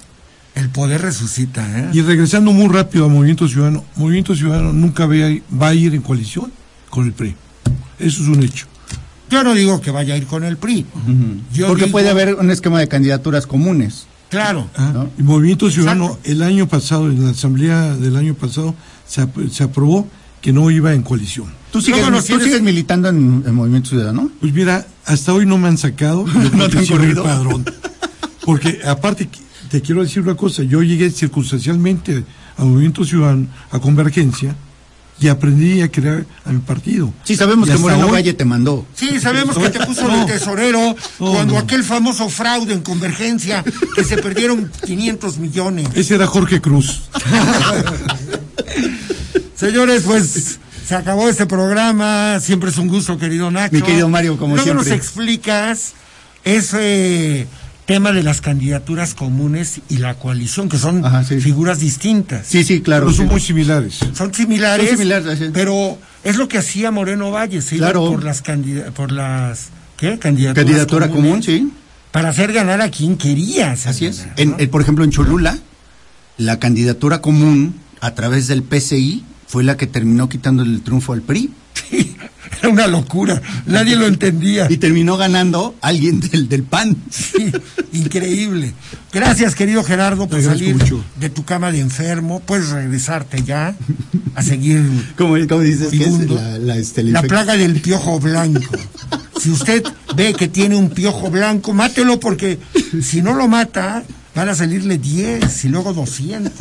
El 0.54 0.68
poder 0.70 1.02
resucita, 1.02 1.66
¿eh? 1.80 1.90
Y 1.92 2.00
regresando 2.02 2.52
muy 2.52 2.68
rápido 2.72 3.06
a 3.06 3.08
Movimiento 3.08 3.48
Ciudadano, 3.48 3.84
Movimiento 3.96 4.36
Ciudadano 4.36 4.72
nunca 4.72 5.06
va 5.06 5.68
a 5.68 5.74
ir 5.74 5.94
en 5.94 6.02
coalición 6.02 6.52
con 6.90 7.06
el 7.06 7.12
PRI. 7.12 7.34
Eso 7.98 8.22
es 8.22 8.28
un 8.28 8.42
hecho. 8.42 8.66
Yo 9.30 9.42
no 9.42 9.52
digo 9.54 9.80
que 9.80 9.90
vaya 9.90 10.14
a 10.14 10.16
ir 10.16 10.26
con 10.26 10.44
el 10.44 10.56
PRI. 10.56 10.86
Yo 11.52 11.66
porque 11.66 11.84
digo- 11.86 11.92
puede 11.92 12.08
haber 12.10 12.34
un 12.34 12.50
esquema 12.50 12.78
de 12.78 12.86
candidaturas 12.86 13.46
comunes. 13.48 14.06
Claro. 14.30 14.68
Ah, 14.76 14.90
¿No? 14.94 15.10
Y 15.18 15.22
Movimiento 15.22 15.68
Ciudadano, 15.70 16.06
Exacto. 16.06 16.30
el 16.30 16.42
año 16.42 16.68
pasado, 16.68 17.08
en 17.10 17.24
la 17.24 17.30
asamblea 17.30 17.94
del 17.96 18.16
año 18.16 18.34
pasado, 18.34 18.74
se, 19.08 19.22
ap- 19.22 19.48
se 19.50 19.64
aprobó 19.64 20.06
que 20.40 20.52
no 20.52 20.70
iba 20.70 20.92
en 20.92 21.02
coalición. 21.02 21.46
¿Tú 21.72 21.80
sigues, 21.80 22.04
tú 22.26 22.38
sigues 22.40 22.62
militando 22.62 23.08
en, 23.08 23.42
en 23.46 23.54
Movimiento 23.54 23.90
Ciudadano? 23.90 24.30
Pues 24.40 24.52
mira, 24.52 24.86
hasta 25.04 25.32
hoy 25.32 25.46
no 25.46 25.58
me 25.58 25.66
han 25.68 25.78
sacado, 25.78 26.24
¿No 26.54 26.68
te 26.68 26.78
han 26.78 27.04
el 27.04 27.16
padrón. 27.16 27.64
Porque 28.44 28.80
aparte, 28.86 29.26
que- 29.28 29.40
te 29.74 29.82
quiero 29.82 30.04
decir 30.04 30.22
una 30.22 30.36
cosa, 30.36 30.62
yo 30.62 30.84
llegué 30.84 31.10
circunstancialmente 31.10 32.22
a 32.56 32.62
Movimiento 32.64 33.04
Ciudadano, 33.04 33.48
a 33.72 33.80
Convergencia, 33.80 34.54
y 35.18 35.26
aprendí 35.26 35.80
a 35.82 35.90
crear 35.90 36.24
a 36.44 36.52
mi 36.52 36.60
partido. 36.60 37.12
Sí, 37.24 37.34
sabemos 37.34 37.68
Y 37.68 37.72
que 37.72 37.78
Moreno 37.78 38.06
hoy- 38.06 38.12
Valle 38.12 38.34
te 38.34 38.44
mandó. 38.44 38.86
Sí, 38.94 39.18
sabemos 39.18 39.58
que 39.58 39.70
te 39.70 39.84
puso 39.84 40.06
No. 40.06 40.24
de 40.26 40.32
tesorero 40.32 40.94
No, 41.18 41.32
cuando 41.32 41.54
no. 41.54 41.58
aquel 41.58 41.82
famoso 41.82 42.28
fraude 42.28 42.72
en 42.72 42.82
convergencia 42.82 43.64
que 43.96 44.04
se 44.04 44.16
perdieron 44.18 44.70
500 44.86 45.38
millones. 45.38 45.88
Ese 45.96 46.14
era 46.14 46.28
Jorge 46.28 46.60
Cruz. 46.60 47.02
Señores, 49.56 50.04
pues 50.06 50.60
se 50.86 50.94
acabó 50.94 51.28
este 51.28 51.46
programa. 51.46 52.38
Siempre 52.40 52.70
es 52.70 52.78
un 52.78 52.86
gusto, 52.86 53.18
querido 53.18 53.50
Nacho. 53.50 53.74
Mi 53.74 53.82
querido 53.82 54.08
Mario, 54.08 54.36
como 54.36 54.54
Luego 54.54 54.70
siempre. 54.70 54.88
nos 54.90 54.96
explicas 54.96 55.94
ese 56.44 57.46
tema 57.86 58.12
de 58.12 58.22
las 58.22 58.40
candidaturas 58.40 59.14
comunes 59.14 59.80
y 59.90 59.98
la 59.98 60.14
coalición, 60.14 60.68
que 60.68 60.78
son 60.78 61.04
Ajá, 61.04 61.22
sí. 61.24 61.40
figuras 61.40 61.80
distintas. 61.80 62.46
Sí, 62.46 62.64
sí, 62.64 62.80
claro. 62.80 63.06
Pero 63.06 63.16
son 63.16 63.26
sí. 63.26 63.32
muy 63.32 63.40
similares. 63.40 63.98
Son 64.14 64.32
similares, 64.32 64.88
Son 64.88 64.96
similares, 64.98 65.38
sí. 65.38 65.44
pero 65.52 65.98
es 66.22 66.36
lo 66.36 66.48
que 66.48 66.58
hacía 66.58 66.90
Moreno 66.90 67.30
Valle, 67.30 67.60
se 67.60 67.76
iba 67.76 67.92
por 67.92 68.24
las 68.24 68.42
candida- 68.42 68.90
por 68.92 69.12
las 69.12 69.68
¿qué? 69.98 70.18
candidaturas 70.18 70.64
Candidatura 70.64 71.08
común, 71.10 71.42
sí. 71.42 71.70
para 72.10 72.30
hacer 72.30 72.52
ganar 72.52 72.80
a 72.80 72.90
quien 72.90 73.16
quería. 73.18 73.72
Así 73.72 74.06
es. 74.06 74.18
ganar, 74.20 74.34
En, 74.40 74.50
¿no? 74.52 74.56
en- 74.60 74.70
por 74.70 74.80
ejemplo, 74.80 75.04
en 75.04 75.10
Cholula, 75.10 75.58
la 76.38 76.58
candidatura 76.58 77.20
común 77.20 77.74
a 78.00 78.14
través 78.14 78.48
del 78.48 78.62
PCI 78.62 79.24
fue 79.46 79.62
la 79.62 79.76
que 79.76 79.86
terminó 79.86 80.28
quitando 80.30 80.62
el 80.62 80.80
triunfo 80.82 81.12
al 81.12 81.20
PRI. 81.22 81.52
Era 82.60 82.68
una 82.68 82.86
locura, 82.86 83.40
nadie 83.66 83.96
lo 83.96 84.06
entendía. 84.06 84.66
Y 84.70 84.76
terminó 84.76 85.16
ganando 85.16 85.74
alguien 85.80 86.20
del, 86.20 86.48
del 86.48 86.62
PAN. 86.62 86.96
Sí, 87.10 87.50
increíble. 87.92 88.72
Gracias, 89.12 89.54
querido 89.54 89.84
Gerardo, 89.84 90.28
por 90.28 90.42
salir 90.42 90.76
mucho. 90.76 91.04
de 91.20 91.30
tu 91.30 91.44
cama 91.44 91.70
de 91.70 91.80
enfermo. 91.80 92.40
Puedes 92.40 92.70
regresarte 92.70 93.42
ya 93.44 93.74
a 94.34 94.42
seguir 94.42 94.82
¿Cómo, 95.16 95.36
cómo 95.48 95.60
dices 95.60 95.88
que 95.88 95.96
es 95.98 96.02
Segundo, 96.04 96.34
la, 96.34 96.58
la, 96.58 96.76
este, 96.76 97.02
la 97.04 97.22
plaga 97.22 97.56
del 97.56 97.80
piojo 97.80 98.18
blanco. 98.18 98.76
Si 99.40 99.50
usted 99.50 99.82
ve 100.16 100.34
que 100.34 100.48
tiene 100.48 100.76
un 100.76 100.90
piojo 100.90 101.30
blanco, 101.30 101.72
mátelo 101.72 102.18
porque 102.18 102.58
si 103.02 103.22
no 103.22 103.34
lo 103.34 103.46
mata, 103.46 104.02
van 104.34 104.48
a 104.48 104.54
salirle 104.54 104.98
10 104.98 105.64
y 105.64 105.68
luego 105.68 105.92
200. 105.92 106.52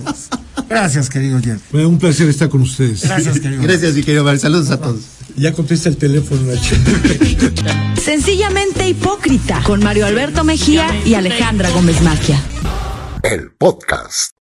Gracias, 0.69 1.09
querido 1.09 1.39
Jeff. 1.41 1.61
Fue 1.71 1.85
un 1.85 1.97
placer 1.97 2.27
estar 2.29 2.49
con 2.49 2.61
ustedes. 2.61 3.03
Gracias, 3.03 3.39
querido. 3.39 3.61
Gracias, 3.63 3.93
mi 3.95 4.03
querido 4.03 4.23
Mario. 4.23 4.39
Saludos 4.39 4.69
a 4.69 4.77
todos. 4.77 5.01
Ya 5.35 5.51
contesta 5.51 5.89
el 5.89 5.97
teléfono, 5.97 6.41
Nacho. 6.43 6.75
Sencillamente 8.01 8.87
hipócrita 8.87 9.61
con 9.63 9.83
Mario 9.83 10.05
Alberto 10.05 10.43
Mejía 10.43 10.87
y 11.05 11.15
Alejandra 11.15 11.69
Gómez 11.71 12.01
Maquia. 12.01 12.39
El 13.23 13.51
podcast. 13.51 14.32